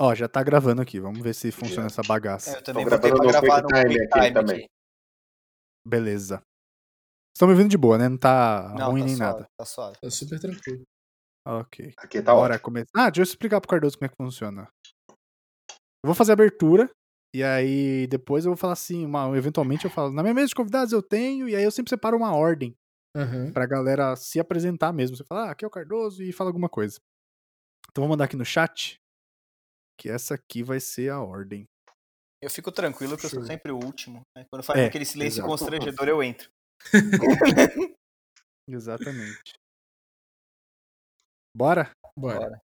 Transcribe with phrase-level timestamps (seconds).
[0.00, 0.98] Ó, já tá gravando aqui.
[0.98, 2.52] Vamos ver se funciona essa bagaça.
[2.52, 4.56] É, eu também Tô botei pra gravar no QuickTime Quick aqui Time também.
[4.60, 4.66] aqui.
[5.86, 6.42] Beleza.
[7.36, 8.08] Estão me ouvindo de boa, né?
[8.08, 9.46] Não tá Não, ruim tá nem suave, nada.
[9.58, 9.96] Tá suave.
[10.00, 10.82] Tá super tranquilo.
[11.46, 11.92] Ok.
[11.98, 12.64] Aqui tá Bora ótimo.
[12.64, 12.90] começar.
[12.96, 14.68] Ah, deixa eu explicar pro Cardoso como é que funciona.
[15.08, 16.88] Eu vou fazer a abertura.
[17.34, 20.54] E aí depois eu vou falar assim, uma- eventualmente eu falo, na minha mesa de
[20.54, 22.74] convidados eu tenho, e aí eu sempre separo uma ordem
[23.16, 23.52] Aham.
[23.52, 25.16] pra galera se apresentar mesmo.
[25.16, 26.98] Você fala, ah, aqui é o Cardoso e fala alguma coisa.
[27.90, 28.99] Então vou mandar aqui no chat
[30.00, 31.68] que essa aqui vai ser a ordem.
[32.42, 34.22] Eu fico tranquilo que eu sou sempre o último.
[34.34, 34.46] né?
[34.50, 35.48] Quando faz É, aquele silêncio exato.
[35.48, 36.50] constrangedor, eu entro.
[38.66, 39.52] Exatamente.
[41.54, 41.90] Bora?
[42.16, 42.38] Bora.
[42.38, 42.62] Bora.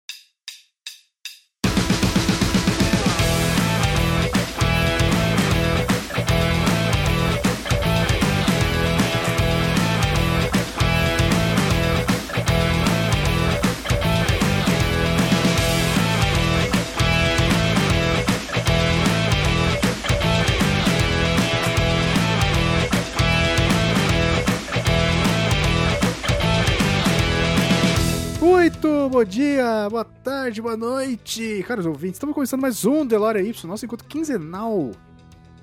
[28.47, 32.15] Muito bom dia, boa tarde, boa noite, caros ouvintes.
[32.15, 34.93] Estamos começando mais um Delore Y, nosso encontro quinzenal.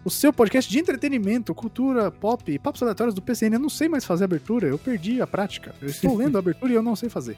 [0.04, 3.56] O seu podcast de entretenimento, cultura, pop e papos aleatórios do PCN.
[3.56, 5.74] Eu não sei mais fazer abertura, eu perdi a prática.
[5.82, 7.38] Eu estou lendo a abertura e eu não sei fazer.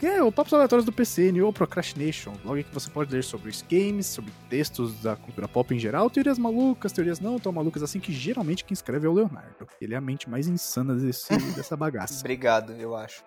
[0.00, 3.48] Que é o Papos Aleatórios do PCN ou Procrastination, blog que você pode ler sobre
[3.48, 7.82] os games, sobre textos da cultura pop em geral, teorias malucas, teorias não tão malucas
[7.82, 9.68] assim, que geralmente quem escreve é o Leonardo.
[9.80, 12.18] Ele é a mente mais insana desse, dessa bagaça.
[12.18, 13.22] Obrigado, eu acho.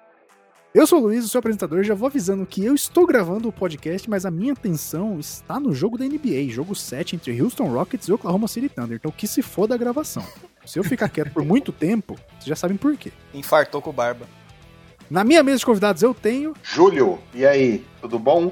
[0.73, 1.83] Eu sou o Luiz, o seu apresentador.
[1.83, 5.73] Já vou avisando que eu estou gravando o podcast, mas a minha atenção está no
[5.73, 8.97] jogo da NBA, jogo 7 entre Houston Rockets e Oklahoma City Thunder.
[8.97, 10.23] Então que se for da gravação.
[10.65, 13.11] Se eu ficar quieto por muito tempo, vocês já sabem por quê.
[13.33, 14.27] Infartou com barba.
[15.09, 16.53] Na minha mesa de convidados eu tenho.
[16.61, 17.83] Júlio, e aí?
[17.99, 18.51] Tudo bom?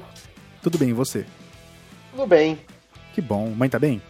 [0.60, 1.24] Tudo bem, e você?
[2.10, 2.58] Tudo bem.
[3.14, 3.48] Que bom.
[3.50, 4.02] Mãe tá bem?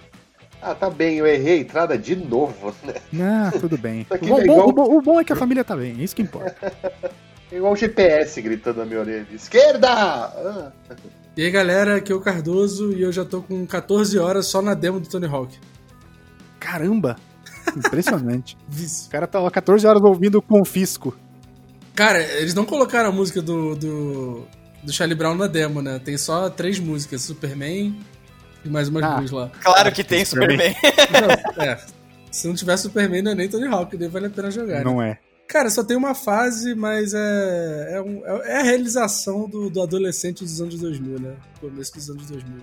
[0.62, 2.94] Ah, tá bem, eu errei a entrada de novo, né?
[3.22, 4.06] Ah, tudo bem.
[4.10, 5.90] O bom, é bom- igual- o bom- o bom é que a família tá bem,
[6.00, 6.56] é isso que importa.
[7.50, 9.26] É Igual o GPS gritando na minha orelha.
[9.32, 9.88] Esquerda!
[9.90, 10.72] Ah.
[11.36, 14.60] E aí, galera, aqui é o Cardoso e eu já tô com 14 horas só
[14.60, 15.56] na demo do Tony Hawk.
[16.60, 17.16] Caramba!
[17.76, 18.56] Impressionante.
[19.06, 21.16] O cara tava 14 horas ouvindo o Confisco.
[21.94, 24.46] Cara, eles não colocaram a música do, do,
[24.82, 25.98] do Charlie Brown na demo, né?
[25.98, 27.98] Tem só três músicas: Superman
[28.64, 29.16] e mais umas Ah.
[29.16, 29.50] duas lá.
[29.62, 30.74] Claro que tem Superman.
[30.74, 31.36] Superman.
[31.56, 31.78] Não, é.
[32.30, 34.78] Se não tiver Superman, não é nem Tony Hawk, daí vale a pena jogar.
[34.78, 34.84] né?
[34.84, 35.18] Não é.
[35.48, 40.44] Cara, só tem uma fase, mas é, é, um- é a realização do, do adolescente
[40.44, 41.36] dos anos 2000, né?
[41.58, 42.56] Começo dos anos 2000.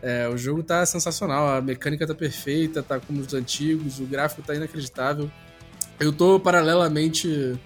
[0.00, 4.42] É, o jogo tá sensacional, a mecânica tá perfeita, tá como os antigos, o gráfico
[4.42, 5.30] tá inacreditável.
[5.98, 7.58] Eu tô paralelamente,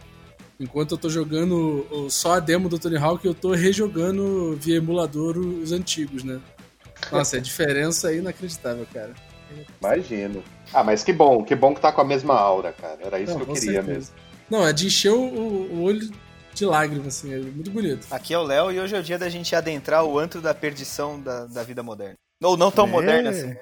[0.59, 5.37] enquanto eu tô jogando só a demo do Tony Hawk, eu tô rejogando via emulador
[5.39, 6.41] os antigos, né?
[7.13, 9.13] Nossa, a diferença é inacreditável, cara.
[9.81, 10.43] Imagino.
[10.73, 12.99] Ah, mas que bom, que bom que tá com a mesma aura, cara.
[13.03, 13.93] Era isso Não, que eu queria certeza.
[13.93, 14.15] mesmo.
[14.51, 16.11] Não, é de encher o, o olho
[16.53, 18.07] de lágrimas, assim, é muito bonito.
[18.11, 20.55] Aqui é o Léo e hoje é o dia da gente adentrar o antro da
[20.55, 22.15] perdição da, da vida moderna.
[22.43, 22.91] Ou não tão É.
[22.91, 23.55] moderna assim.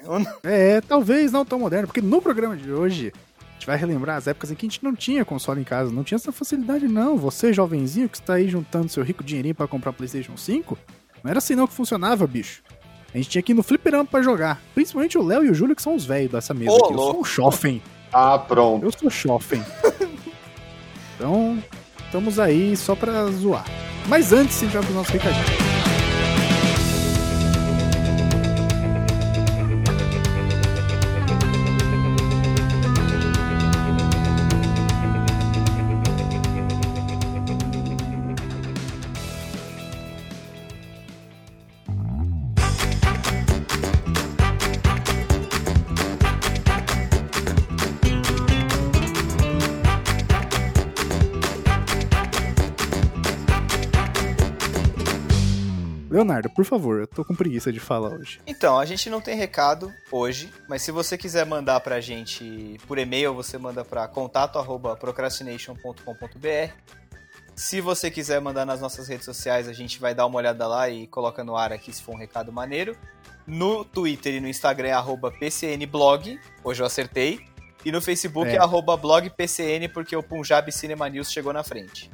[0.42, 4.26] É, talvez não tão moderno, porque no programa de hoje a gente vai relembrar as
[4.26, 7.16] épocas em que a gente não tinha console em casa, não tinha essa facilidade não.
[7.16, 10.76] Você, jovenzinho, que está aí juntando seu rico dinheirinho pra comprar PlayStation 5,
[11.22, 12.62] não era assim não que funcionava, bicho.
[13.14, 14.60] A gente tinha que ir no fliperama pra jogar.
[14.74, 16.92] Principalmente o Léo e o Júlio, que são os velhos dessa mesa Ô, aqui.
[16.94, 17.82] Eu sou um Schoffen.
[18.12, 18.84] Ah, pronto.
[18.84, 19.62] Eu sou Schoffen.
[21.22, 21.62] Então,
[22.04, 23.64] estamos aí só pra zoar.
[24.08, 25.71] Mas antes, gente vai pro nosso recadinho.
[56.32, 58.40] Leonardo, por favor, eu tô com preguiça de falar hoje.
[58.46, 62.96] Então, a gente não tem recado hoje, mas se você quiser mandar pra gente por
[62.98, 66.72] e-mail, você manda pra contato@procrastination.com.br.
[67.54, 70.88] Se você quiser mandar nas nossas redes sociais, a gente vai dar uma olhada lá
[70.88, 72.96] e coloca no ar aqui se for um recado maneiro.
[73.46, 77.40] No Twitter e no Instagram é arroba PCNblog, hoje eu acertei.
[77.84, 78.58] E no Facebook é, É.
[78.58, 82.08] arroba blogpcn, porque o Punjab Cinema News chegou na frente.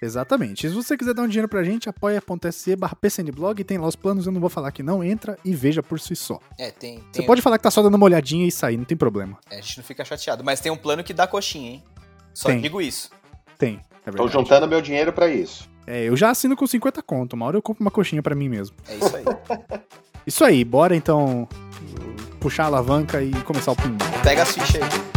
[0.00, 0.68] Exatamente.
[0.68, 4.26] Se você quiser dar um dinheiro pra gente, apoia.se barra PCNblog, tem lá os planos,
[4.26, 6.38] eu não vou falar que não, entra e veja por si só.
[6.58, 6.98] É, tem.
[6.98, 9.38] Você tem pode falar que tá só dando uma olhadinha e sair, não tem problema.
[9.50, 10.44] é, a gente não fica chateado.
[10.44, 11.84] Mas tem um plano que dá coxinha, hein?
[12.32, 12.60] Só Tem.
[12.60, 13.10] digo isso.
[13.58, 15.68] Tem, é Tô juntando meu dinheiro pra isso.
[15.86, 18.48] É, eu já assino com 50 conto, uma hora eu compro uma coxinha pra mim
[18.48, 18.74] mesmo.
[18.88, 19.24] É isso aí.
[20.26, 21.46] Isso aí, bora então
[22.40, 24.08] puxar a alavanca e começar o pinball.
[24.22, 25.13] Pega as fichas aí.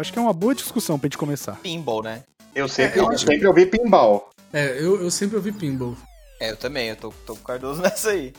[0.00, 1.56] Acho que é uma boa discussão pra gente começar.
[1.62, 2.22] Pinball, né?
[2.54, 4.30] Eu sempre, É, eu eu sempre ouvi pinball.
[4.52, 5.96] É, eu, eu sempre ouvi pinball.
[6.40, 8.32] É, eu também, eu tô, tô com o Cardoso nessa aí.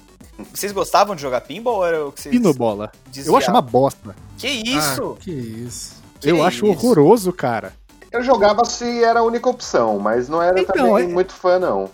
[0.53, 2.91] Vocês gostavam de jogar pinball ou era o que vocês Pinobola.
[3.05, 3.37] Eu desviavam?
[3.37, 4.15] acho uma bosta.
[4.37, 5.15] Que isso?
[5.17, 6.01] Ah, que isso.
[6.19, 6.65] Que eu acho isso?
[6.65, 7.73] horroroso, cara.
[8.11, 11.57] Eu jogava se era a única opção, mas não era Então, também é- muito fã,
[11.59, 11.89] não.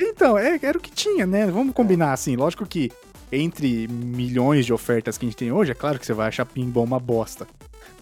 [0.00, 1.46] Então, é, era o que tinha, né?
[1.46, 2.36] Vamos combinar assim.
[2.36, 2.90] Lógico que
[3.30, 6.46] entre milhões de ofertas que a gente tem hoje, é claro que você vai achar
[6.46, 7.46] pinball uma bosta.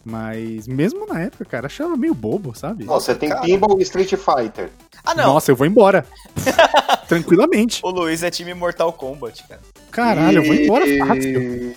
[0.09, 2.85] Mas mesmo na época, cara, achava meio bobo, sabe?
[2.85, 3.41] Você tem cara.
[3.41, 4.71] pinball e Street Fighter.
[5.05, 5.35] Ah, não.
[5.35, 6.07] Nossa, eu vou embora.
[7.09, 7.81] Tranquilamente.
[7.85, 9.61] O Luiz é time Mortal Kombat, cara.
[9.91, 11.77] Caralho, eu vou embora E- fácil.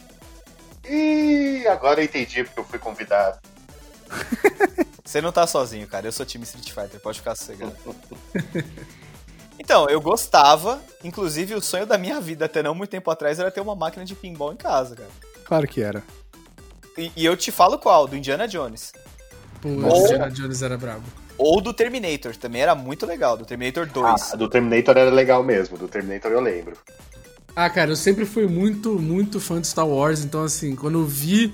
[0.87, 3.39] E agora eu entendi porque eu fui convidado.
[5.03, 6.05] Você não tá sozinho, cara.
[6.07, 7.73] Eu sou time Street Fighter, pode ficar sossegado.
[9.57, 13.49] Então, eu gostava, inclusive o sonho da minha vida até não muito tempo atrás era
[13.49, 15.09] ter uma máquina de pinball em casa, cara.
[15.45, 16.03] Claro que era.
[16.97, 18.91] E, e eu te falo qual, do Indiana Jones.
[19.61, 21.03] Pô, Ou- o Indiana Jones era brabo.
[21.37, 24.33] Ou do Terminator, também era muito legal, do Terminator 2.
[24.33, 26.75] Ah, do Terminator era legal mesmo, do Terminator eu lembro.
[27.55, 31.05] Ah, cara, eu sempre fui muito, muito fã de Star Wars, então assim, quando eu
[31.05, 31.53] vi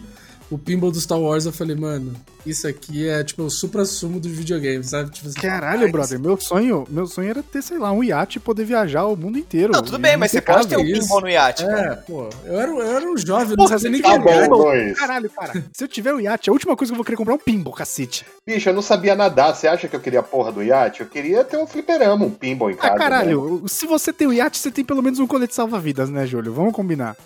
[0.56, 2.14] o pinball do Star Wars, eu falei, mano,
[2.46, 5.12] isso aqui é tipo o supra-sumo dos videogames, sabe?
[5.12, 8.38] Tipo, assim, Caralho, ah, brother, meu sonho, meu sonho era ter, sei lá, um iate
[8.38, 9.74] e poder viajar o mundo inteiro.
[9.74, 12.04] Não, tudo bem, mas você pode ter um pinball no iate, É, cara.
[12.08, 14.50] pô, eu era, eu era um jovem, eu Porra, não se sabia nem Tá que
[14.50, 14.94] bom.
[14.96, 15.66] Caralho, cara.
[15.74, 17.40] Se eu tiver o iate, a última coisa que eu vou querer comprar é um
[17.40, 18.26] pinball, cacete.
[18.48, 19.54] Bicho, eu não sabia nadar.
[19.54, 21.02] Você acha que eu queria a porra do iate?
[21.02, 22.90] Eu queria ter um fliperama, um pinball em casa.
[22.90, 22.98] Ah, né?
[23.00, 26.54] caralho, se você tem o iate, você tem pelo menos um colete salva-vidas, né, Júlio?
[26.54, 27.18] Vamos combinar.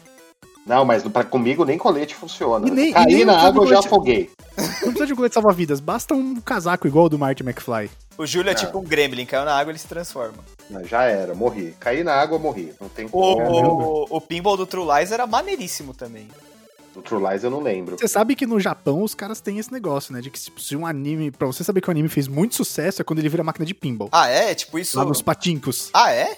[0.65, 2.67] Não, mas pra, comigo nem colete funciona.
[2.67, 4.29] E nem- e Caí nem na água, eu já afoguei.
[4.57, 7.89] Não precisa de um colete salva-vidas, basta um casaco igual o do Marty McFly.
[8.17, 10.37] O Júlio é tipo um gremlin, caiu na água ele se transforma.
[10.69, 11.73] Não, já era, morri.
[11.79, 12.73] Caí na água, morri.
[12.79, 14.05] Não tem O, como.
[14.11, 16.27] o, o pinball do True Lies era maneiríssimo também.
[16.93, 17.97] Do True Lies eu não lembro.
[17.97, 20.19] Você sabe que no Japão os caras têm esse negócio, né?
[20.21, 21.31] De que tipo, se um anime.
[21.31, 23.73] Pra você saber que o anime fez muito sucesso é quando ele vira máquina de
[23.73, 24.09] pinball.
[24.11, 24.53] Ah, é?
[24.53, 24.97] Tipo isso.
[24.97, 25.89] Lá nos patincos.
[25.93, 26.37] Ah, é?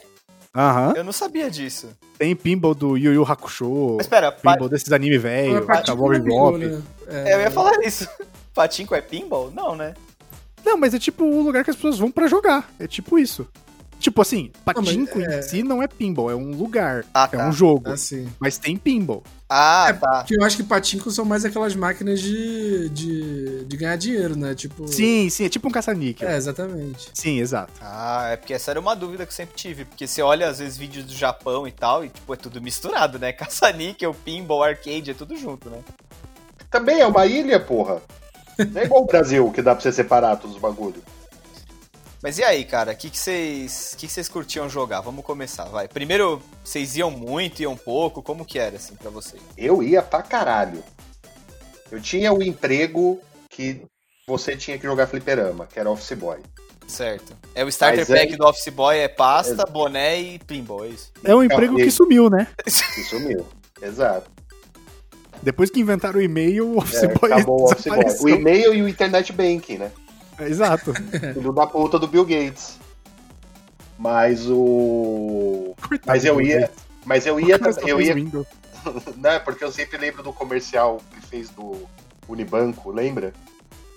[0.55, 0.93] Aham.
[0.95, 1.89] Eu não sabia disso.
[2.17, 3.95] Tem pinball do Yu Yu Hakusho.
[3.97, 4.53] Mas pera, pa...
[4.53, 5.65] Pinball desses anime velho.
[5.85, 6.75] Cowboy é pinball, Bebop.
[6.75, 6.81] né?
[7.07, 8.07] É, eu ia falar isso.
[8.53, 9.49] Patinco é pinball?
[9.51, 9.93] Não, né?
[10.63, 12.69] Não, mas é tipo o lugar que as pessoas vão pra jogar.
[12.79, 13.47] É tipo isso.
[14.01, 17.05] Tipo assim, mas patinco é- em si não é pinball, é um lugar.
[17.13, 17.47] Ah, É tá.
[17.47, 17.91] um jogo.
[17.91, 18.27] Assim.
[18.39, 19.23] Mas tem pinball.
[19.47, 20.17] Ah, É, tá.
[20.23, 24.55] Porque eu acho que patinco são mais aquelas máquinas de, de, de ganhar dinheiro, né?
[24.55, 24.87] Tipo.
[24.87, 26.27] Sim, sim, é tipo um caça-níquel.
[26.27, 27.09] É, exatamente.
[27.13, 27.71] Sim, exato.
[27.79, 29.85] Ah, é porque essa era uma dúvida que eu sempre tive.
[29.85, 33.19] Porque você olha, às vezes, vídeos do Japão e tal, e, tipo, é tudo misturado,
[33.19, 33.31] né?
[33.33, 35.77] Caça-níquel, pinball, arcade, é tudo junto, né?
[36.71, 38.01] Também é uma ilha, porra.
[38.57, 41.01] Não é igual o Brasil, que dá pra você separar todos os bagulhos.
[42.21, 42.91] Mas e aí, cara?
[42.91, 45.01] O que que vocês que que vocês curtiam jogar?
[45.01, 45.87] Vamos começar, vai.
[45.87, 48.21] Primeiro, vocês iam muito, iam pouco?
[48.21, 49.41] Como que era, assim, pra vocês?
[49.57, 50.83] Eu ia pra caralho.
[51.91, 53.19] Eu tinha o emprego
[53.49, 53.81] que
[54.27, 56.37] você tinha que jogar fliperama, que era office boy.
[56.87, 57.35] Certo.
[57.55, 61.11] É o starter Mas pack do Office Boy, é pasta, boné e pinball, é isso?
[61.23, 62.47] É um emprego que sumiu, né?
[62.63, 63.47] Que sumiu.
[63.81, 64.29] Exato.
[65.41, 68.05] Depois que inventaram o e-mail, o Office É, Boy acabou o office boy.
[68.21, 69.91] O e-mail e o internet banking, né?
[70.41, 70.93] É, Exato.
[71.33, 72.77] Filho da puta do Bill Gates.
[73.97, 75.75] Mas o.
[75.87, 76.61] Coitado Mas eu ia.
[76.61, 76.85] Gates.
[77.05, 77.57] Mas eu ia.
[77.57, 78.15] O Eu ia
[79.17, 81.87] né, porque eu sempre lembro do comercial que fez do
[82.27, 83.31] Unibanco, lembra?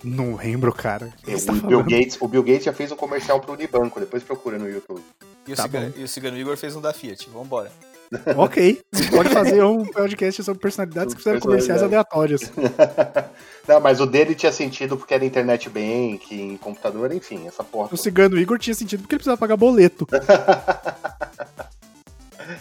[0.03, 1.11] Não lembro, cara.
[1.27, 1.89] O O você tá Bill, falando?
[1.89, 5.01] Gates, o Bill Gates já fez um comercial pro Unibanco, depois procura no YouTube.
[5.47, 7.27] E o, Tá Cigano, e o Cigano Igor fez um da Fiat.
[7.31, 7.71] Vambora.
[8.37, 8.81] Ok.
[8.91, 12.41] Você pode fazer um podcast sobre personalidades que fizeram comerciais aleatórios.
[13.67, 17.89] Não, mas o dele tinha sentido porque era internet banking, computador, enfim, essa porra.
[17.91, 20.07] O cigano Igor tinha sentido porque ele precisava pagar boleto.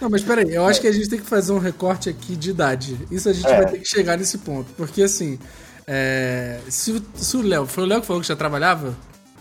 [0.00, 2.50] Não, mas peraí, eu acho que a gente tem que fazer um recorte aqui de
[2.50, 2.98] idade.
[3.10, 3.56] Isso a gente É.
[3.56, 4.72] vai ter que chegar nesse ponto.
[4.74, 5.38] Porque assim,
[5.86, 7.66] é, se, o- se o Léo.
[7.66, 8.94] Foi o Léo que falou que já trabalhava?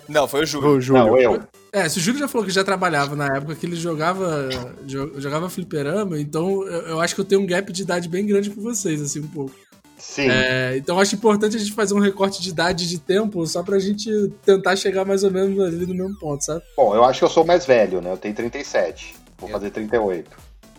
[0.08, 0.70] Não, foi o Júlio.
[0.72, 1.06] Ô, Júlio.
[1.06, 1.42] Não, eu.
[1.74, 4.48] É, se o Júlio já falou que já trabalhava na época que ele jogava
[4.86, 8.24] jo- jogava fliperama, então eu, eu acho que eu tenho um gap de idade bem
[8.28, 9.56] grande com vocês, assim, um pouco.
[9.98, 10.30] Sim.
[10.30, 13.46] É, então eu acho importante a gente fazer um recorte de idade e de tempo
[13.48, 14.08] só pra gente
[14.46, 16.62] tentar chegar mais ou menos ali no mesmo ponto, sabe?
[16.78, 18.12] Bom, eu acho que eu sou mais velho, né?
[18.12, 19.16] Eu tenho 37.
[19.40, 20.30] Vou Eu- fazer 38.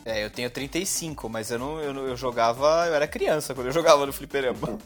[0.05, 3.67] É, eu tenho 35, mas eu não, eu não- eu jogava, eu era criança quando
[3.69, 4.79] eu jogava no fliperama.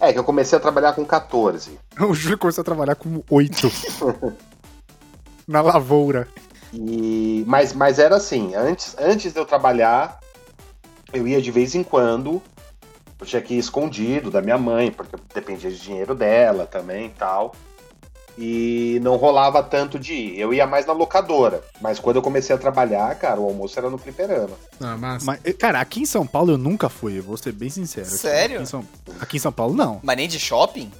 [0.00, 1.78] É, que eu comecei a trabalhar com 14.
[2.00, 3.70] O Júlio começou a trabalhar com oito.
[5.48, 6.28] Na lavoura.
[6.72, 7.42] E...
[7.46, 10.20] Mas, mas era assim, antes, antes de eu trabalhar,
[11.12, 12.42] eu ia de vez em quando.
[13.20, 17.10] Eu tinha que ir escondido da minha mãe, porque dependia de dinheiro dela também e
[17.10, 17.52] tal.
[18.40, 20.38] E não rolava tanto de ir.
[20.38, 21.60] Eu ia mais na locadora.
[21.80, 24.54] Mas quando eu comecei a trabalhar, cara, o almoço era no fliperama.
[24.80, 25.26] Ah, massa.
[25.26, 28.06] Mas, cara, aqui em São Paulo eu nunca fui, eu vou ser bem sincero.
[28.06, 28.56] Aqui- Sério?
[28.58, 28.84] Aqui em São,
[29.18, 29.98] aqui em São Paulo, não.
[30.04, 30.92] Mas nem de shopping?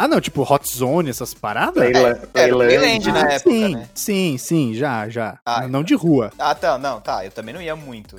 [0.00, 1.74] Ah, não, tipo Hot Zone, essas paradas?
[1.90, 2.68] Playla- Era o Playland.
[2.78, 3.88] Playland na Ah, época, sim, né?
[3.92, 5.40] sim, sim, já, já.
[5.44, 6.32] Ah, não de rua.
[6.38, 7.24] Ah, tá, não, tá.
[7.24, 8.16] Eu também não ia muito.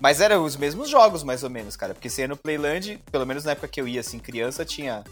[0.00, 1.92] Mas eram os mesmos jogos, mais ou menos, cara.
[1.92, 5.04] Porque se ia no Playland, pelo menos na época que eu ia, assim, criança, tinha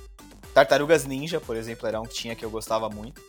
[0.55, 3.21] Tartarugas Ninja, por exemplo, era um que tinha que eu gostava muito.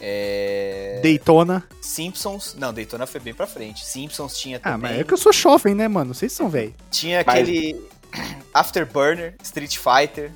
[0.00, 1.00] É...
[1.02, 1.64] Daytona.
[1.80, 2.54] Simpsons.
[2.58, 3.84] Não, Daytona foi bem pra frente.
[3.84, 4.90] Simpsons tinha Ah, também.
[4.92, 6.14] mas é que eu sou jovem, né, mano?
[6.14, 6.74] Vocês são velho.
[6.90, 7.80] Tinha Mas- aquele
[8.54, 10.30] Afterburner, Street Fighter.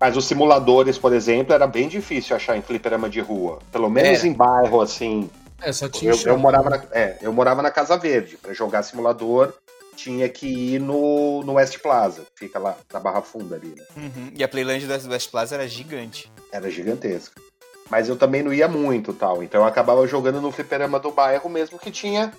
[0.00, 3.58] Mas os simuladores, por exemplo, era bem difícil achar em fliperama de rua.
[3.70, 4.28] Pelo menos Era.
[4.28, 5.30] em bairro, assim.
[5.60, 8.36] É, só tinha Eu, eu morava na, é, eu morava na Casa Verde.
[8.36, 9.52] Pra jogar simulador,
[9.94, 13.74] tinha que ir no, no West Plaza, que fica lá na Barra Funda ali.
[13.76, 13.84] Né?
[13.96, 14.32] Uhum.
[14.34, 16.32] E a Playland da West Plaza era gigante.
[16.50, 17.40] Era gigantesca.
[17.90, 19.42] Mas eu também não ia muito tal.
[19.42, 22.32] Então eu acabava jogando no fliperama do bairro mesmo que tinha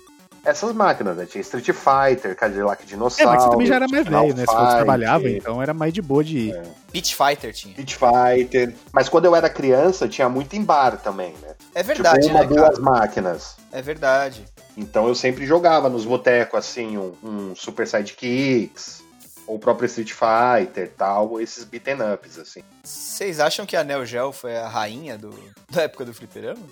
[0.44, 1.26] essas máquinas, né?
[1.26, 3.32] Tinha Street Fighter, Cadillac É, Dinossauro.
[3.32, 4.40] mas você também já era mais Final velho, né?
[4.42, 6.62] Se você Fight, trabalhava, então era mais de boa de ir.
[6.92, 7.74] Beach Fighter tinha.
[7.78, 8.74] Street Fighter.
[8.92, 11.54] Mas quando eu era criança, tinha muito em bar também, né?
[11.74, 12.80] É verdade, tipo, uma, né, duas cara?
[12.80, 13.56] máquinas.
[13.72, 14.44] É verdade.
[14.76, 19.02] Então eu sempre jogava nos botecos, assim, um, um Super Sidekicks,
[19.46, 22.62] ou o próprio Street Fighter tal, esses beaten ups, assim.
[22.82, 25.30] Vocês acham que a Neo Geo foi a rainha do...
[25.70, 26.62] da época do fliperama?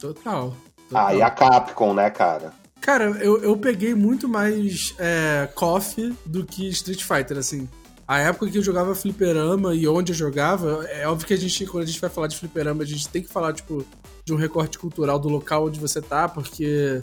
[0.00, 0.54] Total.
[0.88, 1.06] total.
[1.06, 2.52] Ah, e a Capcom, né, cara?
[2.90, 7.68] Cara, eu, eu peguei muito mais é, KOF do que Street Fighter, assim.
[8.04, 11.64] A época que eu jogava fliperama e onde eu jogava, é óbvio que a gente,
[11.66, 13.86] quando a gente vai falar de fliperama, a gente tem que falar, tipo,
[14.24, 17.00] de um recorte cultural do local onde você tá, porque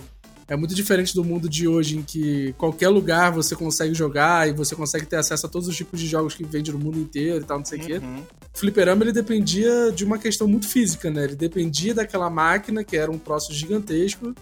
[0.49, 4.51] é muito diferente do mundo de hoje, em que qualquer lugar você consegue jogar e
[4.51, 7.45] você consegue ter acesso a todos os tipos de jogos que vende no mundo inteiro
[7.45, 7.97] e tal, não sei o quê.
[7.99, 8.23] Uhum.
[8.53, 11.23] O fliperama, ele dependia de uma questão muito física, né?
[11.23, 14.35] Ele dependia daquela máquina, que era um troço gigantesco.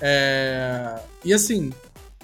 [0.00, 1.72] É, E assim,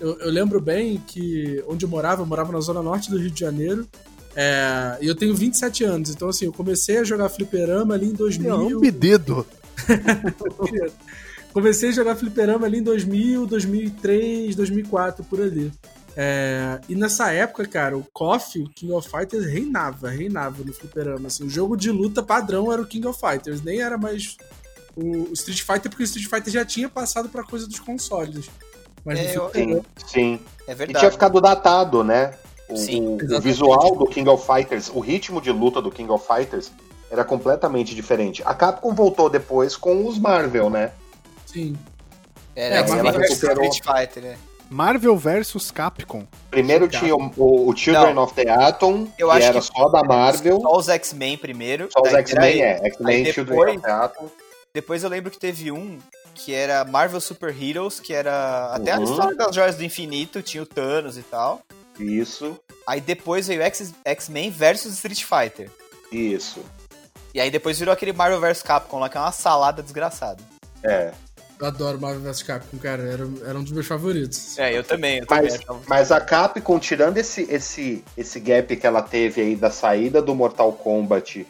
[0.00, 3.31] eu, eu lembro bem que onde eu morava, eu morava na zona norte do Rio
[3.31, 3.87] de Janeiro.
[4.35, 8.12] é, E eu tenho 27 anos, então assim, eu comecei a jogar fliperama ali em
[8.14, 8.81] 2000.
[8.90, 9.47] dedo.
[11.52, 15.73] Comecei a jogar fliperama ali em 2000, 2003, 2004, por ali.
[16.16, 21.28] É, e nessa época, cara, o KOF, o King of Fighters, reinava, reinava no fliperama.
[21.28, 24.37] Assim, o jogo de luta padrão era o King of Fighters, nem era mais
[24.96, 28.48] o, Street Fighter, porque o Street Fighter já tinha passado pra coisa dos consoles.
[29.04, 30.40] Mas É, eu- Sim, sim.
[30.66, 30.98] É E verdade.
[31.00, 32.34] tinha ficado datado, né?
[32.68, 36.26] O, Sim, o- visual do King of Fighters, o ritmo de luta do King of
[36.26, 36.72] Fighters
[37.10, 38.42] era completamente diferente.
[38.46, 40.92] A Capcom voltou depois com os Marvel, né?
[41.46, 41.76] sim.
[42.56, 43.64] Era É, X-Men ela versus recuperou.
[43.70, 44.36] Street Fighter, né?
[44.70, 46.24] Marvel versus Capcom.
[46.50, 48.22] Primeiro tinha o, o- o Children Não.
[48.22, 50.60] of the Atom, Eu que acho era que- só da Marvel.
[50.60, 51.88] Só os X-Men primeiro.
[51.92, 52.80] Só os X-Men, é.
[52.86, 54.30] X-Men Children depois- of the Atom.
[54.75, 55.99] Depois eu lembro que teve um
[56.35, 59.04] que era Marvel Super Heroes, que era até a Uhum.
[59.04, 61.62] história das joias do infinito, tinha o Thanos e tal.
[61.99, 63.62] Isso, Aí depois veio
[64.04, 65.71] X-Men versus Street Fighter.
[66.11, 66.61] isso.
[67.33, 70.43] E aí depois virou aquele Marvel vs Capcom lá, que é uma salada desgraçada.
[70.83, 71.12] É.
[71.59, 73.02] Eu adoro Marvel vs Capcom, cara.
[73.04, 74.59] Era, era um dos meus favoritos.
[74.59, 75.83] É, eu também, eu Mas, também.
[75.88, 80.35] mas a Capcom, tirando esse, esse, esse gap que ela teve aí da saída do
[80.35, 81.47] Mortal Kombat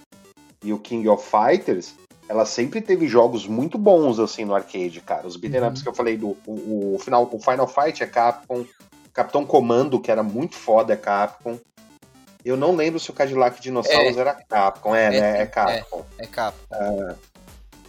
[0.63, 1.95] e o King of Fighters,
[2.29, 5.27] ela sempre teve jogos muito bons assim no arcade, cara.
[5.27, 5.69] Os beat'em Uhum.
[5.69, 8.65] ups que eu falei do o, o final, o Final Fight é Capcom,
[9.13, 11.59] Capitão Comando, que era muito foda, é Capcom.
[12.45, 15.39] Eu não lembro se o Cadillac Dinossauros era Capcom, é, É, né?
[15.39, 15.47] É é.
[15.47, 16.05] Capcom.
[16.19, 16.67] É Capcom.
[16.75, 17.15] Ah.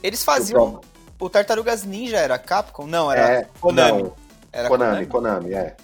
[0.03, 0.81] Eles faziam.
[1.19, 2.85] O Tartarugas Ninja era Capcom?
[2.85, 4.03] Não, era É, Konami.
[4.03, 4.13] não,
[4.51, 5.75] Era Konami, Konami, é.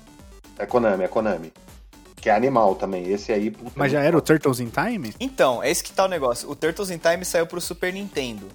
[0.60, 1.54] É Konami, é Konami.
[2.22, 3.10] Que é animal também.
[3.12, 5.14] Esse aí, puta, Mas já era o Turtles in Time?
[5.20, 6.50] Então, é esse que tá o negócio.
[6.50, 8.48] O Turtles in Time saiu pro Super Nintendo.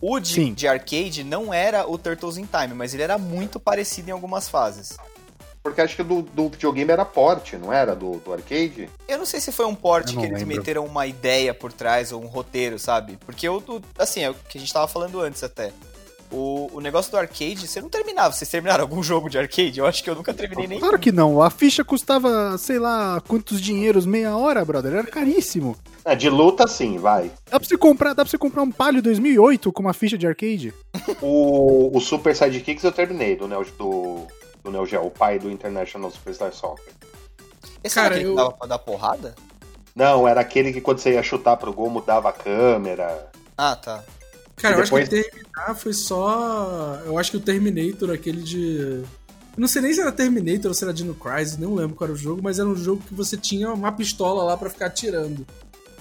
[0.00, 0.54] O de, Sim.
[0.54, 4.48] de arcade não era o Turtles in Time, mas ele era muito parecido em algumas
[4.48, 4.96] fases.
[5.62, 7.94] Porque acho que do, do videogame era porte, não era?
[7.96, 8.88] Do, do arcade?
[9.08, 10.56] Eu não sei se foi um porte Eu que eles lembro.
[10.58, 13.16] meteram uma ideia por trás ou um roteiro, sabe?
[13.24, 15.72] Porque o do- assim, é o que a gente tava falando antes até.
[16.32, 18.32] O, o negócio do arcade, você não terminava.
[18.32, 19.78] Vocês terminaram algum jogo de arcade?
[19.78, 20.80] Eu acho que eu nunca terminei nenhum.
[20.80, 21.40] Claro que não.
[21.40, 24.94] A ficha custava, sei lá, quantos dinheiros, meia hora, brother.
[24.94, 25.76] Era caríssimo.
[26.04, 27.30] Ah, de luta, sim, vai.
[27.50, 30.26] Dá pra você comprar, dá pra você comprar um Palio 2008 com uma ficha de
[30.26, 30.74] arcade?
[31.22, 34.26] O, o Super Sidekicks eu terminei, do Neo, do,
[34.62, 36.92] do Neo Geo, o pai do International Superstar Soccer.
[37.82, 39.34] Esse Cara, era aquele eu- que dava pra dar porrada?
[39.94, 43.30] Não, era aquele que quando você ia chutar pro gol mudava a câmera.
[43.56, 44.02] Ah, tá.
[44.56, 47.00] Cara, E eu acho que depois- terminar foi só.
[47.04, 49.02] Eu acho que o Terminator, aquele de.
[49.56, 52.14] Não sei nem se era Terminator ou se era Dino Crisis, não lembro qual era
[52.14, 55.46] o jogo, mas era um jogo que você tinha uma pistola lá pra ficar atirando.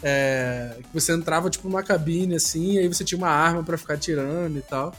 [0.01, 3.77] É, que você entrava tipo numa cabine assim, e aí você tinha uma arma pra
[3.77, 4.93] ficar atirando e tal.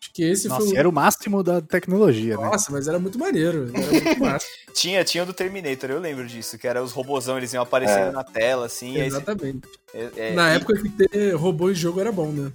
[0.00, 0.78] Acho que esse Nossa, foi o.
[0.78, 2.44] era o máximo da tecnologia, né?
[2.44, 3.70] Nossa, mas era muito maneiro.
[3.74, 4.46] Era muito massa.
[4.74, 8.08] Tinha, tinha o do Terminator, eu lembro disso, que era os robôzão, eles iam aparecendo
[8.08, 8.12] É.
[8.12, 8.94] na tela, assim.
[8.94, 9.68] e aí você- Exatamente.
[9.94, 12.50] é- é, Na época que ter robô em jogo era bom, né?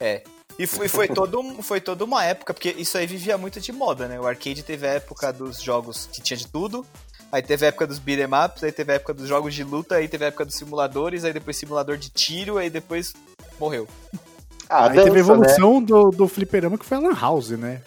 [0.00, 0.22] É.
[0.58, 4.06] E foi, foi, todo, foi toda uma época, porque isso aí vivia muito de moda,
[4.06, 4.20] né?
[4.20, 6.84] O arcade teve a época dos jogos que tinha de tudo,
[7.32, 9.94] aí teve a época dos beat'em ups, aí teve a época dos jogos de luta,
[9.94, 13.14] aí teve a época dos simuladores, aí depois simulador de tiro, aí depois
[13.58, 13.88] morreu.
[14.68, 15.20] Ah, Aí teve a dança, né?
[15.20, 17.80] evolução do, do fliperama que foi a Lan House, né?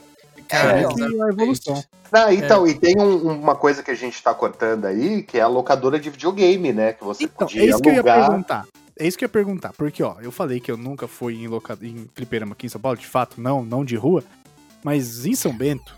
[0.48, 1.84] Cara, então, que a evolução.
[2.12, 5.42] Ah, então, e tem um- uma coisa que a gente tá cortando aí, que é
[5.42, 6.94] a locadora de videogame, né?
[6.94, 8.28] Que você Então, podia é isso que eu ia alugar.
[8.30, 8.66] perguntar.
[8.98, 9.74] É isso que eu ia perguntar.
[9.74, 11.78] Porque, ó, eu falei que eu nunca fui em, loca...
[11.82, 14.24] em fliperama aqui em São Paulo, de fato, não, não de rua.
[14.84, 15.94] Mas em São Bento,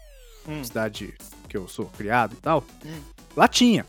[0.48, 0.64] Hum.
[0.64, 1.14] cidade
[1.50, 3.00] que eu sou criado e tal, Hum.
[3.36, 3.86] lá tinha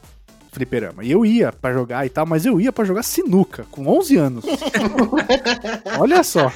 [0.53, 1.05] fliperama.
[1.05, 4.17] E eu ia pra jogar e tal, mas eu ia pra jogar sinuca, com 11
[4.17, 4.45] anos.
[5.99, 6.51] Olha só.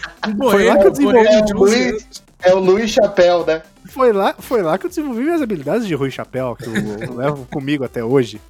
[0.51, 2.23] Foi lá que eu desenvolvi de o 11 Luiz.
[2.43, 3.63] É o Luiz Chapéu, né?
[3.87, 7.15] Foi lá, foi lá que eu desenvolvi minhas habilidades de Rui Chapéu, que eu, eu
[7.15, 8.41] levo comigo até hoje.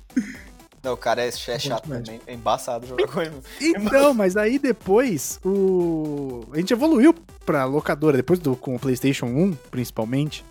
[0.83, 3.37] Não, o cara é, é chato também, é embaçado jogar com ele.
[3.61, 7.15] Então, mas aí depois o a gente evoluiu
[7.47, 10.45] pra locadora depois do com o PlayStation 1, principalmente.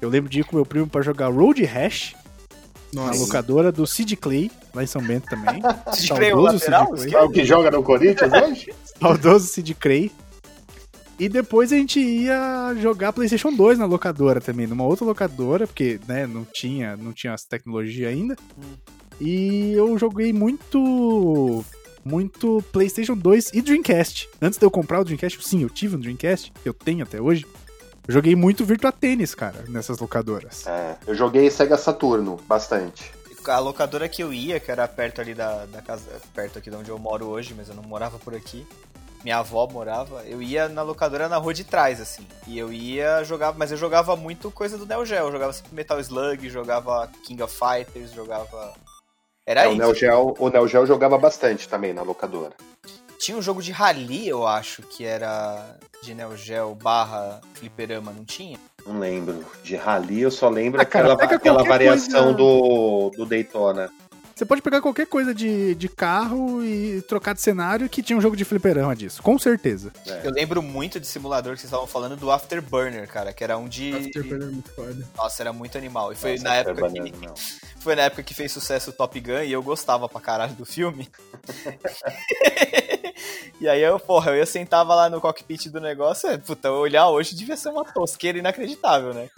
[0.00, 2.14] Eu lembro de ir com meu primo pra jogar Road Rash
[2.94, 3.20] na Nossa.
[3.20, 5.60] locadora do Sid Clay, lá em São Bento também.
[5.92, 6.92] Sid Clay, o Saudoso Sid lateral?
[6.92, 7.14] Clay.
[7.14, 8.74] É o que joga no Corinthians hoje?
[9.00, 10.10] Saudoso Sid Clay.
[11.18, 16.00] E depois a gente ia jogar PlayStation 2 na locadora também, numa outra locadora, porque,
[16.08, 18.36] né, não tinha, não tinha essa tecnologia ainda.
[18.58, 18.74] Hum.
[19.20, 21.64] E eu joguei muito
[22.04, 24.28] muito PlayStation 2 e Dreamcast.
[24.40, 27.46] Antes de eu comprar o Dreamcast, sim, eu tive um Dreamcast, eu tenho até hoje.
[28.06, 30.66] Eu joguei muito Virtua Tennis, cara, nessas locadoras.
[30.66, 33.10] É, eu joguei Sega Saturno, bastante.
[33.46, 36.76] A locadora que eu ia, que era perto ali da, da casa, perto aqui de
[36.76, 38.66] onde eu moro hoje, mas eu não morava por aqui.
[39.22, 42.26] Minha avó morava, eu ia na locadora na rua de trás, assim.
[42.46, 45.26] E eu ia jogar, mas eu jogava muito coisa do Neo Geo.
[45.26, 48.74] Eu jogava sempre Metal Slug, jogava King of Fighters, jogava.
[49.46, 49.78] Era É, o, isso.
[49.78, 52.52] Neo Geo, o Neo Geo jogava bastante também na locadora.
[53.18, 58.24] Tinha um jogo de rally, eu acho, que era de Neo Geo barra fliperama, não
[58.24, 58.58] tinha?
[58.86, 59.44] Não lembro.
[59.62, 63.90] De rally eu só lembro Ah, cara, aquela, aquela variação coisa- do, do Daytona.
[64.34, 68.20] Você pode pegar qualquer coisa de, de carro e trocar de cenário que tinha um
[68.20, 69.92] jogo de fliperama disso, com certeza.
[70.24, 73.68] Eu lembro muito de simulador que vocês estavam falando do Afterburner, cara, que era um
[73.68, 73.94] de.
[73.94, 75.08] Afterburner é muito foda.
[75.16, 76.12] Nossa, era muito animal.
[76.12, 76.98] E foi Nossa, na época que.
[76.98, 77.34] Não.
[77.84, 80.64] Foi na época que fez sucesso o Top Gun e eu gostava pra caralho do
[80.64, 81.06] filme.
[83.60, 87.10] e aí eu, porra, eu ia sentava lá no cockpit do negócio, é, puta, olhar
[87.10, 89.28] hoje devia ser uma tosqueira inacreditável, né?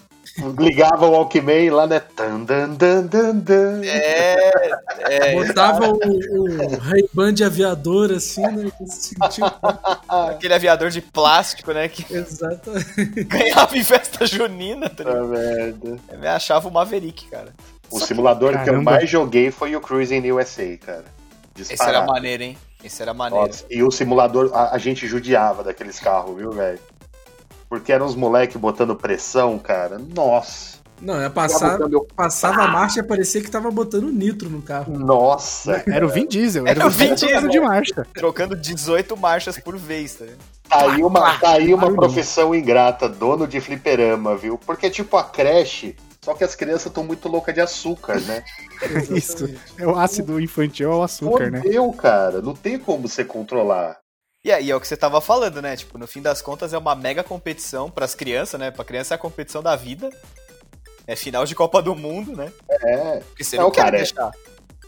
[0.58, 2.00] Ligava o Walkman lá, né?
[2.00, 3.80] Tan, dan, dan, dan, dan.
[3.84, 4.50] É,
[4.98, 8.70] é, Botava o, o Ray-Ban de aviador assim, né?
[8.76, 9.54] que sentia-
[10.08, 12.70] aquele aviador de plástico, né, que Exato.
[13.26, 15.26] ganhava em festa junina, tá ligado?
[15.28, 15.96] Puta merda.
[16.12, 17.54] Eu me achava o Maverick, cara.
[17.90, 18.90] O simulador que eu Caramba.
[18.92, 21.04] mais joguei foi o Cruising USA, cara.
[21.58, 21.96] Esse Disparado.
[21.98, 22.58] era maneiro, hein?
[22.84, 23.46] Esse era maneiro.
[23.46, 26.78] Nossa, e o simulador, a, a gente judiava daqueles carros, viu, velho?
[27.68, 29.98] Porque eram os moleques botando pressão, cara.
[29.98, 30.76] Nossa.
[31.00, 31.79] Não, é passar,
[32.14, 34.98] passava a marcha e parecia que tava botando nitro no carro.
[34.98, 35.83] Nossa.
[35.87, 38.07] Era o Vin Diesel, era Era o Vin Diesel trocando de marcha.
[38.14, 40.24] Trocando 18 marchas por vez, tá?
[40.68, 44.59] Tá aí uma, tá aí uma profissão ingrata, dono de fliperama, viu?
[44.59, 48.42] Porque, tipo, a creche, só que as crianças estão muito loucas de açúcar, né?
[49.14, 49.48] Isso.
[49.79, 51.61] É o ácido infantil, é o açúcar, né?
[51.61, 52.42] Fodeu, cara.
[52.42, 53.96] Não tem como você controlar.
[54.46, 55.74] E aí, é o que você tava falando, né?
[55.74, 58.70] Tipo, no fim das contas é uma mega competição pras crianças, né?
[58.70, 60.09] Pra criança é a competição da vida.
[61.04, 62.52] É final de Copa do Mundo, né?
[62.70, 63.16] É.
[63.26, 64.30] Porque você Não, não, cara, é- deixar.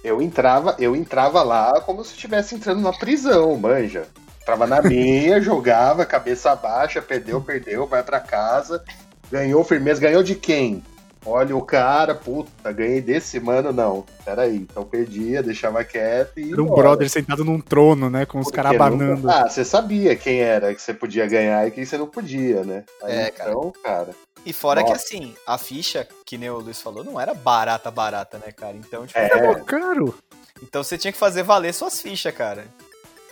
[0.05, 4.07] Eu entrava, eu entrava lá como se estivesse entrando na prisão, manja.
[4.41, 8.85] Entrava na minha, jogava, cabeça baixa, perdeu, perdeu, vai pra casa.
[9.29, 10.85] Ganhou firmeza, ganhou de quem?
[11.29, 14.05] Olha o cara, puta, ganhei desse mano, não.
[14.25, 16.53] Peraí, então perdia, deixava quieto e.
[16.53, 16.83] Era um embora.
[16.83, 18.25] brother sentado num trono, né?
[18.25, 19.23] Com os caras abanando.
[19.23, 22.65] nunca- Ah, você sabia quem era que você podia ganhar e quem você não podia,
[22.65, 22.85] né?
[23.03, 23.51] Aí, É, cara.
[23.51, 24.09] Então, cara.
[24.47, 25.05] E fora que Nossa.
[25.05, 28.75] assim, a ficha, que nem o Luiz falou, não era barata, barata, né, cara?
[28.77, 29.29] Então, tipo, É.
[29.29, 30.15] Pô, caro.
[30.63, 32.65] então você tinha que fazer valer suas fichas, cara.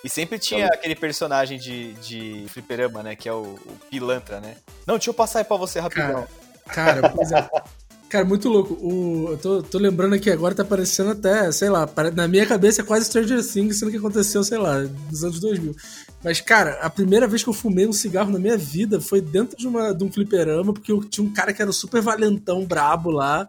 [0.05, 3.17] E sempre tinha Então- aquele personagem de, de fliperama, né?
[3.17, 4.57] Que é o, o pilantra, né?
[4.87, 6.27] Não, deixa eu passar aí pra você rapidão.
[6.69, 7.49] Cara, Cara, pois é.
[8.09, 8.75] Cara, muito louco.
[8.75, 12.81] O, eu tô, tô lembrando aqui agora, tá parecendo até, sei lá, na minha cabeça
[12.81, 15.75] é quase Stranger Things, sendo que aconteceu, sei lá, nos anos 2000.
[16.23, 19.57] Mas, cara, a primeira vez que eu fumei um cigarro na minha vida foi dentro
[19.57, 23.11] de, uma, de um fliperama, porque eu tinha um cara que era super valentão, brabo
[23.11, 23.47] lá.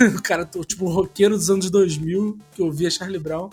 [0.16, 3.50] o cara, tipo, um roqueiro dos anos 2000, que eu via Charlie Brown.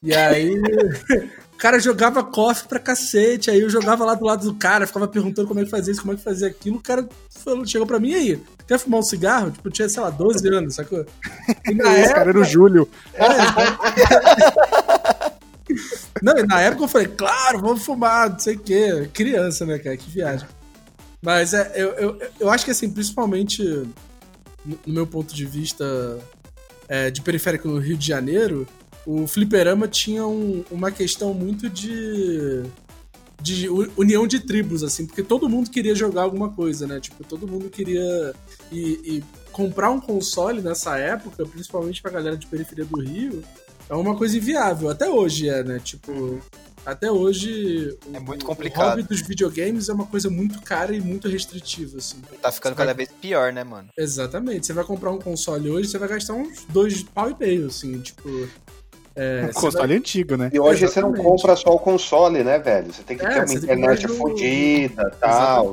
[0.00, 0.54] E aí,
[1.56, 5.08] o cara jogava cofre pra cacete, aí eu jogava lá do lado do cara, ficava
[5.08, 6.76] perguntando como é que fazia isso, como é que fazia aquilo.
[6.76, 8.38] O cara falou, chegou pra mim aí,
[8.68, 9.50] quer fumar um cigarro?
[9.50, 11.06] Tipo, tinha, sei lá, 12 anos, sacou?
[11.66, 12.14] E na Esse época...
[12.14, 12.86] cara era o Júlio.
[13.14, 13.26] É,
[16.22, 19.08] não, e na época eu falei, claro, vamos fumar, não sei o quê.
[19.14, 19.96] Criança, né, cara?
[19.96, 20.46] Que viagem.
[21.22, 23.62] Mas é, eu, eu, eu acho que assim, principalmente
[24.62, 26.18] no meu ponto de vista
[26.86, 28.68] é, de periférico no Rio de Janeiro,
[29.06, 32.64] o fliperama tinha um, uma questão muito de
[33.40, 36.98] de união de tribos, assim, porque todo mundo queria jogar alguma coisa, né?
[36.98, 38.34] Tipo, todo mundo queria.
[38.72, 43.42] E, e, comprar um console nessa época, principalmente pra galera de periferia do Rio,
[43.88, 44.90] é uma coisa inviável.
[44.90, 45.78] Até hoje é, né?
[45.78, 46.40] Tipo,
[46.84, 47.96] até hoje.
[48.12, 48.86] É muito complicado.
[48.86, 52.20] O hobby dos videogames é uma coisa muito cara e muito restritiva, assim.
[52.40, 53.06] Tá ficando você cada vai...
[53.06, 53.88] vez pior, né, mano?
[53.96, 54.66] Exatamente.
[54.66, 58.00] Você vai comprar um console hoje, você vai gastar uns dois pau e meio, assim,
[58.00, 58.48] tipo.
[59.16, 59.96] É, um console vai...
[59.96, 60.50] antigo, né?
[60.52, 61.16] E hoje Exatamente.
[61.16, 62.92] você não compra só o console, né, velho?
[62.92, 65.72] Você tem que é, ter uma internet fodida e tal.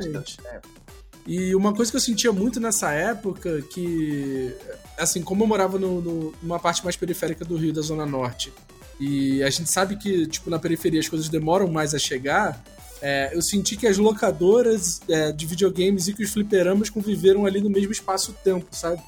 [1.28, 4.54] E uma coisa que eu sentia muito nessa época, que,
[4.98, 8.52] assim, como eu morava no, no, numa parte mais periférica do Rio, da Zona Norte,
[9.00, 12.62] e a gente sabe que, tipo, na periferia as coisas demoram mais a chegar,
[13.02, 17.60] é, eu senti que as locadoras é, de videogames e que os fliperamas conviveram ali
[17.60, 19.02] no mesmo espaço-tempo, sabe?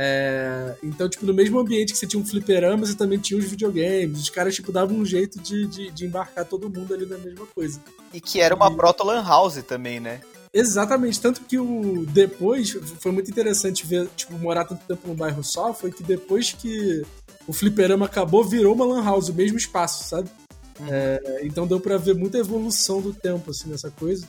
[0.00, 3.46] É, então, tipo, no mesmo ambiente que você tinha um fliperama, você também tinha os
[3.46, 4.20] videogames.
[4.20, 7.44] Os caras, tipo, davam um jeito de, de, de embarcar todo mundo ali na mesma
[7.46, 7.80] coisa.
[8.14, 8.76] E que era uma e...
[8.76, 10.20] proto lan house também, né?
[10.54, 15.42] Exatamente, tanto que o depois foi muito interessante ver, tipo, morar tanto tempo num bairro
[15.42, 17.02] só, foi que depois que
[17.46, 20.30] o fliperama acabou, virou uma lan house, o mesmo espaço, sabe?
[20.78, 20.86] Uhum.
[20.88, 24.26] É, então deu para ver muita evolução do tempo, assim, nessa coisa.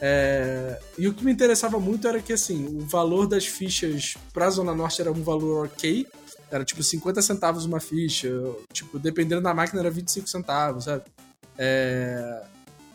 [0.00, 0.78] É...
[0.96, 4.74] E o que me interessava muito era que, assim, o valor das fichas pra Zona
[4.74, 6.06] Norte era um valor ok.
[6.50, 8.28] Era tipo 50 centavos uma ficha.
[8.72, 11.04] Tipo, dependendo da máquina era 25 centavos, sabe?
[11.58, 12.42] É...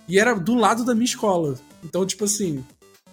[0.08, 1.56] E era do lado da minha escola.
[1.84, 2.64] Então, tipo assim,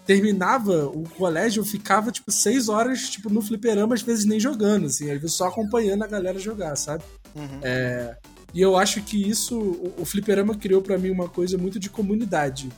[0.06, 4.86] terminava o colégio, eu ficava, tipo, seis horas, tipo, no fliperama, às vezes nem jogando,
[4.86, 7.04] assim, às vezes só acompanhando a galera jogar, sabe?
[7.34, 7.60] Uhum.
[7.62, 8.16] É...
[8.54, 11.88] E eu acho que isso, o, o fliperama criou para mim uma coisa muito de
[11.88, 12.70] comunidade.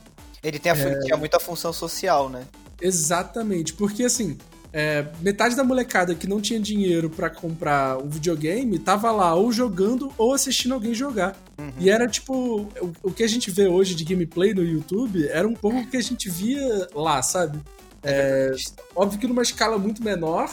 [0.45, 0.99] Ele tem a, é...
[0.99, 2.45] tinha muita função social, né?
[2.79, 4.37] Exatamente, porque assim,
[4.71, 9.51] é, metade da molecada que não tinha dinheiro para comprar um videogame tava lá ou
[9.51, 11.35] jogando ou assistindo alguém jogar.
[11.57, 11.71] Uhum.
[11.79, 15.47] E era tipo, o, o, que a gente vê hoje de gameplay no YouTube era
[15.47, 17.59] um pouco o que a gente via lá, sabe?
[18.03, 18.51] É,
[18.95, 20.51] óbvio que numa escala muito menor,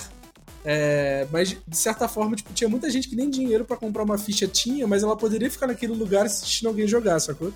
[0.65, 4.17] é, mas de certa forma, tipo, tinha muita gente que nem dinheiro para comprar uma
[4.17, 7.53] ficha tinha, mas ela poderia ficar naquele lugar assistindo alguém jogar, sacou?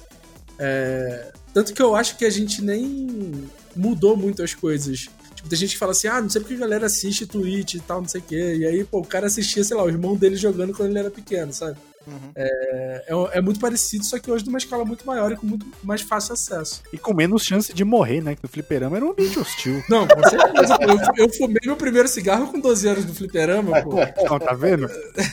[0.58, 5.08] É, tanto que eu acho que a gente nem mudou muito as coisas.
[5.34, 7.80] Tipo, tem gente que fala assim, ah, não sei porque a galera assiste Twitch e
[7.80, 8.56] tal, não sei o quê.
[8.56, 11.10] E aí, pô, o cara assistia, sei lá, o irmão dele jogando quando ele era
[11.10, 11.76] pequeno, sabe?
[12.06, 12.30] Uhum.
[12.36, 15.66] É, é, é, muito parecido, só que hoje numa escala muito maior e com muito
[15.82, 16.82] mais fácil acesso.
[16.92, 18.36] E com menos chance de morrer, né?
[18.36, 19.82] Que o fliperama era um ambiente hostil.
[19.88, 20.78] Não, com certeza.
[20.80, 23.96] eu, eu fumei meu primeiro cigarro com 12 anos no fliperama, pô.
[24.24, 24.88] Não, tá vendo?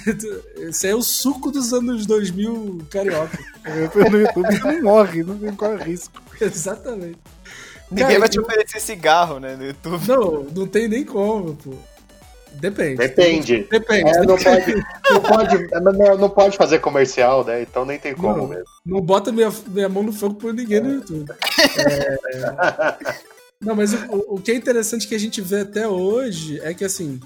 [0.58, 3.38] Esse é o suco dos anos 2000 carioca.
[3.66, 6.22] Eu no YouTube não morre, não tem qual risco.
[6.42, 7.20] Exatamente.
[7.92, 10.08] Ninguém Cara, vai te oferecer cigarro, né, no YouTube.
[10.08, 11.76] Não, não tem nem como, pô.
[12.54, 12.98] Depende.
[12.98, 13.68] Depende.
[13.70, 14.10] Depende.
[14.10, 14.76] É, não, pode,
[15.12, 17.62] não, pode, não, não, pode fazer comercial, né?
[17.62, 18.66] Então nem tem como não, mesmo.
[18.86, 21.32] Não bota minha, minha mão no fogo por ninguém no YouTube.
[21.78, 23.16] É,
[23.60, 26.84] não, mas o, o que é interessante que a gente vê até hoje é que,
[26.84, 27.20] assim,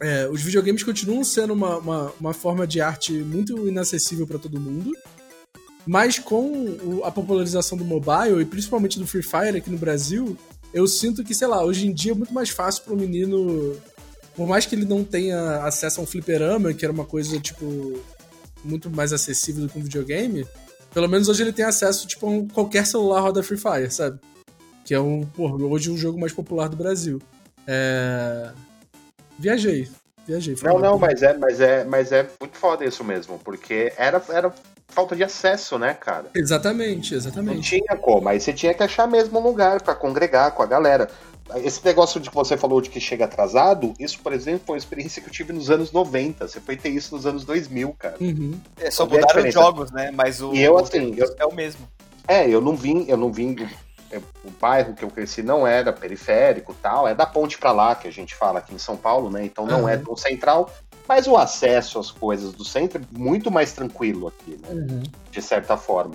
[0.00, 4.60] é, os videogames continuam sendo uma, uma, uma, forma de arte muito inacessível para todo
[4.60, 4.92] mundo.
[5.86, 10.36] Mas com a popularização do mobile e principalmente do Free Fire aqui no Brasil,
[10.72, 13.76] eu sinto que, sei lá, hoje em dia é muito mais fácil para o menino
[14.34, 18.00] por mais que ele não tenha acesso a um fliperama, que era uma coisa, tipo,
[18.64, 20.46] muito mais acessível do que um videogame,
[20.92, 24.18] pelo menos hoje ele tem acesso, tipo, a um, qualquer celular roda Free Fire, sabe?
[24.84, 27.20] Que é um, porra, hoje um jogo mais popular do Brasil.
[27.66, 28.50] É...
[29.38, 29.88] Viajei.
[30.26, 30.56] Viajei.
[30.62, 34.52] Não, não, mas é, mas, é, mas é muito foda isso mesmo, porque era, era
[34.88, 36.30] falta de acesso, né, cara?
[36.34, 37.54] Exatamente, exatamente.
[37.56, 40.66] Não tinha como, aí você tinha que achar mesmo um lugar para congregar com a
[40.66, 41.10] galera.
[41.56, 44.78] Esse negócio de que você falou de que chega atrasado, isso, por exemplo, foi uma
[44.78, 46.48] experiência que eu tive nos anos 90.
[46.48, 48.16] Você foi ter isso nos anos 2000, cara.
[48.20, 48.58] Uhum.
[48.78, 50.10] É, só mudaram os jogos, né?
[50.10, 51.86] Mas o, e eu, assim, eu, é o mesmo.
[52.26, 53.54] É, eu não vim, eu não vim
[54.10, 57.94] é, o bairro que eu cresci não era periférico tal, é da ponte para lá
[57.94, 59.44] que a gente fala aqui em São Paulo, né?
[59.44, 59.88] Então não Uhum.
[59.88, 60.70] é tão central,
[61.06, 64.68] mas o acesso às coisas do centro é muito mais tranquilo aqui, né?
[64.70, 65.02] Uhum.
[65.30, 66.14] De certa forma.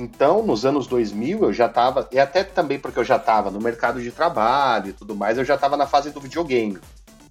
[0.00, 3.60] Então, nos anos 2000, eu já estava, e até também porque eu já estava no
[3.60, 6.78] mercado de trabalho e tudo mais, eu já estava na fase do videogame.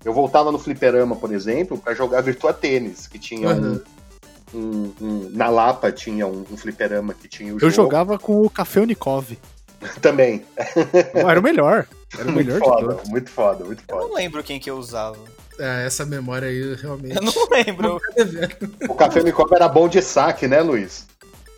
[0.05, 3.82] Eu voltava no fliperama, por exemplo, para jogar Virtua Tênis, que tinha um- Uhum.
[4.53, 7.71] um, um- Na Lapa tinha um, um fliperama que tinha o Eu jogo.
[7.73, 9.38] jogava com o Café Unicov.
[10.01, 10.45] Também.
[11.13, 11.88] Era o melhor.
[12.17, 13.10] Era o Muito melhor de foda, todos.
[13.10, 14.08] muito foda, muito Eu foda.
[14.08, 15.17] não lembro quem que eu usava.
[15.60, 17.15] É, essa memória aí realmente.
[17.15, 17.99] Eu não lembro.
[18.89, 21.05] O Café Unicórnio era bom de saque, né, Luiz?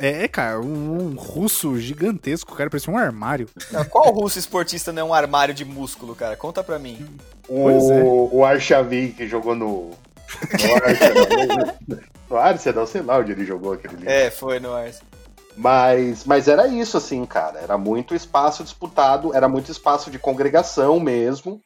[0.01, 3.47] É, cara, um, um russo gigantesco, cara, parecia um armário.
[3.71, 6.35] Não, Qual russo esportista não é um armário de músculo, cara?
[6.35, 7.07] Conta pra mim.
[7.47, 8.01] Pois é.
[8.01, 9.91] O, o Arshavin que jogou no.
[9.91, 14.09] No Arsenal, Arsenal, sei lá onde ele jogou aquele livro.
[14.09, 15.01] É, foi no Ars.
[15.57, 17.59] Mas, mas era isso, assim, cara.
[17.59, 21.61] Era muito espaço disputado, era muito espaço de congregação mesmo.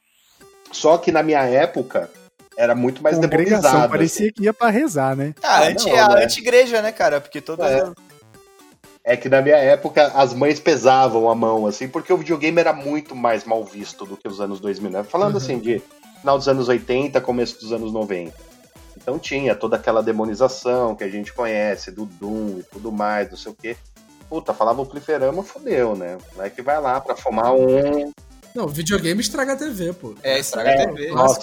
[0.71, 2.09] Só que na minha época
[2.57, 3.91] era muito mais Congregação, demonizado.
[3.91, 5.35] parecia que ia pra rezar, né?
[5.43, 6.23] Ah, Ah, anti, não, a né?
[6.25, 7.21] anti-igreja, né, cara?
[7.21, 7.91] Porque todas É.
[9.07, 12.73] É que na minha época as mães pesavam a mão, assim, porque o videogame era
[12.73, 15.03] muito mais mal visto do que os anos 2000, né?
[15.03, 15.37] Falando Uhum.
[15.37, 15.81] assim, de
[16.19, 18.33] final dos anos 80, começo dos anos 90.
[18.97, 23.37] Então tinha toda aquela demonização que a gente conhece, do Doom e tudo mais, não
[23.37, 23.77] sei o quê.
[24.27, 26.17] Puta, falava o fliperama, fodeu, né?
[26.35, 28.11] Não é que vai lá pra fumar um.
[28.55, 30.15] Não, videogame estraga a TV, pô.
[30.23, 31.11] É, estraga a É, TV.
[31.11, 31.41] Nossa,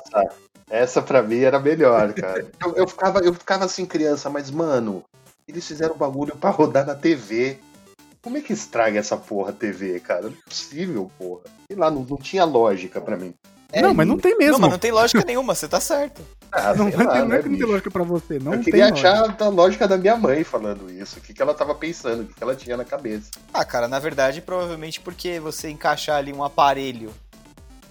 [0.68, 2.44] essa pra mim era melhor, cara.
[2.64, 5.04] Eu, eu ficava, eu ficava assim, criança, mas, mano,
[5.46, 7.58] eles fizeram bagulho pra rodar na TV.
[8.22, 10.22] Como é que estraga essa porra TV, cara?
[10.22, 11.40] Não é possível, porra.
[11.66, 13.34] Sei lá, não, não tinha lógica pra mim.
[13.74, 14.58] É, não, mas não tem Não, mesmo.
[14.60, 16.20] mas não tem lógica nenhuma, você tá certo.
[16.52, 18.64] Ah, Não, lá, não né, é que não tem lógica pra você, não Eu tem
[18.64, 19.10] queria lógica.
[19.10, 21.18] achar a lógica da minha mãe falando isso.
[21.18, 23.30] O que, que ela tava pensando, o que, que ela tinha na cabeça.
[23.52, 27.10] Ah, cara, na verdade, provavelmente porque você encaixar ali um aparelho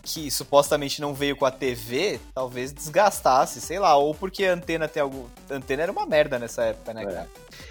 [0.03, 4.87] que supostamente não veio com a TV, talvez desgastasse, sei lá, ou porque a antena
[4.87, 5.25] tem algum.
[5.49, 7.05] A antena era uma merda nessa época, né, É.
[7.05, 7.27] cara?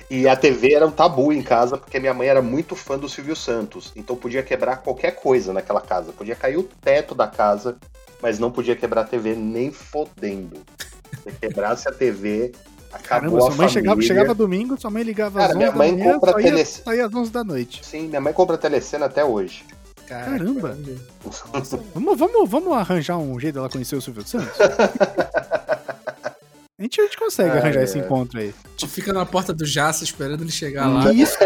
[0.09, 3.09] E a TV era um tabu em casa, porque minha mãe era muito fã do
[3.09, 3.93] Silvio Santos.
[3.97, 6.13] Então podia quebrar qualquer coisa naquela casa.
[6.13, 7.77] Podia cair o teto da casa,
[8.23, 10.61] mas não podia quebrar a TV nem fodendo.
[11.23, 12.53] Se quebrasse a TV,
[12.93, 15.71] acabou Caramba, a sua mãe chegava, chegava domingo, sua mãe ligava Cara, às 11 minha
[15.71, 17.85] da mãe manhã, compra só ia tele- sair às 11 da noite.
[17.87, 19.65] Sim, minha mãe compra telecena até hoje.
[20.11, 20.77] Caraca, Caramba.
[21.95, 24.59] Vamos, vamos, vamos arranjar um jeito dela conhecer o Silvio Santos?
[26.79, 28.05] A gente, a gente consegue Ai, arranjar esse ai.
[28.07, 28.55] encontro aí.
[28.65, 31.13] A gente fica na porta do Jaça esperando ele chegar lá.
[31.13, 31.37] Isso,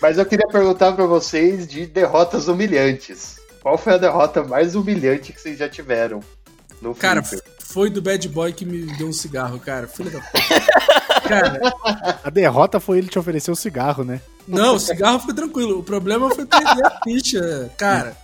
[0.00, 3.36] Mas eu queria perguntar pra vocês de derrotas humilhantes.
[3.62, 6.20] Qual foi a derrota mais humilhante que vocês já tiveram
[6.80, 7.52] no Cara, Flipper?
[7.60, 9.86] foi do bad boy que me deu um cigarro, cara.
[9.86, 11.28] Filho da puta.
[11.28, 11.60] Cara,
[12.24, 14.22] a derrota foi ele te oferecer o cigarro, né?
[14.46, 15.78] Não, o cigarro foi tranquilo.
[15.78, 17.70] O problema foi perder a ficha.
[17.76, 18.16] Cara,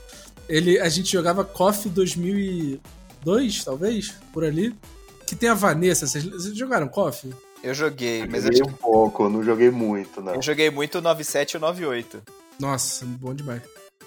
[0.48, 4.74] ele, a gente jogava KOF 2002, talvez, por ali.
[5.26, 6.06] Que tem a Vanessa.
[6.06, 7.32] Vocês, vocês jogaram KOF?
[7.62, 10.34] Eu joguei, mas joguei eu, um pouco, não joguei muito, não.
[10.34, 12.22] eu joguei muito o 97 e o 98.
[12.58, 13.62] Nossa, bom demais.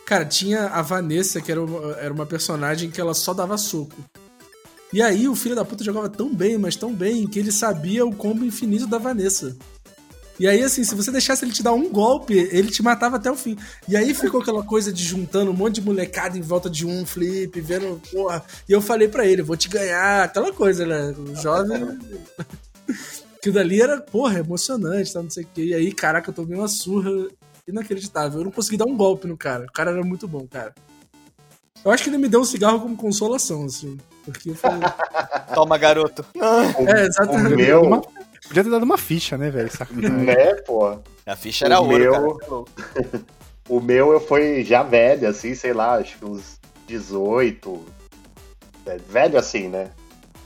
[0.06, 3.96] Cara, tinha a Vanessa, que era uma, era uma personagem que ela só dava soco.
[4.92, 8.06] E aí o filho da puta jogava tão bem, mas tão bem, que ele sabia
[8.06, 9.58] o combo infinito da Vanessa.
[10.40, 13.32] E aí, assim, se você deixasse ele te dar um golpe, ele te matava até
[13.32, 13.58] o fim.
[13.88, 17.06] E aí ficou aquela coisa de juntando um monte de molecada em volta de um
[17.06, 18.44] flip, vendo, porra.
[18.68, 21.14] E eu falei pra ele, vou te ganhar, aquela coisa, né?
[21.18, 21.98] O jovem.
[23.42, 25.64] que dali era, porra, emocionante, tá, não sei o quê.
[25.66, 27.12] E aí, caraca, eu tomei uma surra
[27.68, 28.40] inacreditável.
[28.40, 29.66] Eu não consegui dar um golpe no cara.
[29.66, 30.74] O cara era muito bom, cara.
[31.84, 33.98] Eu acho que ele me deu um cigarro como consolação, assim.
[34.26, 34.82] Porque eu falei.
[35.54, 36.26] Toma, garoto.
[36.36, 37.56] O, É, o exatamente.
[37.56, 38.02] meu, Uma-
[38.48, 39.70] Podia ter dado uma ficha, né, velho?
[39.92, 40.98] Né, pô.
[41.26, 42.68] A ficha era O ouro, meu-.
[43.68, 47.84] O meu eu fui já velho, assim, sei lá, acho que uns 18.
[48.86, 49.90] é, Velho assim, né?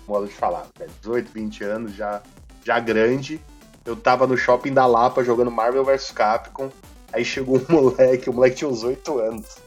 [0.08, 0.68] Modo de falar.
[0.80, 2.22] né, 18, 20 anos, já,
[2.64, 3.42] já grande.
[3.86, 6.70] Eu tava no shopping da Lapa jogando Marvel vs Capcom.
[7.12, 9.58] Aí chegou um moleque, o moleque tinha uns 8 anos.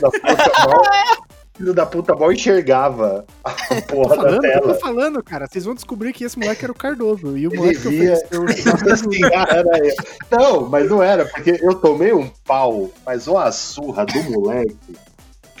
[0.00, 1.29] Da puta
[1.60, 4.74] filho da puta mal enxergava a Tô porra da falando, tela.
[4.74, 5.46] tô falando, cara.
[5.46, 7.36] Vocês vão descobrir que esse moleque era o Cardoso.
[7.36, 9.94] E o moleque que via- ofereceu o cigarro Assim, era eu.
[10.30, 14.76] Não, mas não era, porque eu tomei um pau, mas uma surra do moleque.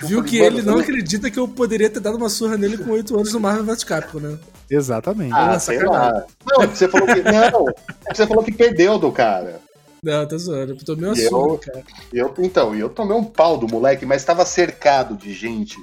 [0.02, 2.56] eu Viu falei, que ele não eu- acredita que eu poderia ter dado uma surra
[2.56, 4.38] nele com 8 anos no Marvel vs Capcom, né?
[4.70, 5.32] Exatamente.
[5.34, 6.12] Ah, Nossa, sei sacanagem.
[6.12, 6.24] lá.
[6.46, 7.22] Não, é porque você falou que.
[7.22, 9.60] Não, é que você falou que perdeu do cara.
[10.02, 10.72] Não, tá zoando.
[10.72, 11.82] Eu tomei uma Eu- surra, cara.
[12.12, 15.76] Eu, então, e eu tomei um pau do moleque, mas tava cercado de gente.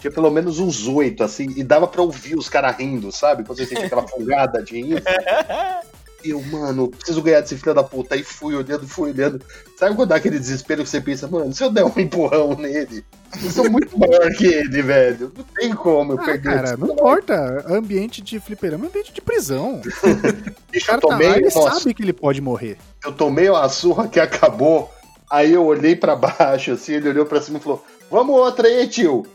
[0.00, 3.44] Tinha pelo menos uns oito, assim, e dava pra ouvir os caras rindo, sabe?
[3.44, 5.02] Quando você sente aquela folgada de rir.
[6.30, 8.14] eu, mano, preciso ganhar desse filho da puta.
[8.14, 9.40] Aí fui olhando, fui olhando.
[9.78, 13.04] Sabe quando dá aquele desespero que você pensa, mano, se eu der um empurrão nele,
[13.42, 15.32] eu sou muito maior que ele, velho.
[15.36, 17.64] Não tem como eu Ah, perder cara, não importa.
[17.68, 19.80] Ambiente de fliperama é ambiente de prisão.
[20.70, 22.76] Bicho, cara eu tá tomei, lá, ele nossa, sabe que ele pode morrer.
[23.04, 24.90] eu tomei uma surra que acabou.
[25.30, 28.86] Aí eu olhei pra baixo, assim, ele olhou pra cima e falou: Vamos outra aí,
[28.86, 29.26] tio.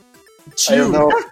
[0.69, 1.09] Aí eu não.
[1.09, 1.23] Aí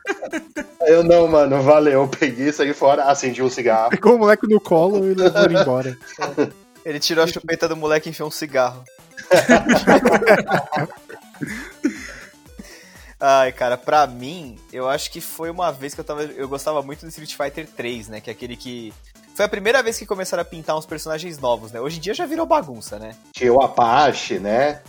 [0.94, 2.02] eu não, mano, valeu.
[2.02, 3.90] Eu peguei, saí fora, acendi um cigarro.
[3.90, 5.98] Pegou o moleque no colo e levou ele embora.
[6.86, 8.82] Ele tirou a chupeta do moleque e enfiou um cigarro.
[13.20, 16.24] Ai, cara, pra mim, eu acho que foi uma vez que eu tava.
[16.24, 18.22] Eu gostava muito do Street Fighter 3, né?
[18.22, 18.94] Que é aquele que.
[19.36, 21.82] Foi a primeira vez que começaram a pintar uns personagens novos, né?
[21.82, 23.18] Hoje em dia já virou bagunça, né?
[23.34, 24.82] Tinha o Apache, né?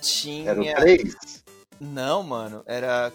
[0.00, 0.52] Tinha.
[0.52, 1.41] Era o 3.
[1.84, 3.12] Não, mano, era.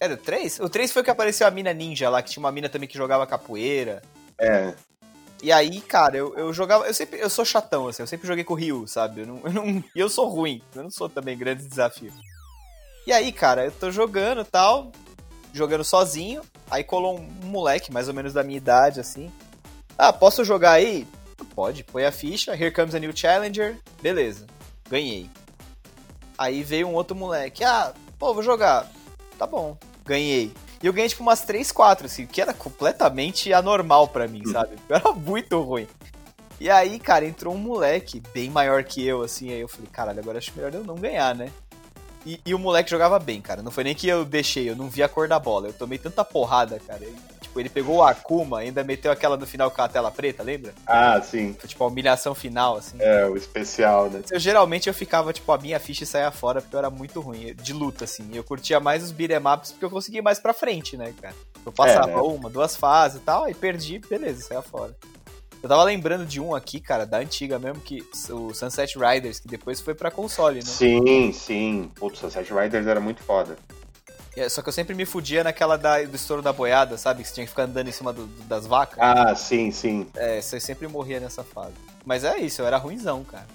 [0.00, 0.58] Era o 3?
[0.58, 2.98] O 3 foi que apareceu a mina ninja lá, que tinha uma mina também que
[2.98, 4.02] jogava capoeira.
[4.40, 4.74] É.
[5.40, 6.84] E aí, cara, eu, eu jogava.
[6.88, 7.20] Eu sempre.
[7.20, 9.20] Eu sou chatão, assim, eu sempre joguei com o Ryu, sabe?
[9.20, 10.60] Eu não, eu não- e eu sou ruim.
[10.74, 12.12] Eu não sou também grande desafio.
[13.06, 14.90] E aí, cara, eu tô jogando e tal.
[15.52, 16.42] Jogando sozinho.
[16.68, 19.30] Aí colou um moleque, mais ou menos da minha idade, assim.
[19.96, 21.06] Ah, posso jogar aí?
[21.54, 22.52] Pode, põe a ficha.
[22.52, 23.78] Here comes a new challenger.
[24.02, 24.44] Beleza.
[24.90, 25.30] Ganhei.
[26.36, 27.62] Aí veio um outro moleque.
[27.64, 28.90] Ah, pô, vou jogar.
[29.38, 29.76] Tá bom.
[30.04, 30.52] Ganhei.
[30.82, 34.76] E eu ganhei tipo umas 3, 4, assim, que era completamente anormal pra mim, sabe?
[34.88, 35.86] Eu era muito ruim.
[36.60, 40.18] E aí, cara, entrou um moleque bem maior que eu, assim, aí eu falei, caralho,
[40.18, 41.50] agora acho melhor eu não ganhar, né?
[42.26, 43.62] E, e o moleque jogava bem, cara.
[43.62, 45.68] Não foi nem que eu deixei, eu não vi a cor da bola.
[45.68, 47.06] Eu tomei tanta porrada, cara.
[47.58, 50.72] Tipo, ele pegou o Akuma, ainda meteu aquela no final com a tela preta, lembra?
[50.86, 51.54] Ah, sim.
[51.58, 52.96] Foi tipo a humilhação final, assim.
[53.00, 54.22] É, o especial, né?
[54.30, 57.54] Eu, geralmente eu ficava, tipo, a minha ficha saia fora porque eu era muito ruim,
[57.54, 58.28] de luta, assim.
[58.32, 61.34] Eu curtia mais os beat'em ups porque eu conseguia mais pra frente, né, cara?
[61.64, 62.20] Eu passava É, né?
[62.20, 64.94] uma, duas fases e tal, aí perdi, beleza, saia fora.
[65.60, 69.48] Eu tava lembrando de um aqui, cara, da antiga mesmo, que o Sunset Riders, que
[69.48, 70.64] depois foi pra console, né?
[70.64, 71.90] Sim, sim.
[71.96, 73.56] Putz, Sunset Riders era muito foda.
[74.38, 77.22] É, Só que eu sempre me fudia naquela da- do estouro da boiada, sabe?
[77.22, 78.98] Que você tinha que ficar andando em cima do- do- das vacas.
[79.00, 80.06] Ah, sim, sim.
[80.14, 81.74] É, você sempre morria nessa fase.
[82.04, 83.46] Mas é isso, eu era ruimzão, cara.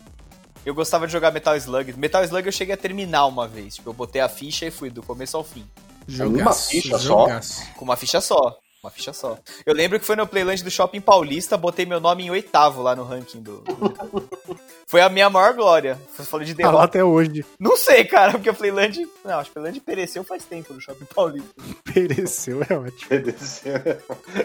[0.65, 1.93] Eu gostava de jogar Metal Slug.
[1.97, 3.75] Metal Slug eu cheguei a terminar uma vez.
[3.75, 5.65] Tipo, eu botei a ficha e fui do começo ao fim.
[6.07, 7.27] Jogaço, ficha só?
[7.75, 8.57] Com uma ficha só.
[8.83, 9.37] Uma ficha só.
[9.65, 12.93] Eu lembro que foi no Playland do Shopping Paulista, botei meu nome em oitavo lá
[12.95, 13.63] no ranking do.
[14.87, 15.97] foi a minha maior glória.
[16.15, 16.85] Você falou de Tá lá derrota.
[16.85, 17.45] até hoje.
[17.59, 19.07] Não sei, cara, porque o Playland.
[19.25, 21.49] Não, acho que o Playland pereceu faz tempo no Shopping Paulista.
[21.93, 23.09] Pereceu, é ótimo.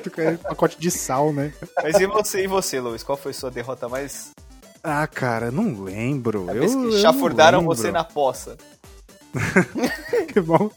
[0.02, 1.52] Tu quer pacote de sal, né?
[1.82, 3.02] Mas e você, e você, Luiz?
[3.02, 4.30] Qual foi sua derrota mais.
[4.82, 6.48] Ah, cara, não lembro.
[6.48, 7.74] A Eu, vez eu que chafurdaram lembro.
[7.76, 8.56] você na poça?
[10.32, 10.70] Que bom.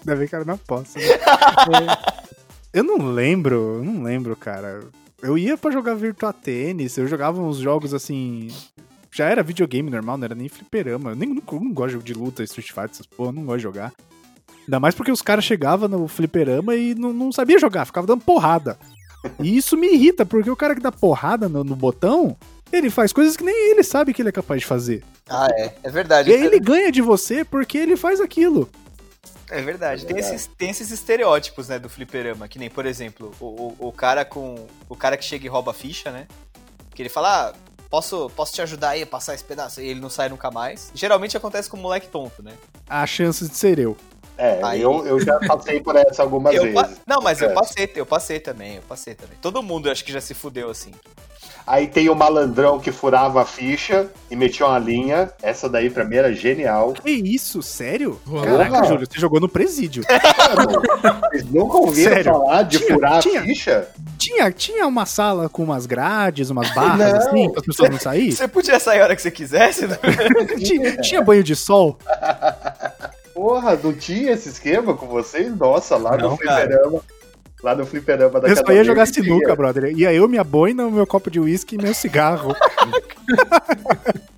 [0.00, 0.98] Ainda bem que era na poça.
[0.98, 1.04] Né?
[1.04, 1.18] É,
[2.78, 4.80] eu não lembro, eu não lembro, cara.
[5.22, 8.48] Eu ia pra jogar Virtua Tênis, eu jogava uns jogos assim.
[9.18, 11.10] Já era videogame normal, não era nem fliperama.
[11.10, 13.44] Eu nem, não, não gosto de jogo de luta, Street Fighter, essas porra, eu não
[13.44, 13.92] gosto de jogar.
[14.64, 18.22] Ainda mais porque os caras chegavam no fliperama e não, não sabia jogar, ficava dando
[18.22, 18.78] porrada.
[19.42, 22.36] E isso me irrita, porque o cara que dá porrada no, no botão,
[22.72, 25.02] ele faz coisas que nem ele sabe que ele é capaz de fazer.
[25.28, 25.74] Ah, é.
[25.82, 26.30] É verdade.
[26.30, 28.70] E aí ele ganha de você porque ele faz aquilo.
[29.50, 30.04] É verdade.
[30.04, 30.36] É Tem, verdade.
[30.36, 32.46] esses, tem esses estereótipos, né, do fliperama.
[32.46, 34.64] Que nem, por exemplo, o, o, o cara com.
[34.88, 36.28] O cara que chega e rouba a ficha, né?
[36.94, 39.80] Que ele fala, ah, posso, posso te ajudar aí a passar esse pedaço?
[39.80, 40.90] E ele não sai nunca mais.
[40.94, 42.52] Geralmente acontece com o moleque tonto, né?
[42.88, 43.96] Há chances de ser eu.
[44.36, 47.00] É, Aí- eu, eu já passei por essa algumas Eu pa- vezes.
[47.06, 47.54] Não, mas eu É.
[47.54, 49.36] passei, eu passei também, eu passei também.
[49.42, 50.92] Todo mundo acho que já se fudeu assim.
[51.70, 55.30] Aí tem o malandrão que furava a ficha e metia uma linha.
[55.42, 56.94] Essa daí pra mim era genial.
[56.94, 57.62] Que isso?
[57.62, 58.18] Sério?
[58.24, 58.46] Porra.
[58.46, 60.02] Caraca, Júlio, você jogou no presídio.
[60.56, 62.32] Mano, Vocês nunca ouviram Sério?
[62.32, 63.40] falar de Tinha- furar tinha.
[63.40, 63.88] a ficha?
[64.18, 67.18] tinha, tinha uma sala com umas grades, umas barras Não.
[67.18, 68.30] assim, para as pessoas não saírem?
[68.32, 69.86] Você podia sair a hora que você quisesse?
[69.86, 69.98] né?
[70.64, 71.98] tinha, tinha banho de sol?
[73.34, 75.54] Porra, não tinha esse esquema com vocês?
[75.56, 77.00] Nossa, lá Não, no fliperama.
[77.62, 79.96] Lá no fliperama da Eu só ia jogar sinuca, brother.
[79.96, 82.54] Ia eu, minha boina, meu copo de uísque e meu cigarro.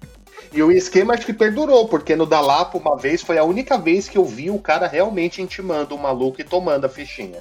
[0.52, 4.08] E o esquema acho que perdurou, porque no Dalapo, uma vez, foi a única vez
[4.08, 7.38] que eu vi o cara realmente intimando o maluco e tomando a fichinha.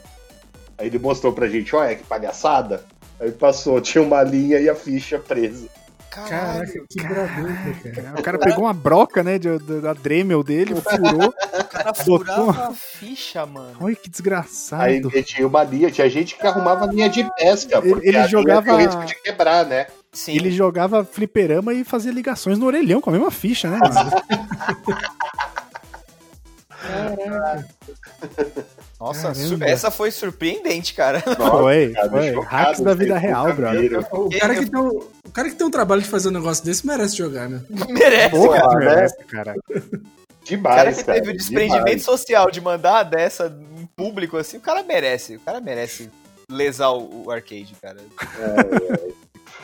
[0.77, 2.85] Aí ele mostrou pra gente, olha que palhaçada.
[3.19, 5.67] Aí passou, tinha uma linha e a ficha presa.
[6.09, 8.19] Caraca, que bravuca, cara.
[8.19, 11.29] O cara pegou uma broca, né, de- de- da Dremel dele, furou.
[11.29, 13.77] O cara Botou- furava a ficha, mano.
[13.79, 14.81] Olha que desgraçado.
[14.83, 18.17] Aí ele tinha uma linha, tinha gente que arrumava linha de pesca, Ele- porque ele
[18.17, 19.87] a linha jogava- tinha o risco de quebrar, né?
[20.11, 20.35] Sim.
[20.35, 23.77] Ele jogava fliperama e fazia ligações no orelhão com a mesma ficha, né?
[23.79, 23.89] mano?
[28.99, 29.65] Nossa, Caramba.
[29.65, 31.23] essa foi surpreendente, cara.
[31.25, 32.31] Nossa, foi, cara, foi.
[32.43, 34.05] Hacks da vida real, brother.
[34.11, 36.65] O cara, que tem o, O cara que tem um trabalho de fazer um negócio
[36.65, 37.61] desse merece jogar, né?
[37.89, 38.31] Merece.
[38.31, 38.85] Porra, né?
[38.85, 39.55] merece, cara.
[39.55, 39.89] O cara
[40.43, 41.19] Demais, que cara.
[41.19, 42.03] teve o desprendimento demais.
[42.03, 45.35] social de mandar dessa em público assim, o cara merece.
[45.35, 46.09] O cara merece
[46.51, 47.97] lesar o, o arcade, cara.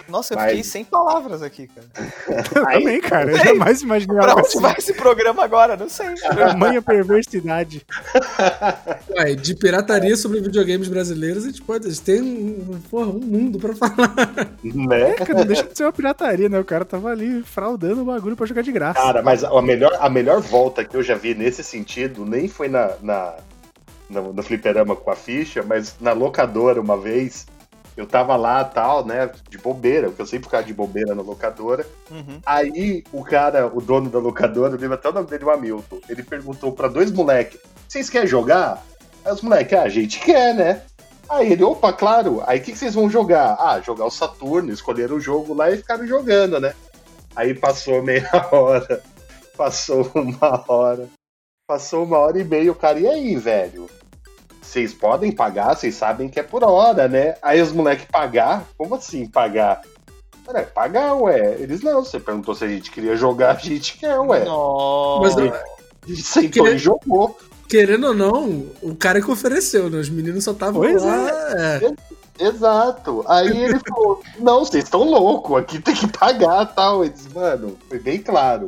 [0.08, 1.88] Nossa, eu Mas- fiquei sem palavras aqui, cara.
[2.56, 3.32] Eu Aí- também, cara.
[3.32, 4.60] Eu jamais imaginei Pra algo onde assim.
[4.62, 5.76] vai esse programa agora?
[5.76, 6.14] Não sei.
[6.16, 7.86] Tamanha perversidade.
[9.18, 11.88] Ué, de pirataria sobre videogames brasileiros, a gente pode.
[11.88, 14.14] A gente tem um, porra, um mundo pra falar.
[14.64, 15.14] Né?
[15.14, 16.60] Cara, não deixa de ser uma pirataria, né?
[16.60, 19.00] O cara tava ali fraudando o bagulho pra jogar de graça.
[19.00, 22.68] Cara, mas a melhor, a melhor volta que eu já vi nesse sentido nem foi
[22.68, 23.34] na, na,
[24.10, 27.48] no, no fliperama com a ficha, mas na locadora uma vez.
[27.96, 29.32] Eu tava lá tal, né?
[29.50, 31.88] De bobeira, porque eu sempre ficava de bobeira na locadora.
[32.12, 32.42] Uhum.
[32.46, 36.00] Aí o cara, o dono da locadora, eu lembro até o nome dele, o Hamilton,
[36.10, 38.86] ele perguntou pra dois moleques: vocês querem jogar?
[39.24, 40.82] Aí os moleques, ah, a gente quer, né?
[41.30, 42.44] Aí ele, opa, claro.
[42.46, 43.56] Aí o que, que vocês vão jogar?
[43.60, 46.74] Ah, jogar o Saturno, escolheram o jogo lá e ficaram jogando, né?
[47.36, 49.02] Aí passou meia hora,
[49.58, 51.10] passou uma hora,
[51.68, 53.90] passou uma hora e meia, o cara, e aí, velho?
[54.66, 57.36] Vocês podem pagar, vocês sabem que é por hora, né?
[57.42, 58.66] Aí os moleques pagar?
[58.78, 59.82] Como assim pagar?
[60.48, 61.56] Ué, pagar, ué.
[61.60, 64.44] Eles não, você perguntou se a gente queria jogar, a gente quer, ué.
[64.46, 65.42] Nossa.
[65.42, 67.38] Mas, A gente sentou Que- e jogou.
[67.68, 69.98] querendo ou não, o cara que ofereceu, né?
[69.98, 71.30] Os meninos só estavam lá.
[71.80, 71.92] é.
[72.38, 73.24] Exato.
[73.28, 77.04] Aí ele falou: Não, vocês estão loucos, aqui tem que pagar tal.
[77.06, 78.68] Eles, mano, foi bem claro.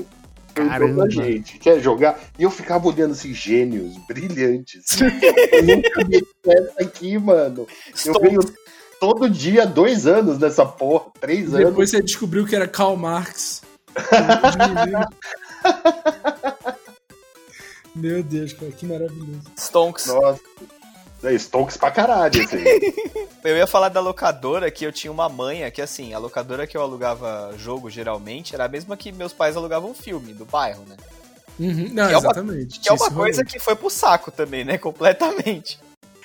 [0.66, 1.10] Caramba.
[1.10, 2.20] gente, quer jogar?
[2.38, 4.98] E eu ficava olhando assim, gênios, brilhantes.
[5.52, 7.68] eu nunca vi essa aqui, mano.
[7.88, 8.40] Eu Estou- venho
[9.00, 11.70] todo dia, dois anos nessa porra, três anos.
[11.70, 13.62] Depois você descobriu que era Karl Marx.
[17.96, 19.42] Meu Deus, cara, que maravilhoso.
[19.58, 20.06] Stonks.
[20.06, 20.40] Nossa.
[21.24, 22.58] É, Stonks pra caralho, assim.
[23.44, 26.76] Eu ia falar da locadora que eu tinha uma manha, que assim, a locadora que
[26.76, 30.98] eu alugava jogo geralmente era a mesma que meus pais alugavam filme do bairro, né?
[31.58, 32.80] Uhum, Não, Que é uma- exatamente.
[32.82, 34.78] Que é uma coisa que foi pro saco também, né?
[34.80, 35.80] Completamente.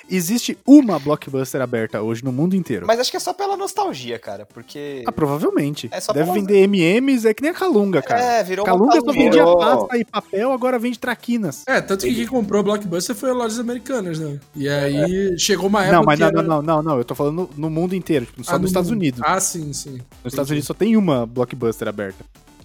[0.09, 2.85] Existe uma blockbuster aberta hoje no mundo inteiro.
[2.85, 5.03] Mas acho que é só pela nostalgia, cara, porque.
[5.07, 5.87] Ah, provavelmente.
[5.91, 8.21] É só Deve pra- vender MMs, é que nem a Calunga, cara.
[8.21, 9.23] É, virou uma Calunga só calunga.
[9.23, 11.63] vendia pasta e papel, agora vende traquinas.
[11.67, 14.39] É, tanto que quem comprou Blockbuster foi as lojas americanas, né?
[14.55, 15.97] E aí chegou uma época.
[15.97, 16.97] Não, mas que não, era- não, não, não, não.
[16.97, 18.99] Eu tô falando no, mundo inteiro, tipo, só Ah, nos no Estados mundo.
[18.99, 19.21] Unidos.
[19.23, 19.99] Ah, sim, sim.
[20.23, 22.23] Nos Estados Unidos só tem uma blockbuster aberta.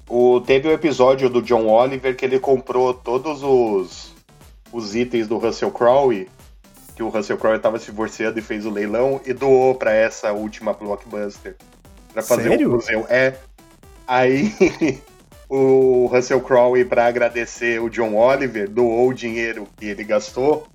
[0.09, 4.13] O, teve o episódio do John Oliver que ele comprou todos os,
[4.73, 6.27] os itens do Russell Crowe,
[6.99, 10.33] que o Russell Crowe tava se divorciando e fez o leilão, e doou pra essa
[10.33, 11.55] última blockbuster.
[12.13, 12.69] Pra fazer Sério?
[12.69, 13.07] um museu.
[13.09, 13.37] É.
[14.05, 14.53] Aí
[15.49, 20.67] o Russell Crowe, pra agradecer o John Oliver, doou o dinheiro que ele gastou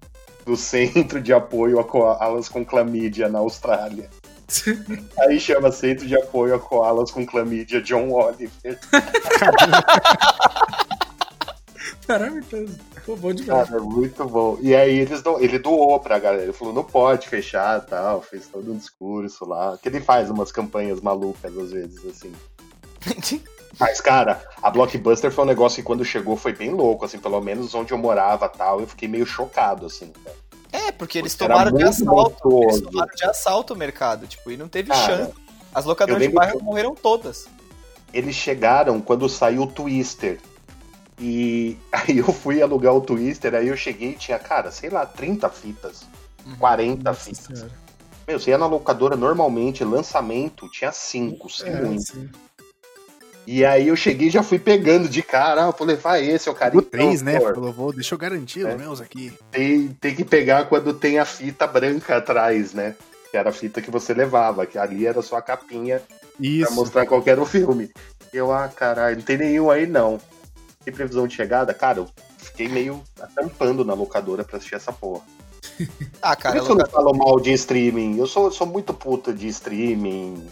[0.46, 4.10] do Centro de Apoio a Koalas com Clamídia na Austrália.
[5.20, 8.80] Aí chama Centro de Apoio a Koalas com Clamídia John Oliver.
[12.08, 12.78] Maravilhoso.
[13.06, 13.70] Pô, bom demais.
[13.70, 14.58] Cara, muito bom.
[14.62, 15.40] E aí eles do...
[15.40, 16.44] ele doou pra galera.
[16.44, 18.22] Ele falou, não pode fechar tal.
[18.22, 19.78] Fez todo um discurso lá.
[19.82, 22.34] Que ele faz umas campanhas malucas às vezes, assim.
[23.80, 27.42] Mas, cara, a Blockbuster foi um negócio que quando chegou foi bem louco, assim, pelo
[27.42, 30.12] menos onde eu morava tal, eu fiquei meio chocado, assim.
[30.24, 30.36] cara.
[30.72, 32.50] É, porque eles Era tomaram de assalto.
[32.50, 32.82] Eles gostoso.
[32.84, 35.34] tomaram de assalto o mercado, tipo, e não teve Cara, chance.
[35.74, 37.48] As locadoras de bairro que- morreram todas.
[38.14, 40.40] Eles chegaram quando saiu o Twister.
[41.26, 45.06] E aí eu fui alugar o Twister, aí eu cheguei e tinha, cara, sei lá,
[45.06, 46.06] 30 fitas.
[46.60, 47.60] 40 Nossa fitas.
[47.60, 47.72] Senhora.
[48.28, 52.02] Meu, você ia na locadora normalmente, lançamento, tinha 5, se É, muito.
[52.04, 52.30] sim.
[53.46, 56.52] E aí eu cheguei e já fui pegando de cara, ah, vou levar esse, é
[56.52, 56.78] o cara.
[56.78, 57.40] O 3, né?
[57.40, 58.70] Falou, vou, deixa eu garantir É.
[58.74, 59.34] os meus aqui.
[59.52, 62.96] Tem, tem que pegar quando tem a fita branca atrás, né?
[63.32, 66.74] Que era a fita que você levava, que ali era só a capinha pra Isso.
[66.74, 67.92] mostrar qual que era o filme.
[68.34, 70.20] Eu, ah, caralho, não tem nenhum aí não.
[70.84, 71.74] Tem previsão de chegada?
[71.74, 72.08] Cara, eu
[72.38, 75.22] fiquei meio atampando na locadora pra assistir essa porra.
[76.22, 78.18] Ah, Por cara, isso eu não falo mal de streaming.
[78.18, 80.48] Eu sou, sou muito puta de streaming,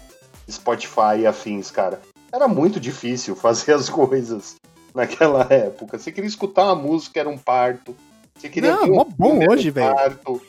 [0.50, 2.00] Spotify e afins, cara.
[2.30, 4.56] Era muito difícil fazer as coisas
[4.94, 5.98] naquela época.
[5.98, 7.94] Você queria escutar uma música, era um parto.
[8.36, 9.94] Você queria Não, um bom hoje, um velho.
[9.94, 10.42] parto.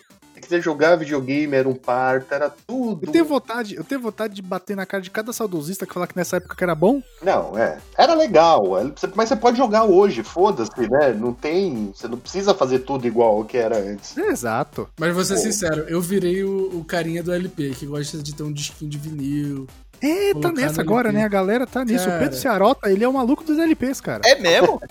[0.48, 3.06] Queria jogar videogame, era um parto, era tudo.
[3.06, 6.08] Eu tenho vontade, eu tenho vontade de bater na cara de cada saudosista que falar
[6.08, 7.02] que nessa época que era bom.
[7.22, 7.78] Não, é.
[7.98, 11.14] Era legal, é, mas você pode jogar hoje, foda-se, né?
[11.14, 11.91] Não tem.
[11.96, 14.16] Você não precisa fazer tudo igual o que era antes.
[14.18, 14.88] Exato.
[15.00, 15.39] Mas vou ser Pô.
[15.41, 18.98] sincero, eu virei o, o carinha do LP, que gosta de ter um disquinho de
[18.98, 19.68] vinil.
[20.02, 21.20] É, tá nessa agora, LP.
[21.20, 21.26] né?
[21.26, 22.06] A galera tá nisso.
[22.06, 22.18] Cara.
[22.18, 24.22] O Pedro Cearota, ele é o maluco dos LPs, cara.
[24.26, 24.82] É mesmo?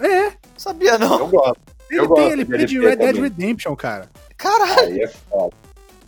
[0.00, 1.18] É, Sabia não.
[1.20, 1.60] Eu gosto.
[1.90, 3.22] ele Eu tem gosto LP de de LP Red Dead.
[3.22, 4.08] Redemption, cara.
[4.38, 4.80] Caralho.
[4.94, 5.52] Aí é foda.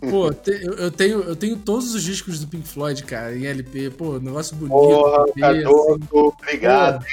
[0.09, 3.45] Pô, te- eu, eu tenho, eu tenho todos os discos do Pink Floyd, cara, em
[3.45, 3.91] LP.
[3.91, 4.71] Pô, negócio bonito.
[4.73, 5.61] Porra, LP, assim.
[5.63, 6.07] Cardoso,
[6.41, 7.05] obrigado.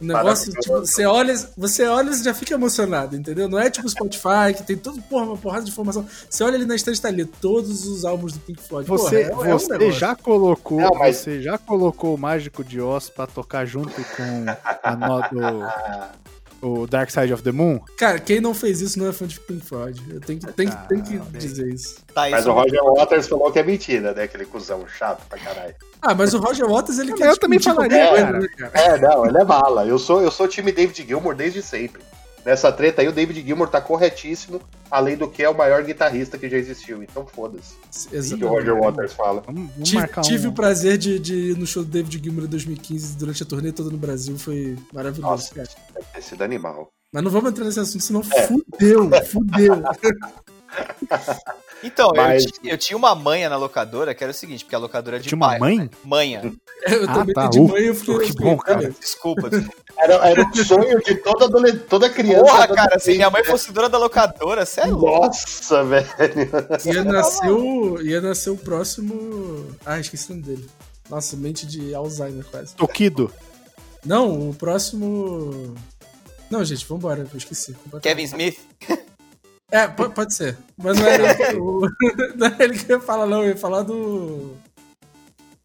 [0.00, 3.46] O negócio, tipo, você olha, você olha e já fica emocionado, entendeu?
[3.46, 6.06] Não é tipo Spotify, que tem todo, porra, uma porrada de informação.
[6.30, 8.88] Você olha ali na estante, tá ali todos os álbuns do Pink Floyd.
[8.88, 12.64] Você, Porra, é- é um você já colocou, Não, mas- você já colocou o Mágico
[12.64, 14.46] de Oz pra tocar junto com
[14.82, 15.20] a no- o,
[16.62, 17.80] o Dark Side of the Moon?
[17.96, 20.02] Cara, quem não fez isso não é fã de Pink Floyd.
[20.10, 21.40] Eu tenho que, tenho que, tenho que Ah, bem.
[21.40, 21.96] dizer isso.
[22.14, 22.50] Tá Mas isso.
[22.50, 24.24] o Roger Waters falou que é mentira, né?
[24.24, 25.74] Aquele cuzão chato pra caralho.
[26.02, 28.70] Ah, mas o Roger Waters, ele quer eu também falaria, né, cara?
[28.74, 29.86] É, não, ele é mala.
[29.86, 32.00] Eu sou, eu sou time David Gilmour desde sempre.
[32.44, 34.60] Nessa treta aí, o David Gilmour tá corretíssimo,
[34.90, 37.02] além do que é o maior guitarrista que já existiu.
[37.02, 37.74] Então foda-se.
[38.06, 38.48] O que o.
[38.48, 39.42] Roger Waters fala.
[39.46, 40.50] Vamos, vamos tive um.
[40.50, 43.72] o prazer de, de ir no show do David Gilmour em 2015 durante a turnê
[43.72, 44.38] toda no Brasil.
[44.38, 45.68] Foi maravilhoso, Nossa, cara.
[45.94, 46.88] deve ter sido animal.
[47.12, 48.46] Mas não vamos entrar nesse assunto, senão É.
[48.46, 49.82] fudeu, fudeu.
[51.82, 54.74] Então, Mas- eu, ti- eu tinha uma manha na locadora, que era o seguinte, porque
[54.74, 55.78] a locadora é de Tinha uma mãe?
[55.78, 55.90] né?
[56.04, 56.52] Manha.
[56.86, 57.72] Eu Ah, também tá, de ufa.
[57.72, 58.18] manhã eu fiquei.
[58.18, 58.78] Que bom, cara.
[58.78, 58.96] beleza.
[59.00, 59.74] Desculpa, desculpa.
[59.98, 62.44] Era, era o sonho de toda, adole- toda criança.
[62.44, 62.76] Porra, adolescente.
[62.88, 65.26] cara, se minha mãe fosse dona da locadora, você é louco.
[65.26, 66.06] Nossa, velho.
[66.86, 69.66] Ia nascer, o, ia nascer o próximo.
[69.84, 70.68] Ah, esqueci o nome dele.
[71.08, 72.74] Nossa, mente de Alzheimer quase.
[72.74, 73.32] Tokido.
[74.04, 75.74] Não, o próximo.
[76.50, 77.76] Não, gente, vambora, eu esqueci.
[78.02, 78.58] Kevin Smith.
[79.70, 80.56] É, po- pode ser.
[80.76, 81.80] Mas não era o.
[82.36, 83.42] Não era ele que ia falar, não.
[83.42, 84.54] Eu ia falar do.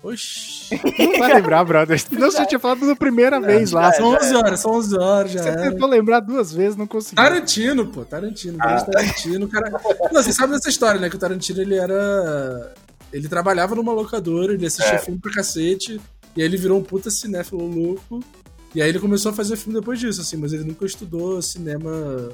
[0.03, 0.69] Oxi.
[0.99, 1.99] Não vai lembrar, brother.
[2.11, 3.91] Não, você tinha falado da primeira vez lá.
[3.93, 5.41] São já 11 horas, são 11 horas já.
[5.43, 5.61] Você era.
[5.71, 7.15] tentou lembrar duas vezes, não conseguiu.
[7.23, 9.71] Tarantino, pô, Tarantino, grande Tarantino, o cara.
[10.11, 11.09] Não, você sabe dessa história, né?
[11.09, 12.73] Que o Tarantino ele era.
[13.11, 14.99] Ele trabalhava numa locadora, ele assistia É.
[14.99, 15.99] filme pra cacete,
[16.35, 18.23] e aí ele virou um puta cinéfilo louco.
[18.75, 22.29] E aí ele começou a fazer filme depois disso, assim, mas ele nunca estudou cinema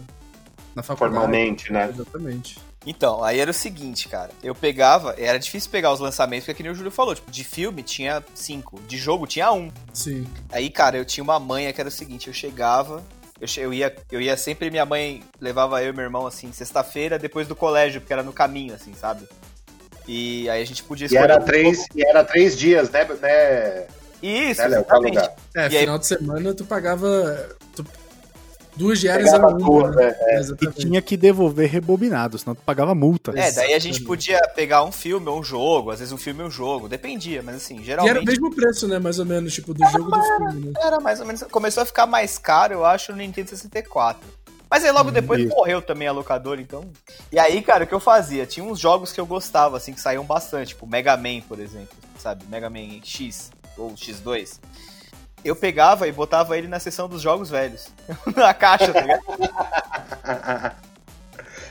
[0.75, 1.13] na faculdade.
[1.13, 1.89] Formalmente, né?
[1.89, 2.57] Exatamente.
[2.85, 4.31] Então, aí era o seguinte, cara.
[4.41, 7.43] Eu pegava, era difícil pegar os lançamentos, porque que nem o Júlio falou, tipo, de
[7.43, 9.71] filme tinha cinco, de jogo tinha um.
[9.93, 10.25] Sim.
[10.51, 13.03] Aí, cara, eu tinha uma manha que era o seguinte, eu chegava,
[13.39, 16.51] eu, che- eu ia, eu ia sempre, minha mãe levava eu e meu irmão, assim,
[16.51, 19.27] sexta-feira, depois do colégio, porque era no caminho, assim, sabe?
[20.07, 23.05] E aí a gente podia E escolher era um três, e era três dias, né?
[23.21, 23.85] né?
[24.23, 25.17] Isso, né, exatamente.
[25.19, 27.47] É, E aí- final de semana tu pagava.
[28.81, 30.07] Duas diárias era duas, uma, né?
[30.07, 30.15] né?
[30.19, 30.41] É.
[30.41, 33.31] E tinha que devolver rebobinado, senão tu pagava multa.
[33.39, 36.41] É, daí a gente podia pegar um filme ou um jogo, às vezes um filme
[36.41, 38.09] ou um jogo, dependia, mas assim, E geralmente...
[38.09, 38.97] era o mesmo preço, né?
[38.97, 40.73] Mais ou menos, tipo, do jogo e do filme, né?
[40.81, 41.43] Era mais ou menos.
[41.43, 44.19] Começou a ficar mais caro, eu acho, no Nintendo 64.
[44.67, 45.53] Mas aí logo depois isso.
[45.53, 46.89] morreu também a locadora, então.
[47.31, 48.47] E aí, cara, o que eu fazia?
[48.47, 51.95] Tinha uns jogos que eu gostava, assim, que saíam bastante, tipo Mega Man, por exemplo,
[52.17, 52.45] sabe?
[52.49, 54.59] Mega Man X ou X2.
[55.43, 57.89] Eu pegava e botava ele na seção dos jogos velhos.
[58.35, 60.81] na caixa, tá ligado?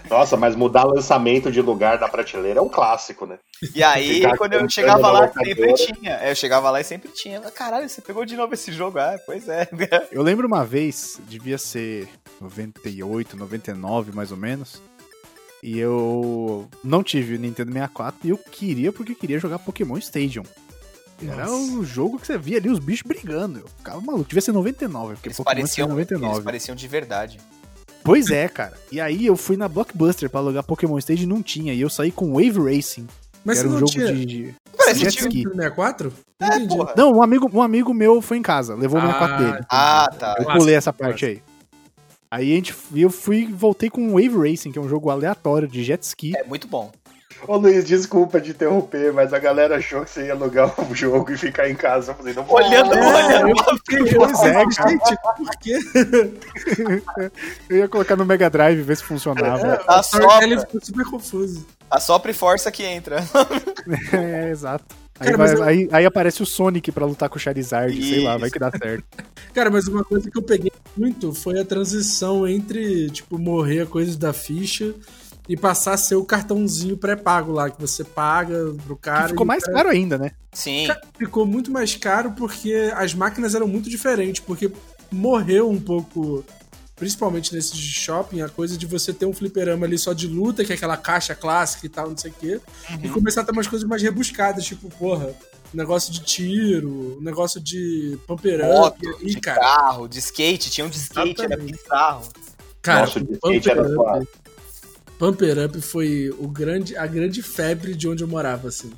[0.08, 3.38] Nossa, mas mudar lançamento de lugar da prateleira é um clássico, né?
[3.74, 6.12] E aí, Ficar quando eu chegava lá, sempre tinha.
[6.14, 7.40] É, Eu chegava lá e sempre tinha.
[7.52, 8.98] Caralho, você pegou de novo esse jogo?
[8.98, 9.68] Ah, pois é.
[10.10, 12.08] Eu lembro uma vez, devia ser
[12.40, 14.82] 98, 99 mais ou menos.
[15.62, 20.42] E eu não tive o Nintendo 64 e eu queria porque queria jogar Pokémon Stadium.
[21.22, 21.72] Era Nossa.
[21.72, 23.60] o jogo que você via ali os bichos brigando.
[23.60, 24.28] Eu ficava maluco.
[24.28, 26.34] Devia ser 99, porque Eles Pokémon pareciam, tinha 99.
[26.34, 27.38] eles pareciam de verdade.
[28.02, 28.78] Pois é, cara.
[28.90, 31.74] E aí eu fui na Blockbuster pra alugar Pokémon Stadium e não tinha.
[31.74, 33.06] E eu saí com Wave Racing.
[33.44, 34.26] Mas era você um não jogo tinha.
[34.26, 35.44] de, Parece jet ski.
[35.44, 36.12] no 64?
[36.40, 36.94] Não É, porra.
[36.96, 39.64] Não, um amigo, um amigo meu foi em casa, levou o 64 dele.
[39.70, 40.36] Ah, tá.
[40.38, 41.42] Eu pulei essa parte aí.
[42.30, 45.82] Aí a gente, eu fui voltei com Wave Racing, que é um jogo aleatório de
[45.82, 46.32] jet ski.
[46.36, 46.90] É muito bom.
[47.48, 51.32] Ô Luiz, desculpa de interromper, mas a galera achou que você ia alugar o jogo
[51.32, 52.12] e ficar em casa.
[52.12, 52.56] Eu falei, não vou.
[52.56, 53.48] Olhando, É, olhando.
[53.48, 55.78] eu fiquei, Pois é, gente, por quê?
[57.68, 59.80] Eu ia colocar no Mega Drive ver se funcionava.
[59.86, 61.66] A O storytelling sopra, ficou super confuso.
[61.90, 63.16] a sopra e força que entra.
[64.12, 64.84] É, exato.
[65.18, 67.92] Aí, Cara, vai- mas eu- aí- aí aparece o Sonic pra lutar com o Charizard,
[67.94, 68.40] sei lá, Isso.
[68.40, 69.04] vai que dá certo.
[69.52, 73.86] Cara, mas uma coisa que eu peguei muito foi a transição entre, tipo, morrer a
[73.86, 74.94] coisa da ficha
[75.50, 79.22] e passar a ser o cartãozinho pré-pago lá, que você paga pro cara.
[79.24, 80.30] Que ficou e o mais cara- caro ainda, né?
[80.52, 80.86] Sim.
[81.18, 84.70] Ficou muito mais caro porque as máquinas eram muito diferentes, porque
[85.10, 86.44] morreu um pouco,
[86.94, 90.64] principalmente nesses de shopping, a coisa de você ter um fliperama ali só de luta,
[90.64, 92.60] que é aquela caixa clássica e tal, não sei o quê,
[93.02, 93.14] e Uhum.
[93.14, 95.34] começar a ter umas coisas mais rebuscadas, tipo, porra,
[95.74, 100.70] negócio de tiro, negócio de pumper Moto, e de cara, carro, de skate.
[100.70, 101.76] Tinha um de skate, era Exatamente.
[101.82, 102.28] bizarro.
[102.80, 104.28] cara, Nossa, o de skate era suave.
[105.20, 108.90] Pumper Up foi o grande, a grande febre de onde eu morava, assim.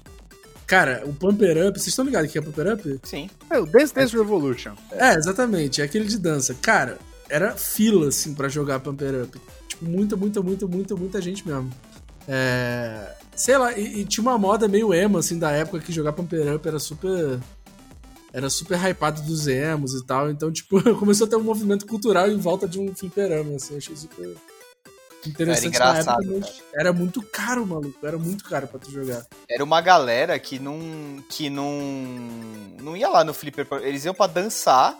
[0.69, 3.01] Cara, o Pumper Up, vocês estão ligados que é Pumper Up?
[3.03, 3.29] Sim.
[3.51, 4.77] É o Dance Dance Revolution.
[4.93, 6.55] É, exatamente, é aquele de dança.
[6.55, 6.97] Cara,
[7.29, 9.41] era fila, assim, pra jogar Pumper Up.
[9.67, 11.73] Tipo, muita, muita, muita, muita, muita gente mesmo.
[12.29, 13.17] É...
[13.35, 16.55] Sei lá, e, e tinha uma moda meio emo, assim, da época que jogar Pumper
[16.55, 17.41] Up era super.
[18.33, 20.31] Era super hypado dos emos e tal.
[20.31, 23.77] Então, tipo, começou a ter um movimento cultural em volta de um fliperama, assim.
[23.77, 24.37] Achei super
[25.31, 26.13] interessante Era na época.
[26.23, 28.07] engraçado, mas Era muito caro, maluco.
[28.07, 29.27] Era muito caro pra tu jogar.
[29.49, 31.23] Era uma galera que não.
[31.29, 31.73] que não.
[32.81, 33.67] não ia lá no Flipper.
[33.83, 34.99] Eles iam pra dançar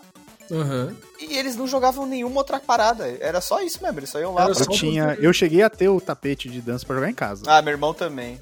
[0.51, 0.95] Aham.
[1.19, 3.07] e eles não jogavam nenhuma outra parada.
[3.19, 4.41] Era só isso mesmo, eles só iam lá.
[4.43, 7.13] Era Eu, só tinha, eu cheguei a ter o tapete de dança pra jogar em
[7.15, 7.43] casa.
[7.47, 8.39] Ah, meu irmão também.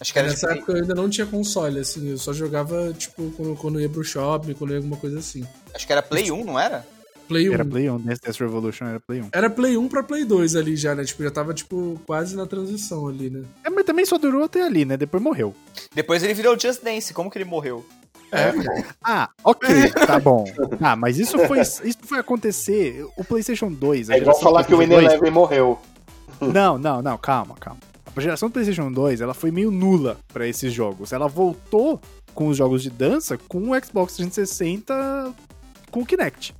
[0.00, 2.10] Acho que era Nessa tipo, época eu ainda não tinha console, assim.
[2.10, 5.46] Eu só jogava, tipo, quando, quando ia pro shopping, quando ia alguma coisa assim.
[5.72, 6.84] acho que era Play 1, não era?
[7.28, 7.54] Play 1.
[7.54, 9.28] Era Play 1, Dance Dance Revolution era Play 1.
[9.32, 11.04] Era Play 1 pra Play 2 ali já, né?
[11.04, 13.42] Tipo, já tava, tipo, quase na transição ali, né?
[13.64, 14.96] É, mas também só durou até ali, né?
[14.96, 15.54] Depois morreu.
[15.94, 17.12] Depois ele virou Just Dance.
[17.14, 17.84] Como que ele morreu?
[18.32, 18.52] É,
[19.02, 19.68] Ah, ok,
[20.06, 20.44] tá bom.
[20.80, 23.06] Ah, mas isso foi, isso foi acontecer.
[23.16, 24.10] O PlayStation 2.
[24.10, 25.78] a É igual falar que o PlayStation 2 Eleven morreu.
[26.40, 27.78] Não, não, não, calma, calma.
[28.16, 31.12] A geração do PlayStation 2, ela foi meio nula pra esses jogos.
[31.12, 32.00] Ela voltou
[32.34, 35.32] com os jogos de dança com o Xbox 360
[35.90, 36.54] com o Kinect.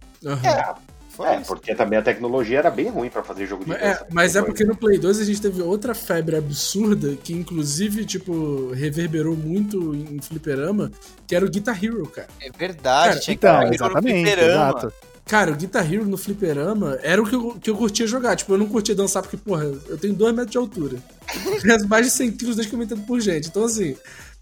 [1.11, 1.47] Foi É, isso.
[1.47, 4.03] porque também a tecnologia era bem ruim pra fazer jogo de Mas dança.
[4.03, 8.05] é, mas é porque no Play 2 a gente teve outra febre absurda que, inclusive,
[8.05, 10.91] tipo, reverberou muito em fliperama,
[11.25, 12.27] que era o Guitar Hero, cara.
[12.41, 14.53] É verdade, Cara, tinha que Então, no exatamente, fliperama.
[14.81, 14.93] exato.
[15.27, 18.35] Cara, o Guitar Hero no fliperama era o que eu, que eu curtia jogar.
[18.37, 20.99] Tipo, eu não curtia dançar porque, porra, eu tenho 2 metros de altura.
[21.89, 23.49] Mais de 100 quilos desde que eu me entendo por gente.
[23.49, 23.97] Então, assim,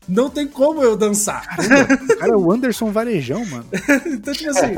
[0.08, 1.46] não tem como eu dançar.
[2.18, 3.66] Cara, o Anderson Varejão, mano.
[4.06, 4.74] Então, tipo assim,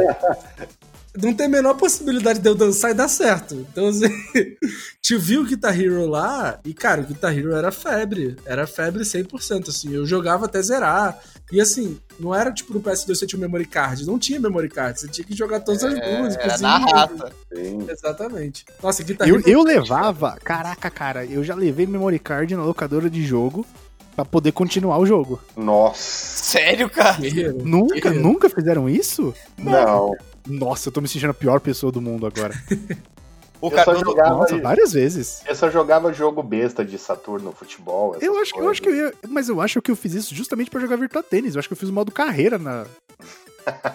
[1.22, 3.54] não tem a menor possibilidade de eu dançar e dar certo.
[3.70, 4.06] Então, assim,
[5.00, 8.36] te viu o Guitar Hero lá e, cara, o Guitar Hero era febre.
[8.44, 9.92] Era febre 100%, assim.
[9.94, 11.18] Eu jogava até zerar.
[11.52, 14.06] E, assim, não era tipo no PS2 você tinha o memory card.
[14.06, 14.98] Não tinha memory card.
[14.98, 16.44] Você tinha que jogar todas as É, músicas.
[16.46, 17.32] era na raça.
[17.54, 17.86] Sim.
[17.88, 18.64] Exatamente.
[18.82, 19.48] Nossa, Guitar Eu, Hero...
[19.48, 20.36] eu levava.
[20.42, 23.64] Caraca, cara, eu já levei memory card na locadora de jogo
[24.16, 25.40] pra poder continuar o jogo.
[25.56, 25.98] Nossa.
[26.44, 27.18] Sério, cara?
[27.18, 27.58] Guerreiro.
[27.64, 28.20] Nunca, Guerreiro.
[28.22, 29.34] nunca fizeram isso?
[29.58, 30.14] Não.
[30.46, 32.54] Nossa, eu tô me sentindo a pior pessoa do mundo agora.
[33.60, 35.40] O Eu cara, só jogava, Nossa, várias vezes.
[35.46, 38.10] eu só jogava jogo besta de Saturno, futebol.
[38.10, 39.14] essas Eu acho, que- eu acho que eu ia.
[39.26, 41.54] Mas eu acho que eu fiz isso justamente pra jogar Virtua Tênis.
[41.54, 42.84] Eu acho que eu fiz o modo carreira na,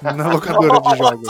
[0.02, 1.30] na locadora de jogos.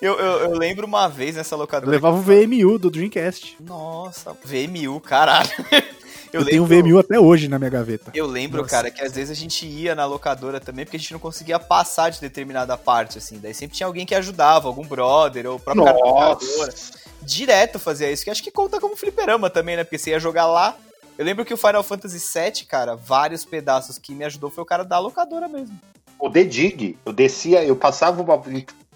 [0.00, 1.90] eu, eu, eu lembro uma vez nessa Eu locadora.
[1.90, 3.58] levava o VMU do Dreamcast.
[3.60, 5.50] Nossa, VMU, caralho.
[6.32, 8.10] Eu, tenho um VMU até hoje na minha gaveta.
[8.14, 8.70] Eu lembro, Nossa.
[8.70, 11.58] cara, que às vezes a gente ia na locadora também porque a gente não conseguia
[11.58, 13.38] passar de determinada parte, assim.
[13.38, 16.74] Daí sempre tinha alguém que ajudava, algum brother ou o próprio cara da locadora.
[17.22, 19.84] Direto fazia isso, que acho que conta como fliperama também, né?
[19.84, 20.76] Porque você ia jogar lá.
[21.16, 24.66] Eu lembro que o Final Fantasy VII, cara, vários pedaços que me ajudou foi o
[24.66, 25.76] cara da locadora mesmo.
[26.18, 28.40] O The Dig, eu descia, eu passava uma.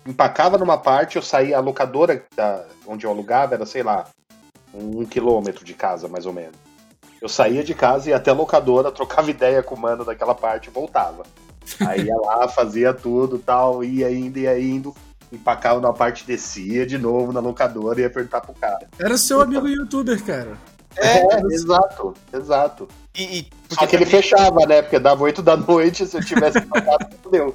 [0.06, 4.06] empacava numa parte, eu saía, a locadora da, onde eu alugava era, sei lá,
[4.72, 6.56] um quilômetro de casa, mais ou menos.
[7.22, 10.34] Eu saía de casa e ia até a locadora, trocava ideia com o mano daquela
[10.34, 11.22] parte e voltava.
[11.86, 14.92] Aí ia lá, fazia tudo tal, ia indo, ia indo,
[15.30, 18.88] empacava numa parte, descia de novo na locadora e ia perguntar pro cara.
[18.98, 20.58] Era seu amigo youtuber, cara.
[20.96, 21.22] É,
[21.54, 22.88] exato, exato.
[23.14, 24.82] E, e Só que ele fechava, né?
[24.82, 27.54] Porque dava 8 da noite, se eu tivesse empacado, fudeu.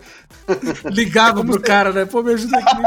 [0.85, 2.05] Ligava pro cara, né?
[2.05, 2.77] Pô, me ajuda aqui.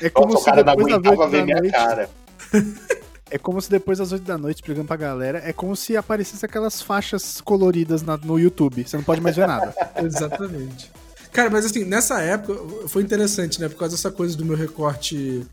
[0.00, 1.72] É como Nossa, o se cara não aguentava 8 ver minha noite.
[1.72, 2.10] cara.
[3.34, 6.46] É como se depois das 8 da noite, explicando pra galera, é como se aparecesse
[6.46, 8.86] aquelas faixas coloridas na- no YouTube.
[8.86, 9.74] Você não pode mais ver nada.
[10.00, 10.88] Exatamente.
[11.32, 13.68] Cara, mas assim, nessa época foi interessante, né?
[13.68, 15.44] Por causa dessa coisa do meu recorte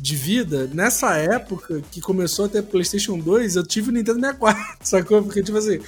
[0.00, 0.70] de vida.
[0.72, 5.22] Nessa época que começou a ter PlayStation 2, eu tive o Nintendo 64, sacou?
[5.22, 5.80] Porque, tipo assim,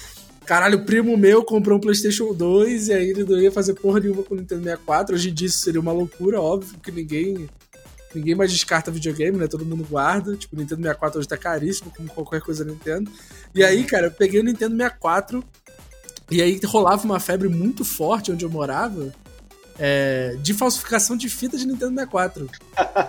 [0.44, 3.98] caralho, o primo meu comprou um PlayStation 2 e aí ele não ia fazer porra
[4.00, 5.14] nenhuma com o Nintendo 64.
[5.14, 7.48] Hoje em dia isso seria uma loucura, óbvio, que ninguém.
[8.14, 9.46] Ninguém mais descarta videogame, né?
[9.46, 10.36] Todo mundo guarda.
[10.36, 13.10] Tipo, o Nintendo 64 hoje tá caríssimo, como qualquer coisa Nintendo.
[13.54, 15.44] E aí, cara, eu peguei o Nintendo 64
[16.30, 19.12] e aí rolava uma febre muito forte onde eu morava
[19.78, 22.50] é, de falsificação de fita de Nintendo 64.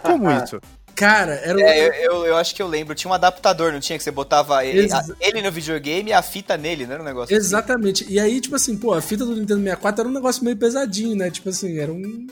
[0.03, 0.61] Como isso?
[0.95, 2.93] Cara, era um- É, eu, eu, eu acho que eu lembro.
[2.93, 3.97] Tinha um adaptador, não tinha?
[3.97, 7.01] Que você botava ele, Exa- a- ele no videogame e a fita nele, não era
[7.01, 7.43] um negócio assim?
[7.45, 8.05] Exatamente.
[8.07, 11.15] E aí, tipo assim, pô, a fita do Nintendo 64 era um negócio meio pesadinho,
[11.15, 11.31] né?
[11.31, 12.27] Tipo assim, era um.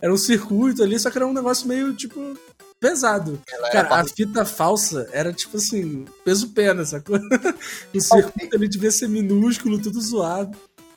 [0.00, 2.36] Era um circuito ali, só que era um negócio meio, tipo,
[2.78, 3.40] pesado.
[3.52, 7.18] Ela Cara, a fita falsa era tipo assim, peso-pena, sacou?
[7.94, 10.56] o circuito ele devia ser minúsculo, tudo zoado.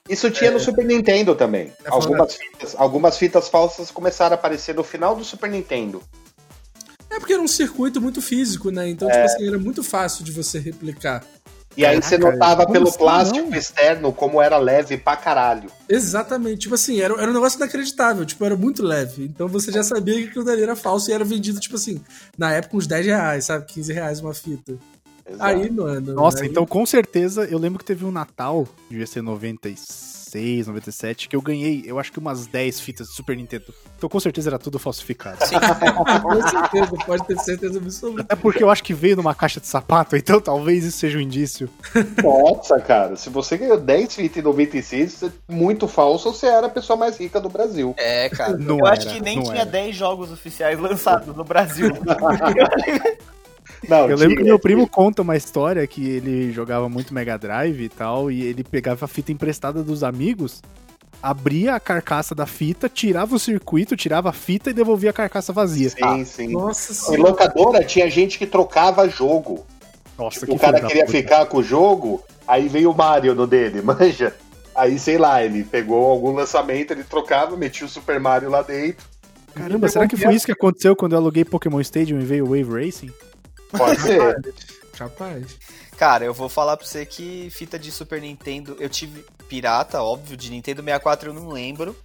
[0.09, 1.71] Isso tinha no Super Nintendo também.
[1.83, 6.01] É Algumas fitas, algumas fitas falsas começaram a aparecer no final do Super Nintendo.
[7.09, 8.89] É porque era um circuito muito físico, né?
[8.89, 9.13] Então, É.
[9.13, 11.23] tipo assim, era muito fácil de você replicar.
[11.75, 13.57] E aí você notava pelo assim, plástico não?
[13.57, 15.69] externo como era leve pra caralho.
[15.89, 16.59] Exatamente.
[16.59, 18.25] Tipo assim, era, era um negócio inacreditável.
[18.25, 19.25] Tipo, era muito leve.
[19.25, 21.99] Então você já sabia que aquilo dali era falso e era vendido, tipo assim,
[22.37, 23.65] na época uns 10 reais, sabe?
[23.65, 24.75] 15 reais uma fita.
[25.27, 25.43] Exato.
[25.43, 26.13] Aí, mano.
[26.13, 31.29] Nossa, aí- então com certeza eu lembro que teve um Natal, devia ser 96, 97,
[31.29, 33.73] que eu ganhei, eu acho que umas 10 fitas de Super Nintendo.
[33.97, 35.37] Então com certeza era tudo falsificado.
[36.23, 38.25] Com certeza, pode ter certeza absoluta.
[38.29, 41.21] É porque eu acho que veio numa caixa de sapato, então talvez isso seja um
[41.21, 41.69] indício.
[42.21, 46.67] Nossa, cara, se você ganhou 10 fitas em 96, você é muito falso, você era
[46.67, 47.93] a pessoa mais rica do Brasil.
[47.97, 48.57] É, cara.
[48.57, 49.69] Não eu acho era, que nem tinha era.
[49.69, 51.91] 10 jogos oficiais lançados no Brasil.
[53.87, 57.81] Não, Eu lembro que meu primo conta uma história que ele jogava muito Mega Drive
[57.81, 60.61] e tal, e ele pegava a fita emprestada dos amigos,
[61.21, 65.53] abria a carcaça da fita, tirava o circuito, tirava a fita e devolvia a carcaça
[65.53, 65.89] vazia.
[65.89, 66.47] Sim, sim.
[66.49, 67.21] Nossa Em senhora.
[67.31, 69.65] locadora tinha gente que trocava jogo.
[70.17, 71.17] Nossa, Tipo, o filho cara queria puta.
[71.17, 74.33] ficar com o jogo, aí veio o Mario no dele, manja?
[74.75, 79.05] Aí, sei lá, ele pegou algum lançamento, ele trocava, metia o Super Mario lá dentro.
[79.53, 82.49] Caramba, será que foi isso que aconteceu quando eu aluguei Pokémon Stadium e veio o
[82.49, 83.11] Wave Racing?
[83.77, 84.53] Pode ser.
[84.97, 85.57] Capaz.
[85.97, 90.35] Cara, eu vou falar pra você que fita de Super Nintendo, eu tive pirata, óbvio,
[90.35, 91.95] de Nintendo 64 eu não lembro.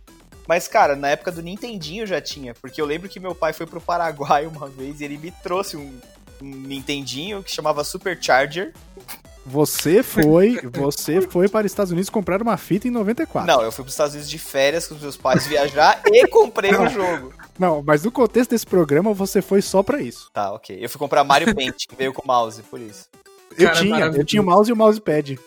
[0.47, 3.53] Mas, cara, na época do Nintendinho eu já tinha, porque eu lembro que meu pai
[3.53, 6.01] foi pro Paraguai uma vez e ele me trouxe um,
[6.43, 8.73] um Nintendinho que chamava Supercharger.
[9.45, 13.51] Você foi, você foi para os Estados Unidos comprar uma fita em 94.
[13.51, 16.75] Não, eu fui pros Estados Unidos de férias com os meus pais viajar e comprei
[16.75, 17.33] o jogo.
[17.59, 20.31] Não, mas no contexto desse programa você foi só pra isso.
[20.33, 20.79] Tá, ok.
[20.81, 23.09] Eu fui comprar Mario Paint, que veio com mouse, por isso.
[23.57, 25.39] Eu Cara, tinha, eu tinha o mouse e o mousepad.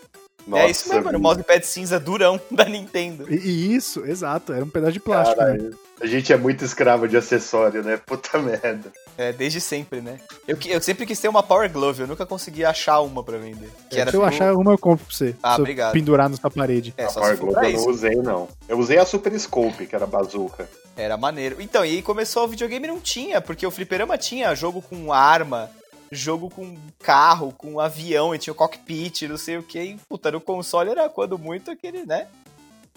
[0.58, 3.26] É isso mesmo, era o mousepad cinza durão da Nintendo.
[3.32, 5.42] E, e isso, exato, era um pedaço de plástico.
[5.42, 5.72] né?
[6.02, 7.96] A gente é muito escravo de acessório, né?
[8.04, 8.92] Puta merda.
[9.18, 10.20] É, desde sempre, né?
[10.48, 13.70] Eu, eu sempre quis ter uma Power Glove, eu nunca consegui achar uma pra vender.
[13.88, 15.36] Que era Se eu tipo- achar uma, eu compro pra você.
[15.44, 15.94] Ah, Se eu obrigado.
[15.94, 16.92] pendurar na sua parede.
[16.98, 18.48] É, a só Power Glove eu não usei, não.
[18.68, 20.68] Eu usei a Super Scope, que era bazooka.
[20.98, 21.58] Era maneiro.
[21.62, 25.70] Então, e aí começou o videogame não tinha, porque o fliperama tinha jogo com arma,
[26.12, 29.82] jogo com carro, com avião, e tinha o cockpit, não sei o que.
[29.82, 32.28] E, puta, no console era quando muito aquele, né?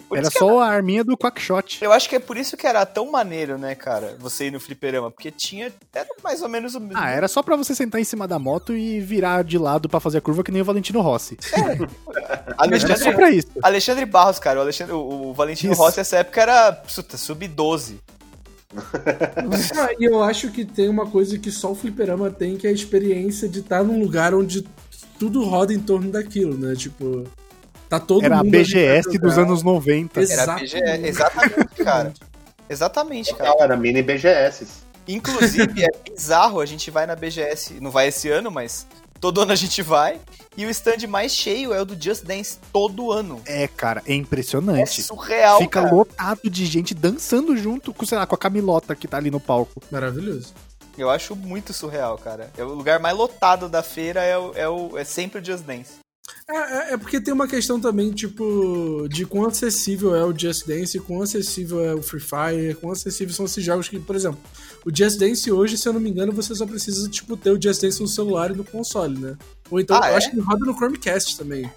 [0.08, 1.82] Por Era só a arminha do Quackshot.
[1.82, 4.16] Eu acho que é por isso que era tão maneiro, né, cara?
[4.18, 5.72] Você ir no fliperama, porque tinha.
[5.94, 6.98] Era mais ou menos o mesmo.
[6.98, 10.00] Ah, era só pra você sentar em cima da moto e virar de lado pra
[10.00, 11.38] fazer a curva que nem o Valentino Rossi.
[12.56, 13.48] Era só Alexandre, pra isso.
[13.62, 14.58] Alexandre Barros, cara.
[14.58, 15.82] O, Alexandre, o, o Valentino Isso.
[15.82, 17.96] Rossi nessa época era puta, sub-12.
[18.76, 22.70] Ah, e eu acho que tem uma coisa que só o fliperama tem, que é
[22.70, 24.64] a experiência de estar num lugar onde
[25.18, 26.74] tudo roda em torno daquilo, né?
[26.74, 27.24] Tipo,
[27.88, 30.20] tá todo Era a mundo ali BGS pra dos anos 90.
[30.20, 30.74] Era Exatamente.
[30.74, 31.06] BGS.
[31.06, 32.12] Exatamente, cara.
[32.68, 33.54] Exatamente, cara.
[33.60, 34.66] Era mini BGS.
[35.06, 38.86] Inclusive, é bizarro, a gente vai na BGS, não vai esse ano, mas
[39.24, 40.20] todo ano a gente vai.
[40.54, 43.40] E o stand mais cheio é o do Just Dance todo ano.
[43.46, 45.02] É, cara, é É impressionante.
[45.02, 45.94] surreal, Fica cara.
[45.94, 49.40] lotado de gente dançando junto com, sei lá, com a Camilota que tá ali no
[49.40, 49.82] palco.
[49.90, 50.52] Maravilhoso.
[50.98, 52.50] Eu acho muito surreal, cara.
[52.58, 55.64] É o lugar mais lotado da feira é, o, é, o- é sempre o Just
[55.64, 55.92] Dance.
[56.48, 60.66] É, é- é porque tem uma questão também, tipo, de quão acessível é o Just
[60.66, 64.38] Dance, quão acessível é o Free Fire, quão acessíveis são esses jogos que, por exemplo,
[64.84, 67.60] o Just Dance hoje, se eu não me engano, você só precisa, tipo, ter o
[67.60, 69.36] Just Dance no celular e no console, né?
[69.70, 70.16] Ou então, Ah, eu é?
[70.16, 71.70] acho que roda no Chromecast também.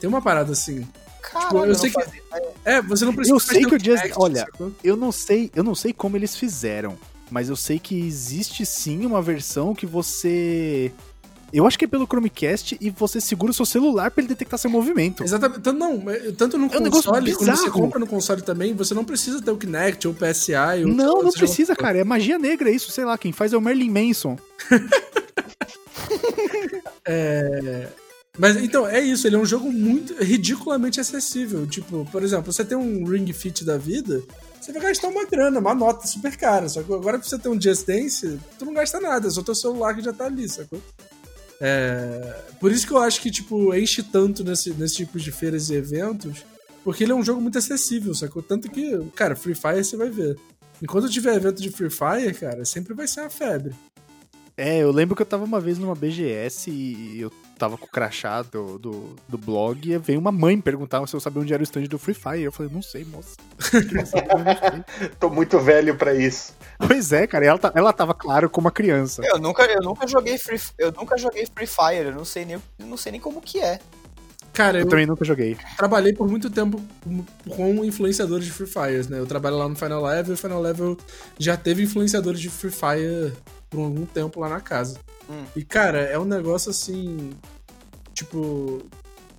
[0.00, 0.86] Tem uma parada assim.
[1.22, 2.22] Caralho, eu não sei que- fazia.
[2.64, 4.72] É, você não precisa Eu sei que o Just- Kinect, olha, sacou?
[4.84, 6.96] Eu não sei, eu não sei como eles fizeram,
[7.30, 10.92] mas eu sei que existe sim uma versão que você
[11.58, 14.58] eu acho que é pelo Chromecast e você segura o seu celular pra ele detectar
[14.58, 15.22] seu movimento.
[15.22, 15.60] Exatamente.
[15.60, 16.02] Tanto, não,
[16.36, 19.50] tanto no É um console, quando você compra no console também, você não precisa ter
[19.50, 20.84] o Kinect ou o PSI.
[20.84, 21.98] Ou Não, não precisa, cara.
[21.98, 23.16] É magia negra isso, sei lá.
[23.16, 24.38] Quem faz é o Merlin Manson.
[27.06, 27.88] É,
[28.38, 31.66] Mas então, é isso, ele é um jogo muito ridiculamente acessível.
[31.66, 34.22] Tipo, por exemplo, você tem um Ring Fit da vida,
[34.60, 36.68] você vai gastar uma grana, uma nota super cara.
[36.68, 39.42] Só que agora pra você ter um Just Dance, tu não gasta nada, é só
[39.42, 40.80] teu celular que já tá ali, sacou?
[41.66, 45.70] É, Por isso que eu acho que, tipo, enche tanto nesse, nesse tipo de feiras
[45.70, 46.44] e eventos,
[46.84, 48.42] porque ele é um jogo muito acessível, sacou?
[48.42, 50.38] Tanto que, cara, Free Fire você vai ver.
[50.82, 53.74] Enquanto tiver evento de Free Fire, cara, sempre vai ser uma febre.
[54.54, 57.32] É, eu lembro que eu tava uma vez numa BGS e eu
[57.64, 61.20] tava com o crachá do, do, do blog e veio uma mãe perguntar se eu
[61.20, 62.42] sabia onde era o stand do Free Fire.
[62.42, 63.36] Eu falei, não sei, moça.
[65.18, 66.54] Tô muito velho pra isso.
[66.86, 67.46] pois é, cara.
[67.46, 69.22] Ela, tá- ela tava, claro, como uma criança.
[69.24, 72.62] Eu nunca, eu nunca joguei Free, eu nunca joguei Free Fire, eu não sei nem,
[72.78, 73.78] não sei nem como que é.
[74.52, 75.56] Cara, Eu eu, também nunca joguei.
[75.76, 79.18] trabalhei por muito tempo com- com influenciadores de Free Fire, né?
[79.18, 80.96] Eu trabalho lá no Final Level e o Final Level
[81.38, 83.32] já teve influenciadores de Free Fire
[83.68, 84.98] por algum tempo lá na casa.
[85.28, 85.42] Hum.
[85.56, 87.30] E, cara, é um negócio assim.
[88.14, 88.82] Tipo.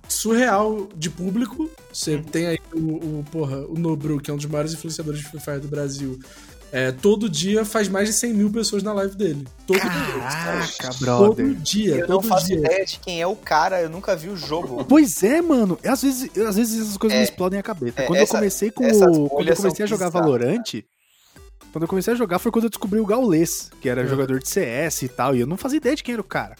[0.08, 1.68] Surreal de público.
[1.92, 5.26] Você tem aí o, o, porra, o Nobru, que é um dos maiores influenciadores de
[5.28, 6.20] Free Fire do Brasil.
[6.70, 9.44] é, todo dia faz mais de 100 mil pessoas na live dele.
[9.66, 9.88] Todo dia.
[10.20, 11.00] Caraca, Todo
[11.34, 11.54] brother.
[11.56, 12.56] dia, Eu não todo faço dia.
[12.58, 14.84] ideia de quem é o cara, eu nunca vi o jogo.
[14.88, 15.76] Pois é, mano.
[15.84, 17.20] Às vezes, às vezes essas coisas É.
[17.22, 18.00] me explodem a cabeça.
[18.02, 20.86] É, quando essa- eu comecei com o, Quando eu comecei a jogar bizarras, Valorante.
[21.72, 24.06] Quando eu comecei a jogar foi quando eu descobri o Gaules, que era É.
[24.06, 25.34] jogador de CS e tal.
[25.34, 26.54] E eu não fazia ideia de quem era o cara.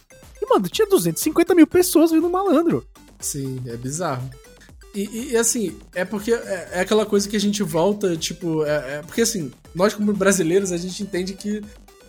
[0.47, 2.85] E, mano, tinha 250 mil pessoas vendo o malandro.
[3.19, 4.29] Sim, é bizarro.
[4.95, 8.63] E, e- e, assim, é porque é, é aquela coisa que a gente volta, tipo.
[8.65, 11.61] É, é- porque assim, nós como brasileiros, a gente entende que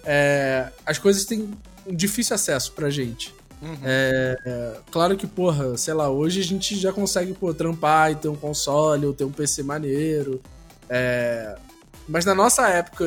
[0.05, 1.51] é, as coisas têm
[1.87, 3.35] um difícil acesso pra gente.
[3.61, 3.77] Uhum.
[3.83, 8.15] É, é, claro que, porra, sei lá, hoje a gente já consegue, pô, trampar e
[8.15, 10.41] ter um console ou ter um PC maneiro.
[10.89, 11.57] É,
[12.09, 13.05] mas na nossa época,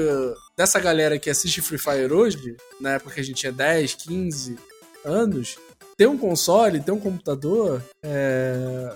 [0.56, 4.58] dessa galera que assiste Free Fire hoje, na época que a gente tinha 10, 15
[5.04, 5.58] anos,
[5.97, 8.91] ter um console, ter um computador, é,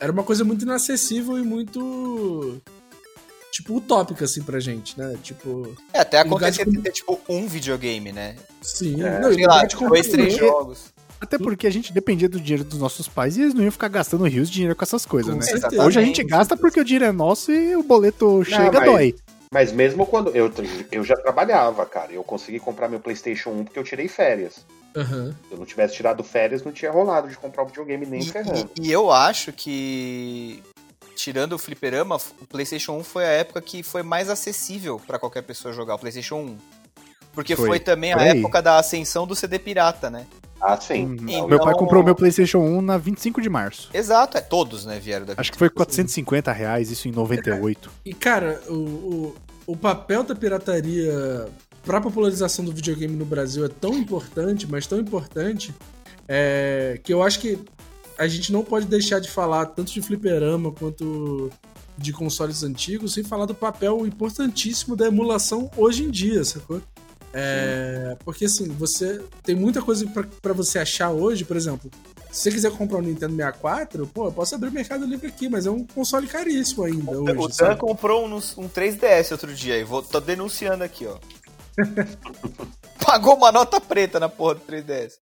[0.00, 2.60] era uma coisa muito inacessível e muito.
[3.50, 5.14] Tipo, utópica, assim, pra gente, né?
[5.22, 5.76] Tipo.
[5.92, 8.36] É, até lugar de ter, tipo, um videogame, né?
[8.62, 9.02] Sim.
[9.02, 10.92] É, não, e Sei lá, dois, três jogos.
[11.20, 13.86] Até porque a gente dependia do dinheiro dos nossos pais e eles não iam ficar
[13.86, 15.46] gastando rios de dinheiro com essas coisas, Com né?
[15.46, 15.84] certeza.
[15.84, 19.14] Hoje a gente gasta porque o dinheiro é nosso e o boleto chega, mas- dói.
[19.52, 20.50] Mas mesmo quando eu,
[20.90, 24.64] eu já trabalhava, cara, eu consegui comprar meu PlayStation 1 porque eu tirei férias.
[24.96, 25.34] Aham.
[25.48, 28.26] Se eu não tivesse tirado férias, não tinha rolado de comprar o videogame nem E,
[28.28, 28.70] ferrando.
[28.78, 30.62] e- e eu acho que,
[31.16, 35.42] tirando o fliperama, o PlayStation 1 foi a época que foi mais acessível pra qualquer
[35.42, 36.56] pessoa jogar o PlayStation 1.
[37.32, 37.80] Porque foi, Foi.
[37.80, 38.38] também a Por aí.
[38.40, 40.26] época da ascensão do CD pirata, né?
[40.60, 41.06] Ah, sim.
[41.06, 41.16] Uhum.
[41.26, 43.88] Então- Meu pai comprou meu PlayStation 1 na 25 de março.
[43.94, 47.90] Exato, é todos, né, vieram da Acho que foi 450 reais, isso em 98.
[48.04, 49.34] E, cara, o, o,
[49.68, 51.48] o papel da pirataria
[51.82, 55.74] pra popularização do videogame no Brasil é tão importante, mas tão importante,
[56.28, 57.58] é, que eu acho que
[58.18, 61.50] a gente não pode deixar de falar tanto de fliperama quanto
[61.96, 66.80] de consoles antigos sem falar do papel importantíssimo da emulação hoje em dia, sacou?
[67.34, 70.06] É, porque assim, você tem muita coisa
[70.42, 71.90] pra você achar hoje, por exemplo.
[72.30, 75.48] Se você quiser comprar um Nintendo 64, pô, eu posso abrir o Mercado Livre aqui,
[75.50, 77.32] mas é um console caríssimo ainda hoje.
[77.32, 77.80] O Dan sabe?
[77.80, 81.18] comprou um, um 3DS outro dia e vou, tô denunciando aqui, ó.
[83.04, 85.14] Pagou uma nota preta na porra do 3DS.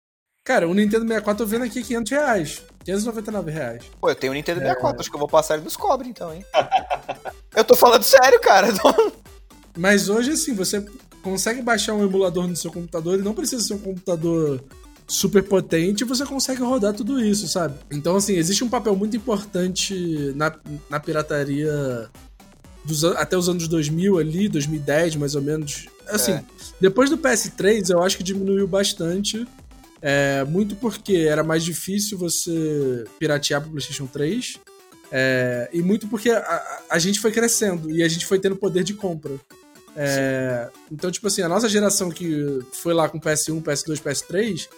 [0.44, 2.64] Cara, o Nintendo 64 eu vendo aqui 500 reais.
[2.84, 3.84] 599 reais.
[4.00, 4.64] Pô, eu tenho um Nintendo É.
[4.64, 6.44] 64, acho que eu vou passar ele nos cobre então, hein?
[7.56, 8.68] eu tô falando sério, cara.
[9.78, 10.84] Mas hoje, assim, você
[11.22, 14.64] consegue baixar um emulador no seu computador e não precisa ser um computador
[15.10, 17.76] super potente você consegue rodar tudo isso, sabe?
[17.92, 20.56] Então, assim, existe um papel muito importante na,
[20.90, 22.10] na pirataria
[22.86, 25.88] dos até os anos 2000 ali, 2010 mais ou menos.
[26.12, 26.44] Assim, É.
[26.82, 29.48] depois do PS3 eu acho que diminuiu bastante.
[30.02, 34.58] É, muito porque era mais difícil você piratear pro PlayStation 3.
[35.12, 38.84] é, e muito porque a, a- gente foi crescendo e a gente foi tendo poder
[38.84, 39.34] de compra.
[39.98, 44.70] É, então, tipo assim, a nossa geração que foi lá com PS1, PS2, PS3,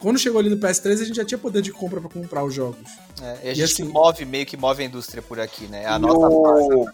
[0.00, 2.52] quando chegou ali no PS3, a gente já tinha poder de compra pra comprar os
[2.54, 2.88] jogos.
[3.22, 5.86] É, e a E gente assim- move, meio que move a indústria por aqui, né?
[5.86, 6.86] A E nossa o,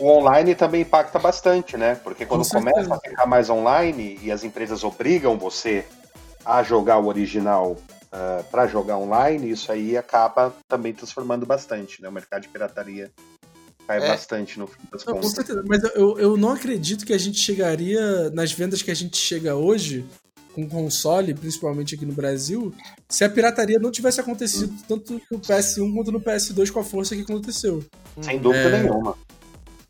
[0.00, 1.94] o online também impacta bastante, né?
[1.96, 2.72] Porque quando Com certeza.
[2.74, 5.84] começa a ficar mais online e as empresas obrigam você
[6.44, 7.76] a jogar o original
[8.50, 12.08] para jogar online, isso aí acaba também transformando bastante, né?
[12.08, 13.10] O mercado de pirataria
[13.86, 14.08] cai É.
[14.08, 15.32] bastante no fim das Não, com contas.
[15.36, 15.62] certeza.
[15.66, 19.54] Mas eu, eu não acredito que a gente chegaria nas vendas que a gente chega
[19.54, 20.04] hoje,
[20.54, 22.72] com console, principalmente aqui no Brasil,
[23.08, 27.14] se a pirataria não tivesse acontecido tanto no PS1 quanto no PS2 com a força
[27.14, 27.84] que aconteceu.
[28.20, 28.82] Sem dúvida É.
[28.82, 29.16] nenhuma.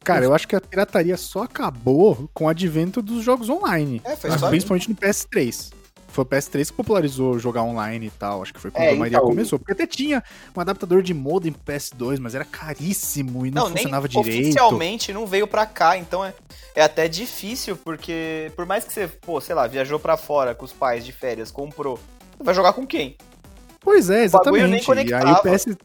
[0.03, 4.01] Cara, eu acho que a pirataria só acabou com o advento dos jogos online.
[4.05, 5.71] É, foi Mas só principalmente no PS3.
[6.13, 8.43] Foi o PS3 que popularizou jogar online e tal.
[8.43, 9.59] Acho que foi quando É, a maioria então- começou.
[9.59, 10.23] Porque até tinha
[10.57, 14.43] um adaptador de modem pro PS2, mas era caríssimo e não, Não, nem funcionava direito.
[14.43, 16.35] oficialmente não veio pra cá, então é,
[16.75, 20.65] é até difícil, porque por mais que você, pô, sei lá, viajou pra fora com
[20.65, 21.99] os pais de férias, comprou,
[22.39, 23.17] vai jogar com quem?
[23.81, 25.11] Pois é, bagulho nem exatamente.
[25.11, 25.77] E aí o PS.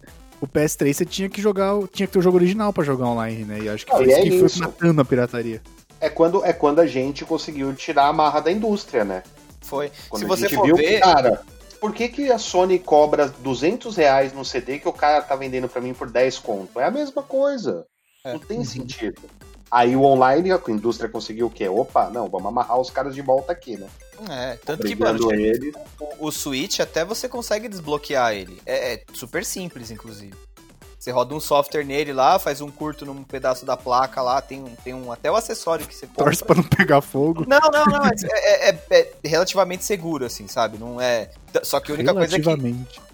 [0.41, 3.05] O PS3 você tinha que jogar, o- tinha que ter o jogo original pra jogar
[3.05, 3.59] online, né?
[3.61, 4.59] E acho que Não, foi e isso é que isso.
[4.59, 5.61] foi matando a pirataria.
[6.01, 9.23] É quando, é quando a gente conseguiu tirar a marra da indústria, né?
[9.65, 9.91] Foi.
[10.07, 11.41] Quando Se você for viu ver, cara,
[11.79, 15.67] por que, que a Sony cobra 200 reais no CD que o cara tá vendendo
[15.67, 16.79] pra mim por 10 conto?
[16.79, 17.85] É a mesma coisa.
[18.23, 18.33] É.
[18.33, 19.21] Não tem sentido.
[19.69, 21.67] Aí o online, a indústria conseguiu o quê?
[21.67, 23.87] Opa, não, vamos amarrar os caras de volta aqui, né?
[24.29, 25.75] é, tanto que, mano, Obrigando eles.
[25.99, 28.61] o, o Switch até você consegue desbloquear ele.
[28.65, 30.33] É, é super simples, inclusive.
[30.97, 34.61] Você roda um software nele lá, faz um curto num pedaço da placa lá, tem
[34.61, 36.25] um, tem um até o acessório que você compra.
[36.25, 37.45] Torce pra não pegar fogo.
[37.47, 38.05] Não, não, não.
[38.05, 40.77] É- é- é relativamente seguro, assim, sabe?
[40.77, 41.29] Não é.
[41.63, 42.49] Só que a única coisa é que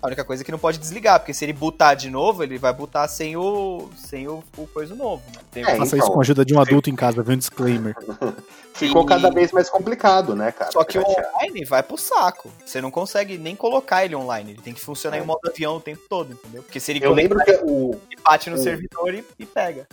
[0.02, 2.58] a única coisa é que não pode desligar, porque se ele botar de novo, ele
[2.58, 5.22] vai botar sem o sem o, o coisa novo.
[5.34, 5.42] Né?
[5.52, 6.00] Tem- É, Faça então.
[6.00, 7.96] isso com a ajuda de um adulto em casa, vê um disclaimer.
[8.74, 10.72] Ficou E- cada vez mais complicado, né, cara?
[10.72, 12.50] Só que o online vai pro saco.
[12.66, 14.52] Você não consegue nem colocar ele online.
[14.52, 15.20] Ele tem que funcionar É.
[15.20, 16.64] em modo avião o tempo todo, entendeu?
[16.64, 19.86] Porque se ele Eu lembro que o, ele bate no o- servidor e, e pega.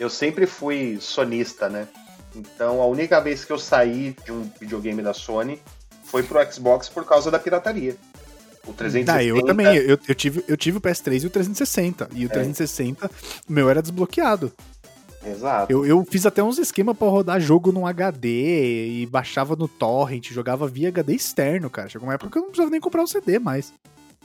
[0.00, 1.86] eu sempre fui sonista, né?
[2.34, 5.60] Então a única vez que eu saí de um videogame da Sony
[6.12, 7.96] foi pro Xbox por causa da pirataria.
[8.66, 9.12] O 360.
[9.12, 9.66] Ah, eu também.
[9.74, 12.10] Eu, eu tive, eu tive o PS3 e o 360.
[12.14, 13.10] E o 360,
[13.48, 14.52] o meu era desbloqueado.
[15.24, 15.72] Exato.
[15.72, 20.30] Eu, eu fiz até uns esquemas pra rodar jogo num HD e baixava no torrent,
[20.30, 21.88] jogava via HD externo, cara.
[21.88, 23.72] Chegou uma época que eu não precisava nem comprar o CD mais.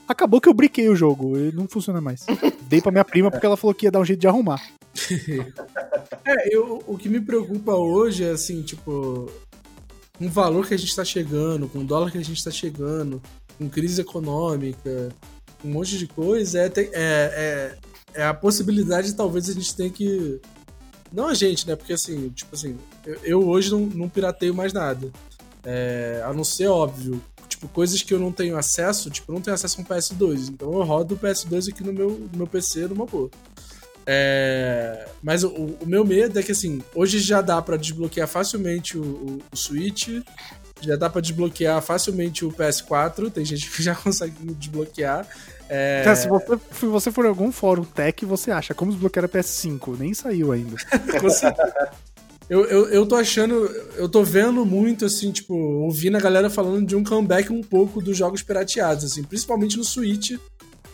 [0.06, 2.26] Acabou que eu briquei o jogo e não funciona mais.
[2.68, 4.62] Dei pra minha prima porque ela falou que ia dar um jeito de arrumar.
[6.24, 9.30] É, eu, o que me preocupa hoje é assim, tipo,
[10.20, 13.22] o valor que a gente tá chegando, com o dólar que a gente tá chegando,
[13.56, 15.08] com crise econômica,
[15.64, 17.78] um monte de coisa, é, é, é,
[18.14, 20.40] é a possibilidade de talvez a gente tenha que.
[21.12, 21.74] Não a gente, né?
[21.74, 25.10] Porque assim, tipo assim, eu, eu hoje não, não pirateio mais nada.
[25.64, 27.22] É, a não ser óbvio.
[27.48, 30.50] Tipo, coisas que eu não tenho acesso, tipo, eu não tenho acesso a um PS2.
[30.50, 33.30] Então eu rodo o PS2 aqui no meu, no meu PC numa boa.
[34.10, 38.96] É, mas o, o meu medo é que, assim, hoje já dá pra desbloquear facilmente
[38.96, 40.08] o, o, o Switch,
[40.80, 45.28] já dá pra desbloquear facilmente o PS4, tem gente que já consegue desbloquear.
[45.68, 49.26] É, Cara, se você, se você for em algum fórum tech, você acha como desbloquear
[49.26, 49.98] a PS5.
[49.98, 50.76] Nem saiu ainda.
[52.48, 56.86] Eu, eu, eu tô achando, eu tô vendo muito, assim, tipo, ouvindo a galera falando
[56.86, 60.32] de um comeback um pouco dos jogos pirateados, assim, principalmente no Switch,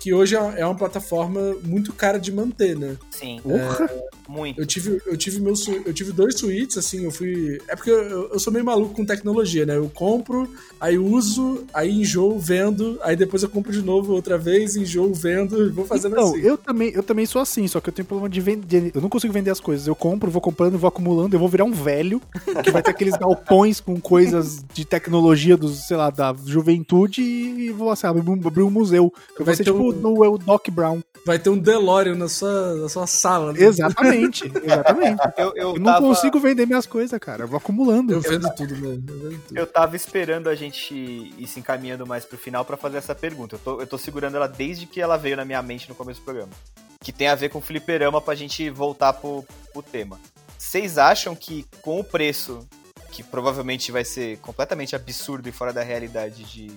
[0.04, 2.98] que hoje é é uma plataforma muito cara de manter, né?
[3.10, 3.88] Sim, Porra!
[4.28, 4.60] Muito.
[4.60, 5.54] Eu tive, eu tive meu
[5.84, 7.58] eu tive dois suítes, assim, eu fui.
[7.68, 9.76] É porque eu, eu sou meio maluco com tecnologia, né?
[9.76, 10.48] Eu compro,
[10.80, 15.66] aí uso, aí enjoo, vendo, aí depois eu compro de novo outra vez, enjoo, vendo,
[15.66, 16.40] e vou fazendo Então, assim.
[16.40, 18.90] eu também, eu também sou assim, só que eu tenho problema de vender.
[18.94, 19.86] Eu não consigo vender as coisas.
[19.86, 22.20] Eu compro, vou comprando, vou acumulando, eu vou virar um velho
[22.62, 27.70] que vai ter aqueles galpões com coisas de tecnologia dos, sei lá, da juventude e
[27.70, 29.12] vou assim, abrir um, abrir um museu.
[29.38, 31.00] Eu Vai vou ser tipo um- no Doc Brown.
[31.26, 33.52] Vai ter um DeLorean na sua, na sua sala.
[33.52, 33.62] Né?
[33.62, 35.22] Exatamente, exatamente.
[35.38, 37.44] Eu, eu, Eu não tava, consigo vender minhas coisas, cara.
[37.44, 38.12] Eu vou acumulando.
[38.12, 39.04] Eu vendo tudo, mano.
[39.08, 39.58] Eu vendo tudo.
[39.58, 43.56] eu tava esperando a gente ir se encaminhando mais pro final pra fazer essa pergunta.
[43.56, 46.20] Eu tô, eu tô segurando ela desde que ela veio na minha mente no começo
[46.20, 46.52] do programa.
[47.00, 50.18] Que tem a ver com fliperama pra gente voltar pro, pro tema.
[50.58, 52.66] Vocês acham que com o preço,
[53.10, 56.70] que provavelmente vai ser completamente absurdo e fora da realidade de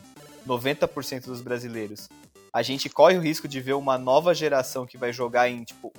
[0.47, 2.09] 90% dos brasileiros,
[2.57, 5.93] a gente corre o risco de ver uma nova geração que vai jogar em, tipo,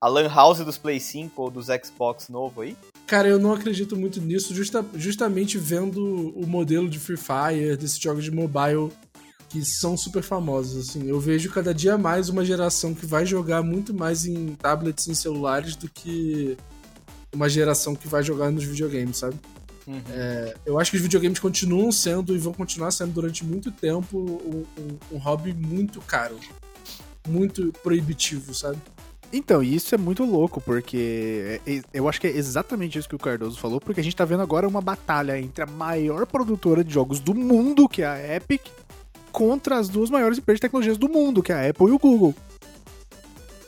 [0.00, 2.76] a Lan House dos Play 5 ou dos Xbox novo aí?
[3.06, 6.02] Cara, eu não acredito muito nisso, justa- justamente vendo
[6.36, 8.90] o modelo de Free Fire, desses jogos de mobile
[9.48, 11.08] que são super famosos, assim.
[11.08, 15.14] Eu vejo cada dia mais uma geração que vai jogar muito mais em tablets e
[15.14, 16.56] celulares do que
[17.32, 19.36] uma geração que vai jogar nos videogames, sabe?
[19.90, 20.52] Uhum.
[20.64, 24.64] Eu acho que os videogames continuam sendo e vão continuar sendo durante muito tempo um,
[24.80, 26.38] um- um hobby muito caro.
[27.28, 28.78] Muito proibitivo, sabe?
[29.32, 33.08] Então, e isso é muito louco, porque é- é- eu acho que é exatamente isso
[33.08, 36.26] que o Cardoso falou, porque a gente tá vendo agora uma batalha entre a maior
[36.26, 38.62] produtora de jogos do mundo, que é a Epic,
[39.30, 41.98] contra as duas maiores empresas de tecnologias do mundo, que é a Apple e o
[41.98, 42.34] Google.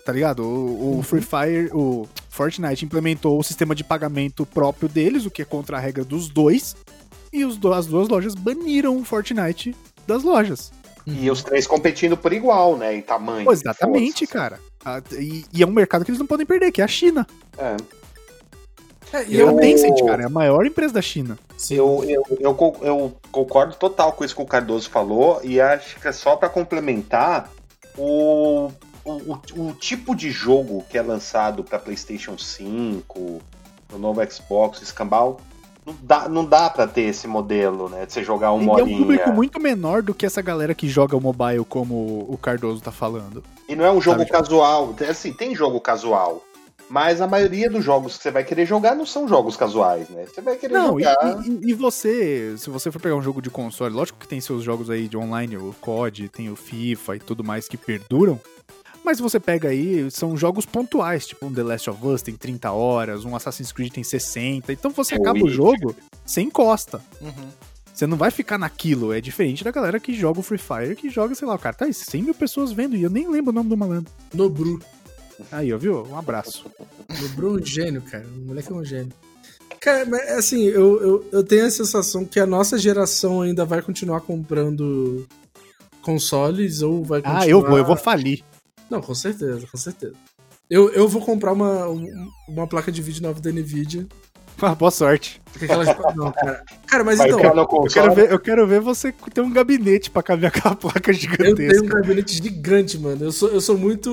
[0.05, 0.43] Tá ligado?
[0.45, 5.43] O, o Free Fire, o Fortnite implementou o sistema de pagamento próprio deles, o que
[5.43, 6.75] é contra a regra dos dois,
[7.33, 9.77] e os do- as duas lojas baniram o Fortnite
[10.07, 10.73] das lojas.
[11.07, 12.95] E os três competindo por igual, né?
[12.97, 13.45] Em tamanho.
[13.45, 14.59] Pô, exatamente, cara.
[14.85, 17.27] Ah, E, e é um mercado que eles não podem perder, que é a China.
[17.57, 17.77] É.
[19.13, 21.39] É, e E a Eu- Tencent, cara, é a maior empresa da China.
[21.57, 21.75] Sim.
[21.77, 26.09] Eu, eu, eu, eu concordo total com isso que o Cardoso falou, e acho que
[26.09, 27.51] é só pra complementar
[27.99, 28.71] o,
[29.05, 33.41] o, o, o tipo de jogo que é lançado pra PlayStation 5,
[33.93, 35.41] no novo Xbox, escambau,
[35.85, 38.07] não dá, não dá pra ter esse modelo, né?
[38.07, 40.89] De você jogar uma Ele é um público muito menor do que essa galera que
[40.89, 43.43] joga o mobile, como o Cardoso tá falando.
[43.69, 44.95] E não é um jogo Sabe, casual.
[45.09, 46.43] Assim, tem jogo casual.
[46.89, 50.27] Mas a maioria dos jogos que você vai querer jogar não são jogos casuais, né?
[50.27, 51.43] Você vai querer Não, e, jogar.
[51.47, 54.63] e- e você, se você for pegar um jogo de console, lógico que tem seus
[54.63, 58.39] jogos aí de online, o COD, tem o FIFA e tudo mais que perduram.
[59.05, 62.71] Mas você pega aí, são jogos pontuais, tipo um The Last of Us tem 30
[62.71, 64.73] horas, um Assassin's Creed tem 60.
[64.73, 65.95] Então você acaba o jogo,
[66.25, 67.01] você encosta.
[67.21, 67.49] Uhum.
[67.93, 69.13] Você não vai ficar naquilo.
[69.13, 71.77] É diferente da galera que joga o Free Fire, que joga, sei lá, o cara
[71.77, 74.13] tá aí 100 mil pessoas vendo e eu nem lembro o nome do malandro.
[74.33, 74.81] Nobru.
[75.51, 76.07] Aí, ó, viu?
[76.07, 76.65] Um abraço.
[77.21, 78.27] Nobru é um gênio, cara.
[78.27, 79.13] O moleque é um gênio.
[79.81, 83.83] Cara, mas assim, eu, eu, eu tenho a sensação que a nossa geração ainda vai
[83.83, 85.27] continuar comprando
[86.01, 87.43] consoles ou vai continuar...
[87.43, 88.45] Ah, eu vou, eu vou falir.
[88.93, 90.13] Não, com certeza, com certeza.
[90.69, 94.07] Eu, eu vou comprar uma, um- uma placa de vídeo nova da NVIDIA.
[94.63, 95.41] Ah, Boa sorte.
[96.17, 96.63] Não, cara.
[96.87, 100.23] Cara, mas Vai então, Eu quero, ver, eu quero ver você ter um gabinete pra
[100.23, 101.87] caber aquela placa eu tenho um gigantesca.
[102.01, 103.25] gabinete gigante, mano.
[103.27, 104.11] Eu sou, eu sou muito.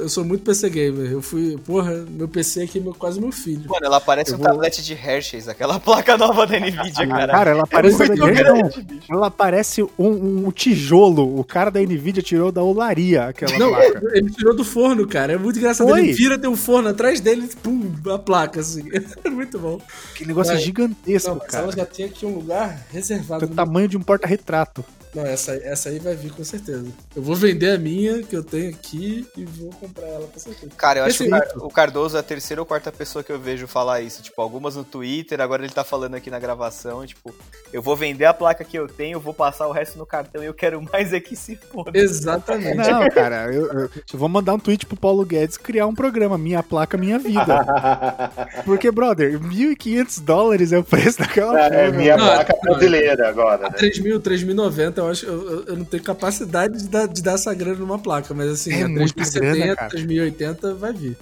[0.00, 1.10] Eu sou muito PC gamer.
[1.12, 1.56] Eu fui.
[1.64, 3.68] Porra, meu PC aqui é meu, quase meu filho.
[3.68, 7.32] Mano, ela parece Eu um vou- tablete de Hershey's, aquela placa nova da Nvidia, cara.
[7.32, 9.06] Cara, ela parece, muito não, grande, bicho.
[9.10, 11.38] ela parece um, um tijolo.
[11.38, 14.02] O cara da Nvidia tirou da olaria aquela Não, placa.
[14.14, 15.32] ele tirou do forno, cara.
[15.32, 15.88] É muito engraçado.
[15.88, 16.00] Foi?
[16.00, 18.84] Ele vira, tem um forno atrás dele, pum, a placa, assim.
[19.24, 19.80] É muito bom.
[20.14, 20.62] Que negócio Vai.
[20.62, 21.64] gigantesco, Não, mas cara.
[21.64, 23.46] ela já tem aqui um lugar reservado.
[23.46, 24.84] Tem o tamanho de um porta-retrato.
[25.14, 26.86] Não, essa, essa aí vai vir com certeza.
[27.14, 30.72] Eu vou vender a minha, que eu tenho aqui, e vou comprar ela com certeza.
[30.76, 31.30] Cara, eu acho que o.
[31.30, 34.22] Car- o Cardoso é a terceira ou quarta pessoa que eu vejo falar isso.
[34.22, 37.06] Tipo, algumas no Twitter, agora ele tá falando aqui na gravação.
[37.06, 37.32] Tipo,
[37.72, 40.46] eu vou vender a placa que eu tenho, vou passar o resto no cartão e
[40.46, 41.92] eu quero mais é que se foda.
[41.96, 42.76] Exatamente.
[42.76, 46.36] Não, cara, eu, eu- eu vou mandar um tweet pro Paulo Guedes criar um programa,
[46.36, 47.64] Minha Placa Minha Vida.
[48.64, 52.72] Porque, brother, 1.500 dólares é o preço daquela É, é minha Não, placa não.
[52.72, 53.76] brasileira agora, A né?
[53.78, 57.76] 3.000, 3.090, eu acho eu, eu- não tenho capacidade de dar, de dar essa grana
[57.78, 59.90] numa placa, mas assim, É a muita 3.070, grana, cara.
[59.90, 61.16] 3.080 vai vir.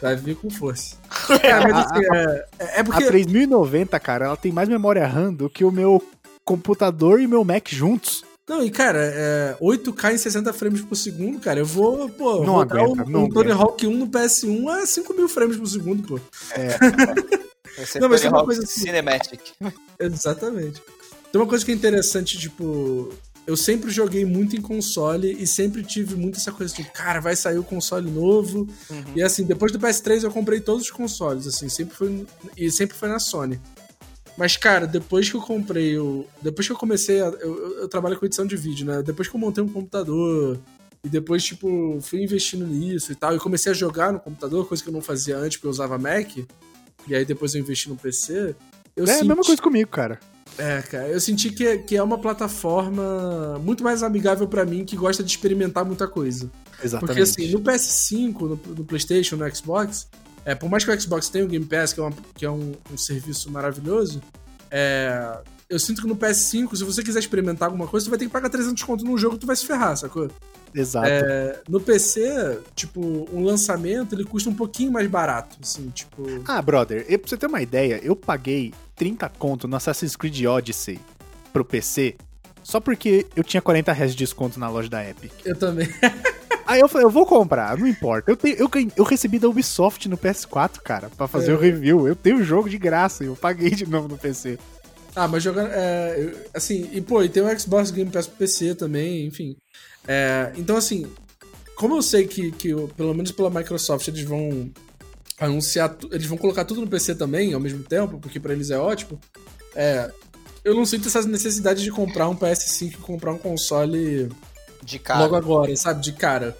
[0.00, 0.96] Vai vir com força.
[1.40, 2.46] Cara, mas assim, é,
[2.76, 3.04] é A porque.
[3.06, 6.02] 3090, cara, ela tem mais memória RAM do que o meu
[6.44, 8.22] computador e meu Mac juntos.
[8.46, 12.54] Não, e cara, é, 8K em 60 frames por segundo, cara, eu vou, pô, Não
[12.54, 13.52] rodar aguenta, um, não um Tony.
[13.52, 16.20] Hawk 1 no PS1 a 5 mil frames por segundo, pô.
[17.76, 19.40] Vai ser Não, mas Tony tem uma Hawk coisa assim- Cinematic.
[19.98, 20.82] Exatamente.
[21.34, 23.12] Tem uma coisa que é interessante, tipo,
[23.44, 27.34] eu sempre joguei muito em console e sempre tive muito essa coisa de, cara, vai
[27.34, 28.68] sair o console novo.
[28.88, 29.02] Uhum.
[29.16, 32.24] E assim, depois do PS3 eu comprei todos os consoles, assim, sempre foi
[32.56, 33.58] e sempre foi na Sony.
[34.38, 38.16] Mas cara, depois que eu comprei o, depois que eu comecei, a, eu, eu- trabalho
[38.16, 39.02] com edição de vídeo, né?
[39.02, 40.60] Depois que eu montei um computador
[41.02, 44.80] e depois tipo fui investindo nisso e tal, e comecei a jogar no computador, coisa
[44.80, 46.36] que eu não fazia antes porque eu usava Mac.
[47.08, 48.54] E aí depois eu investi no PC.
[48.94, 50.20] Eu é a senti- mesma coisa comigo, cara.
[50.58, 54.96] É, cara, eu senti que, que é uma plataforma muito mais amigável pra mim que
[54.96, 56.50] gosta de experimentar muita coisa.
[56.82, 57.06] Exatamente.
[57.06, 60.08] Porque assim, no PS5, no, no PlayStation, no Xbox,
[60.44, 62.50] é, por mais que o Xbox tenha o Game Pass, que é, uma- que é
[62.50, 64.20] um, um serviço maravilhoso,
[64.70, 65.38] é,
[65.68, 68.30] eu sinto que no PS5, se você quiser experimentar alguma coisa, tu vai ter que
[68.32, 70.28] pagar 300 conto num jogo que tu vai se ferrar, sacou?
[70.74, 71.06] Exato.
[71.08, 76.24] É, no PC, tipo, um lançamento, ele custa um pouquinho mais barato, assim, tipo...
[76.46, 80.44] Ah, brother, eu, pra você ter uma ideia, eu paguei 30 conto no Assassin's Creed
[80.46, 80.98] Odyssey
[81.52, 82.16] pro PC
[82.62, 85.30] só porque eu tinha 40 reais de desconto na loja da Epic.
[85.44, 85.86] Eu também.
[86.66, 88.30] Aí eu falei, eu vou comprar, não importa.
[88.30, 91.54] Eu, tenho, eu, eu recebi da Ubisoft no PS4, cara, pra fazer É.
[91.54, 92.08] o review.
[92.08, 94.58] Eu tenho o jogo de graça e eu paguei de novo no PC.
[95.14, 95.68] Ah, mas jogando.
[95.72, 99.56] É, assim, e pô, e tem o Xbox Game Pass pro PC também, enfim.
[100.08, 101.06] É, então, assim,
[101.76, 104.70] como eu sei que, que pelo menos pela Microsoft, eles vão
[105.38, 105.96] anunciar.
[106.10, 109.20] Eles vão colocar tudo no PC também ao mesmo tempo, porque pra eles é ótimo.
[109.74, 110.10] É,
[110.64, 114.30] eu não sinto essa necessidade de comprar um PS5 e comprar um console
[114.82, 115.20] De cara.
[115.20, 116.00] logo agora, sabe?
[116.00, 116.56] De cara.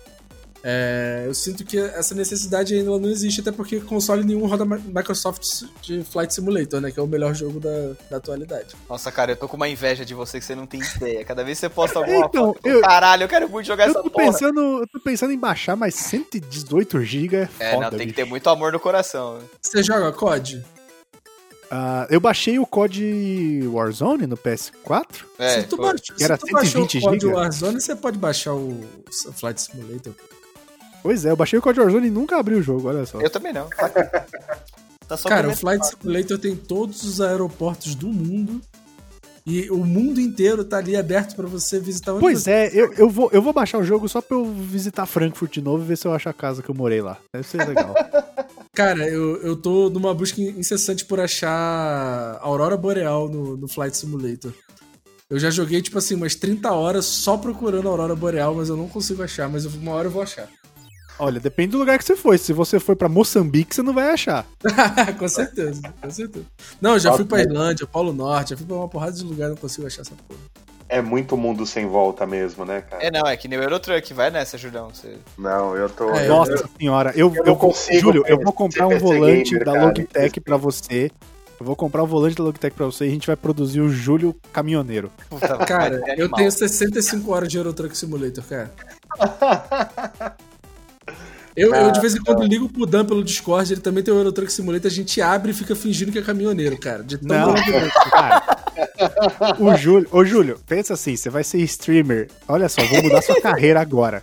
[0.67, 4.81] É, eu sinto que essa necessidade ainda não existe, até porque console nenhum roda Mi-
[4.87, 5.45] Microsoft
[5.83, 6.91] de Flight Simulator, né?
[6.91, 8.75] Que é o melhor jogo da, da atualidade.
[8.89, 11.23] Nossa, cara, eu tô com uma inveja de você que você não tem ideia.
[11.23, 13.91] Cada vez que você posta alguma Então, foto, eu- caralho, eu quero muito jogar Eu
[13.91, 14.25] essa tô, porra.
[14.33, 18.05] pensando, eu tô pensando em baixar, mas 118 GB é É, foda, não, tem que
[18.07, 18.17] bicho.
[18.17, 19.41] ter muito amor no coração.
[19.61, 20.65] Você joga COD?
[21.71, 25.25] Ah, eu baixei o COD Warzone no PS4.
[25.39, 27.35] É, se tu, baixou, era se tu baixou o 120 COD giga?
[27.35, 28.81] Warzone, você pode baixar o
[29.35, 30.15] Flight Simulator.
[31.05, 33.21] Pois é, eu baixei o COD Warzone e nunca abri o jogo, olha só.
[33.21, 33.69] eu também não.
[35.07, 38.59] Tá, só Cara, o Flight Simulator tem todos os aeroportos do mundo.
[39.45, 42.91] E o mundo inteiro tá ali aberto pra você visitar onde Pois você é, eu,
[42.95, 45.87] eu, vou, eu vou baixar o jogo só pra eu visitar Frankfurt de novo e
[45.87, 47.19] ver se eu acho a casa que eu morei lá.
[47.35, 47.95] Deve ser legal.
[48.73, 54.55] Cara, eu, eu tô numa busca incessante por achar Aurora Boreal no, no Flight Simulator.
[55.29, 58.89] Eu já joguei, tipo assim, umas 30 horas só procurando Aurora Boreal, mas eu não
[58.89, 60.49] consigo achar, mas uma hora eu vou achar.
[61.19, 62.39] Olha, depende do lugar que você foi.
[62.39, 64.45] Se você for pra Moçambique, você não vai achar.
[65.19, 66.45] com certeza, com certeza.
[66.81, 69.47] Não, eu já fui pra Irlândia, Polo Norte, já fui pra uma porrada de lugar
[69.47, 70.41] e não consigo achar essa porra.
[70.89, 73.03] É muito mundo sem volta mesmo, né, cara?
[73.03, 74.91] É, não, é que nem o Eurotruck, vai nessa, Julião.
[74.93, 75.17] Você...
[75.39, 76.11] Não, eu tô.
[76.11, 79.65] É, eu- Nossa senhora, eu, eu eu, consigo Júlio, eu vou comprar um volante gamer,
[79.65, 79.87] da cara.
[79.87, 81.11] Logitech pra você.
[81.59, 83.89] Eu vou comprar um volante da Logitech pra você e a gente vai produzir o
[83.89, 85.11] Júlio Caminhoneiro.
[85.31, 88.71] Puta, Cara, eu tenho 65 horas de Eurotruck Simulator, cara.
[91.57, 94.17] Eu, eu de vez em quando ligo pro Dan pelo Discord, ele também tem o
[94.17, 97.03] Eurotruck Simulator, a gente abre e fica fingindo que é caminhoneiro, cara.
[97.05, 97.91] De tão Não, maravilhoso.
[98.11, 98.43] cara,
[99.59, 102.29] O Júlio, ô Júlio, pensa assim, você vai ser streamer.
[102.49, 104.23] Olha só, vou mudar sua carreira agora.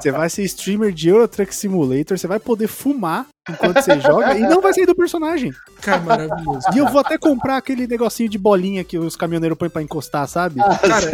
[0.00, 4.34] Você vai ser streamer de Euro Truck Simulator, você vai poder fumar enquanto você joga
[4.36, 5.52] e não vai sair do personagem.
[5.80, 6.66] Cara, maravilhoso.
[6.74, 10.26] E eu vou até comprar aquele negocinho de bolinha que os caminhoneiros põem pra encostar,
[10.26, 10.60] sabe?
[10.60, 11.10] Cara,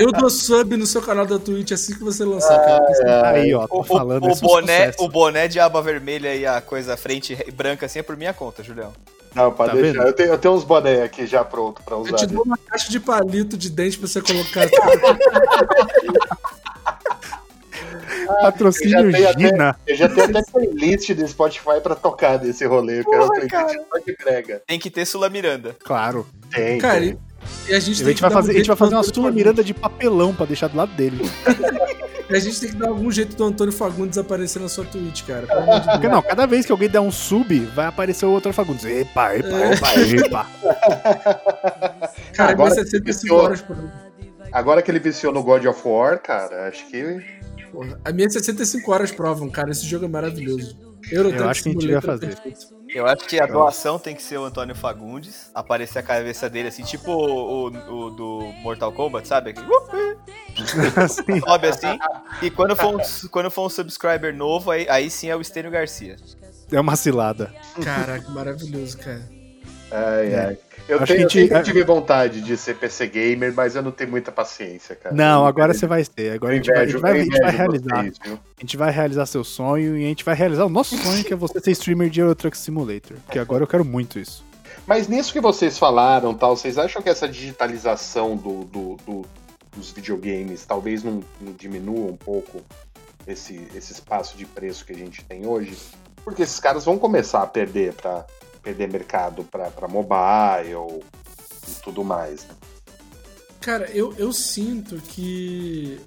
[0.00, 3.28] eu dou sub no seu canal da Twitch assim que você lançar, cara.
[3.30, 4.24] Aí, ó, tô O, falando.
[4.24, 5.04] o, o esse é boné, sucesso.
[5.04, 8.62] o boné de aba vermelha e a coisa frente branca assim é por minha conta,
[8.62, 8.92] Julião.
[9.34, 9.92] Não, pode Tá deixar.
[9.98, 10.06] vendo?
[10.08, 12.16] Eu tenho, eu tenho uns boné aqui já pronto pra Eu usar.
[12.16, 14.68] te dou uma caixa de palito de dente pra você colocar.
[18.40, 19.76] Patrocínio Eu já tenho até- Gina.
[19.86, 23.00] Eu já tenho até playlist do Spotify pra tocar desse rolê.
[23.00, 24.62] Eu de brega.
[24.66, 25.76] Tem que ter Sula Miranda.
[25.84, 26.26] Claro.
[26.50, 26.78] Tem.
[26.78, 27.18] Cara, tem.
[27.68, 28.76] e, e a gente A tem gente que vai dar um fazer, a gente vai
[28.76, 29.30] fazer uma Sula.
[29.30, 31.18] Miranda de papelão pra deixar do lado dele.
[32.34, 35.46] A gente tem que dar algum jeito do Antônio Fagundes aparecer na sua Twitch, cara.
[35.92, 38.84] Porque não, cada vez que alguém der um sub, vai aparecer o outro Fagundes.
[38.84, 39.94] Epa, epa, epa,
[40.26, 40.46] epa.
[42.34, 43.76] Cara, Agora Agora que 65 viciou- horas por
[44.52, 47.20] Agora que ele viciou no God of War, cara, acho que.
[47.72, 47.98] porra.
[48.04, 49.70] A minha 65 horas provam, cara.
[49.70, 50.76] Esse jogo é maravilhoso.
[51.10, 52.38] Eu acho que a gente devia fazer.
[52.88, 56.68] Eu acho que a doação tem que ser o Antônio Fagundes, aparecer a cabeça dele
[56.68, 59.54] assim, tipo o, o- o do Mortal Kombat, sabe?
[60.96, 61.98] Assim, sobe assim.
[62.42, 65.70] E quando for um, quando for um subscriber novo, aí, aí sim é o Estênio
[65.70, 66.16] Garcia.
[66.70, 67.52] é uma cilada.
[67.82, 69.22] Caraca, maravilhoso, cara.
[69.90, 70.44] Ai, É.
[70.46, 70.58] ai.
[70.92, 73.82] Eu, Acho tenho, que gente- eu sempre tive vontade de ser PC gamer, mas eu
[73.82, 75.14] não tenho muita paciência, cara.
[75.14, 76.32] Não, agora você vai ter.
[76.32, 78.02] Agora a gente vai, a gente vai, a gente vai realizar.
[78.02, 78.18] Vocês?
[78.24, 81.32] A gente vai realizar seu sonho e a gente vai realizar o nosso sonho, que
[81.32, 83.16] é você ser streamer de Euro Truck Simulator.
[83.30, 84.44] Que agora eu quero muito isso.
[84.86, 89.26] Mas nisso que vocês falaram, tal, vocês acham que essa digitalização do, do- do-
[89.76, 92.60] dos videogames talvez não, não diminua um pouco
[93.26, 95.76] esse, esse espaço de preço que a gente tem hoje?
[96.24, 98.24] Porque esses caras vão começar a perder para
[98.62, 101.02] perder mercado para mobile
[101.68, 102.44] e tudo mais.
[102.44, 102.54] né?
[103.60, 106.00] Cara, eu, eu sinto que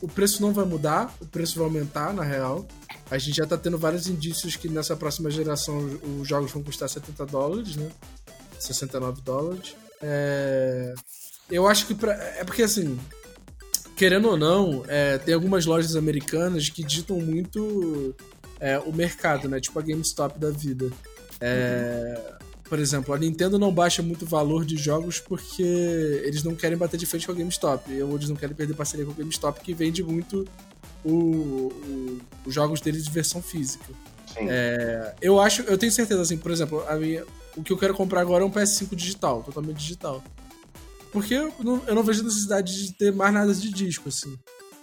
[0.00, 2.66] o preço não vai mudar, o preço vai aumentar, na real.
[3.10, 5.78] A gente já tá tendo vários indícios que nessa próxima geração
[6.18, 7.90] os jogos vão custar 70 dólares, né?
[8.58, 9.76] 69 dólares.
[10.00, 10.94] É...
[11.50, 12.14] Eu acho que pra...
[12.14, 12.98] É porque, assim,
[13.96, 18.14] querendo ou não, é, tem algumas lojas americanas que ditam muito
[18.58, 19.60] é, o mercado, né?
[19.60, 20.90] Tipo a GameStop da vida.
[21.42, 22.32] É,
[22.64, 25.62] Por exemplo, a Nintendo não baixa muito o valor de jogos porque
[26.24, 28.02] eles não querem bater de frente com a GameStop.
[28.02, 30.48] Ou eles não querem perder parceria com a GameStop, que vende muito
[31.04, 33.84] o- o- os jogos deles de versão física.
[34.48, 37.24] É, eu acho, eu tenho certeza, assim, por exemplo, minha-
[37.54, 40.24] o que eu quero comprar agora é um PS5 digital, totalmente digital.
[41.12, 44.34] Porque eu não, eu não vejo necessidade de ter mais nada de disco, assim.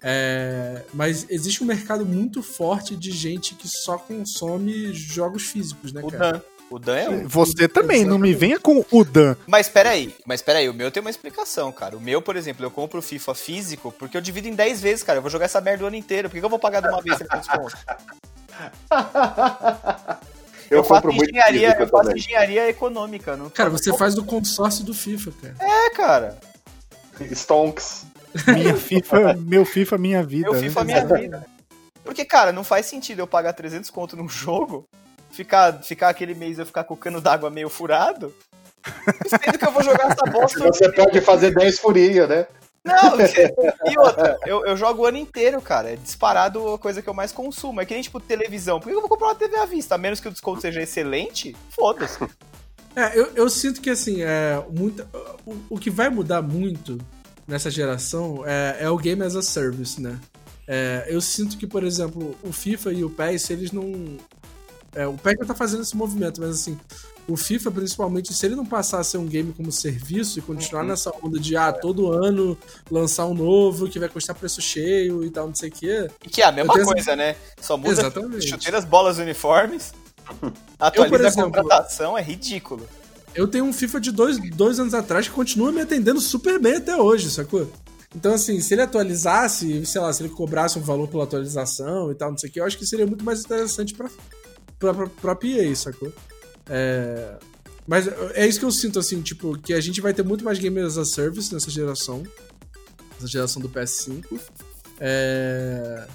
[0.01, 6.01] É, mas existe um mercado muito forte de gente que só consome jogos físicos, né,
[6.03, 6.33] O cara?
[6.33, 6.41] Dan.
[6.69, 7.27] O Dan é um.
[7.27, 9.35] Você também, não me venha com o Dan.
[9.47, 11.97] Mas peraí, mas peraí, o meu tem uma explicação, cara.
[11.97, 15.03] O meu, por exemplo, eu compro o FIFA físico porque eu divido em 10 vezes,
[15.03, 15.17] cara.
[15.17, 16.29] Eu vou jogar essa merda o ano inteiro.
[16.29, 17.77] Por que que eu vou pagar de uma vez se ele tem desconto?
[20.69, 24.83] Eu, faço compro muito engenharia, eu faço engenharia econômica, não Cara, você faz do consórcio
[24.83, 25.55] do FIFA, cara.
[25.59, 26.37] É, cara.
[27.31, 28.05] Stonks.
[28.47, 30.47] Minha FIFA, meu FIFA, minha vida.
[30.47, 30.59] Eu né?
[30.59, 31.45] FIFA minha vida.
[32.03, 34.87] Porque, cara, não faz sentido eu pagar 300 conto num jogo,
[35.31, 38.33] ficar, ficar aquele mês eu ficar com o cano d'água meio furado,
[39.27, 40.59] sendo que eu vou jogar essa bosta.
[40.59, 42.47] Você pode fazer 10 furinhos, né?
[42.83, 43.17] Não,
[43.91, 45.91] e outra, eu, eu jogo o ano inteiro, cara.
[45.91, 47.81] É disparado a coisa que eu mais consumo.
[47.81, 48.79] É que nem, tipo, televisão.
[48.79, 49.95] Por que eu vou comprar uma TV à vista?
[49.95, 52.17] A menos que o desconto seja excelente, foda-se.
[52.95, 55.07] É, eu, eu sinto que assim, é, muita,
[55.45, 56.97] o, o que vai mudar muito
[57.49, 60.17] nessa geração é, é o Game as a Service, né?
[60.67, 64.17] É, eu sinto que, por exemplo, o FIFA e o PES, eles não.
[64.93, 66.79] É, o PES já tá fazendo esse movimento, mas assim,
[67.27, 70.83] o FIFA, principalmente, se ele não passar a ser um game como serviço e continuar
[70.83, 72.55] nessa onda de, ah, todo ano
[72.89, 76.07] lançar um novo que vai custar preço cheio e tal, não sei o quê.
[76.23, 77.35] E que é a mesma Eu coisa, né?
[77.59, 78.47] Só muda Exatamente.
[78.47, 79.91] chuteiras, bolas, uniformes.
[80.79, 82.87] Atualiza exemplo, a contratação, é ridículo.
[83.35, 86.75] Eu tenho um FIFA de dois, dois anos atrás que continua me atendendo super bem
[86.75, 87.71] até hoje, sacou?
[88.15, 92.15] Então, assim, se ele atualizasse, sei lá, se ele cobrasse um valor pela atualização e
[92.15, 94.09] tal, não sei o que, eu acho que seria muito mais interessante pra,
[94.79, 96.11] pra, pra, pra PA, sacou?
[96.67, 97.37] É...
[97.85, 100.59] Mas é isso que eu sinto, assim, tipo, que a gente vai ter muito mais
[100.59, 102.23] Game as a Service nessa geração.
[103.15, 104.39] Nessa geração do PS5.
[104.99, 106.07] É...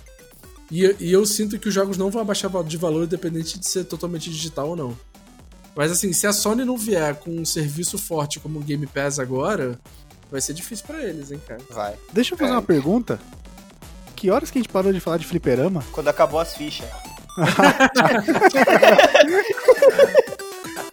[0.70, 3.85] E, e eu sinto que os jogos não vão abaixar de valor independente de ser
[3.85, 4.97] totalmente digital ou não.
[5.76, 9.18] Mas assim, se a Sony não vier com um serviço forte como o Game Pass
[9.18, 9.78] agora,
[10.30, 11.60] vai ser difícil pra eles, hein, cara.
[11.70, 11.94] Vai.
[12.12, 12.55] Deixa eu fazer É.
[12.55, 13.18] uma pergunta.
[14.14, 15.84] Que horas que a gente parou de falar de fliperama?
[15.92, 16.86] Quando acabou as fichas.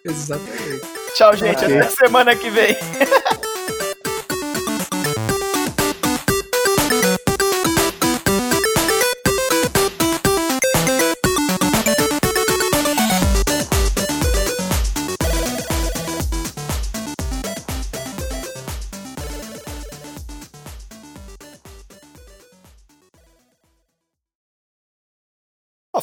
[0.03, 0.81] Exatamente.
[1.15, 1.63] Tchau, gente.
[1.63, 2.75] Até semana que vem.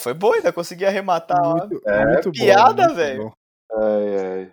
[0.09, 1.39] foi boa, ainda consegui arrematar.
[1.43, 1.57] ó.
[1.59, 3.33] Muito, É, muito piada, velho.
[3.71, 4.53] Ai, ai.